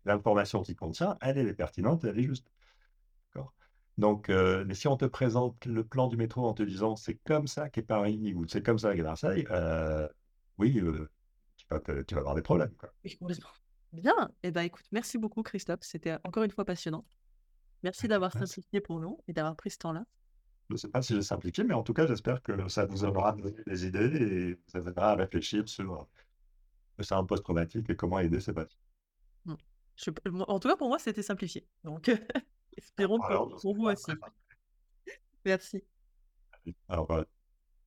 L'information 0.06 0.62
qu'il 0.62 0.76
contient, 0.76 1.18
elle, 1.20 1.36
elle 1.36 1.48
est 1.48 1.54
pertinente, 1.54 2.04
elle 2.04 2.18
est 2.18 2.22
juste. 2.22 2.46
Donc, 3.98 4.28
euh, 4.28 4.62
mais 4.66 4.74
si 4.74 4.88
on 4.88 4.96
te 4.98 5.06
présente 5.06 5.64
le 5.64 5.82
plan 5.82 6.06
du 6.06 6.16
métro 6.18 6.46
en 6.46 6.52
te 6.52 6.62
disant 6.62 6.96
c'est 6.96 7.14
comme 7.24 7.46
ça 7.46 7.70
qu'est 7.70 7.82
Paris 7.82 8.34
ou 8.34 8.46
c'est 8.46 8.62
comme 8.62 8.78
ça 8.78 8.94
qu'est 8.94 9.02
Marseille, 9.02 9.46
euh, 9.50 10.06
oui, 10.58 10.78
euh, 10.80 11.08
tu 11.56 11.64
vas, 11.70 11.80
te- 11.80 12.02
tu 12.02 12.14
vas 12.14 12.20
avoir 12.20 12.34
des 12.34 12.42
problèmes. 12.42 12.74
quoi. 12.76 12.92
Bien. 13.92 14.30
Eh 14.42 14.50
ben, 14.50 14.62
écoute, 14.62 14.84
merci 14.92 15.16
beaucoup, 15.16 15.42
Christophe. 15.42 15.80
C'était 15.80 16.18
encore 16.24 16.42
une 16.42 16.50
fois 16.50 16.66
passionnant. 16.66 17.06
Merci 17.82 18.06
d'avoir 18.06 18.30
Merci. 18.34 18.52
simplifié 18.52 18.80
pour 18.82 19.00
nous 19.00 19.18
et 19.28 19.32
d'avoir 19.32 19.56
pris 19.56 19.70
ce 19.70 19.78
temps-là. 19.78 20.04
Je 20.68 20.74
ne 20.74 20.78
sais 20.78 20.88
pas 20.88 21.00
si 21.00 21.14
j'ai 21.14 21.22
simplifié, 21.22 21.64
mais 21.64 21.74
en 21.74 21.82
tout 21.82 21.94
cas, 21.94 22.06
j'espère 22.06 22.42
que 22.42 22.68
ça 22.68 22.84
vous 22.84 23.04
aura 23.04 23.32
donné 23.32 23.62
des 23.66 23.86
idées 23.86 24.16
et 24.16 24.54
vous 24.74 24.88
aidera 24.88 25.12
à 25.12 25.14
réfléchir 25.14 25.66
sur 25.68 26.06
le 26.98 27.04
syndrome 27.04 27.28
post-traumatique 27.28 27.88
et 27.88 27.96
comment 27.96 28.18
aider 28.18 28.40
ces 28.40 28.52
patients. 28.52 28.78
Je- 29.96 30.10
en 30.46 30.58
tout 30.60 30.68
cas, 30.68 30.76
pour 30.76 30.88
moi, 30.88 30.98
c'était 30.98 31.22
simplifié. 31.22 31.66
Donc, 31.84 32.08
espérons 32.76 33.18
que 33.18 33.26
pour, 33.34 33.56
pour 33.60 33.74
vous 33.74 33.86
aussi. 33.86 34.12
Merci. 35.44 35.82
Alors, 36.88 37.06
voilà. 37.06 37.24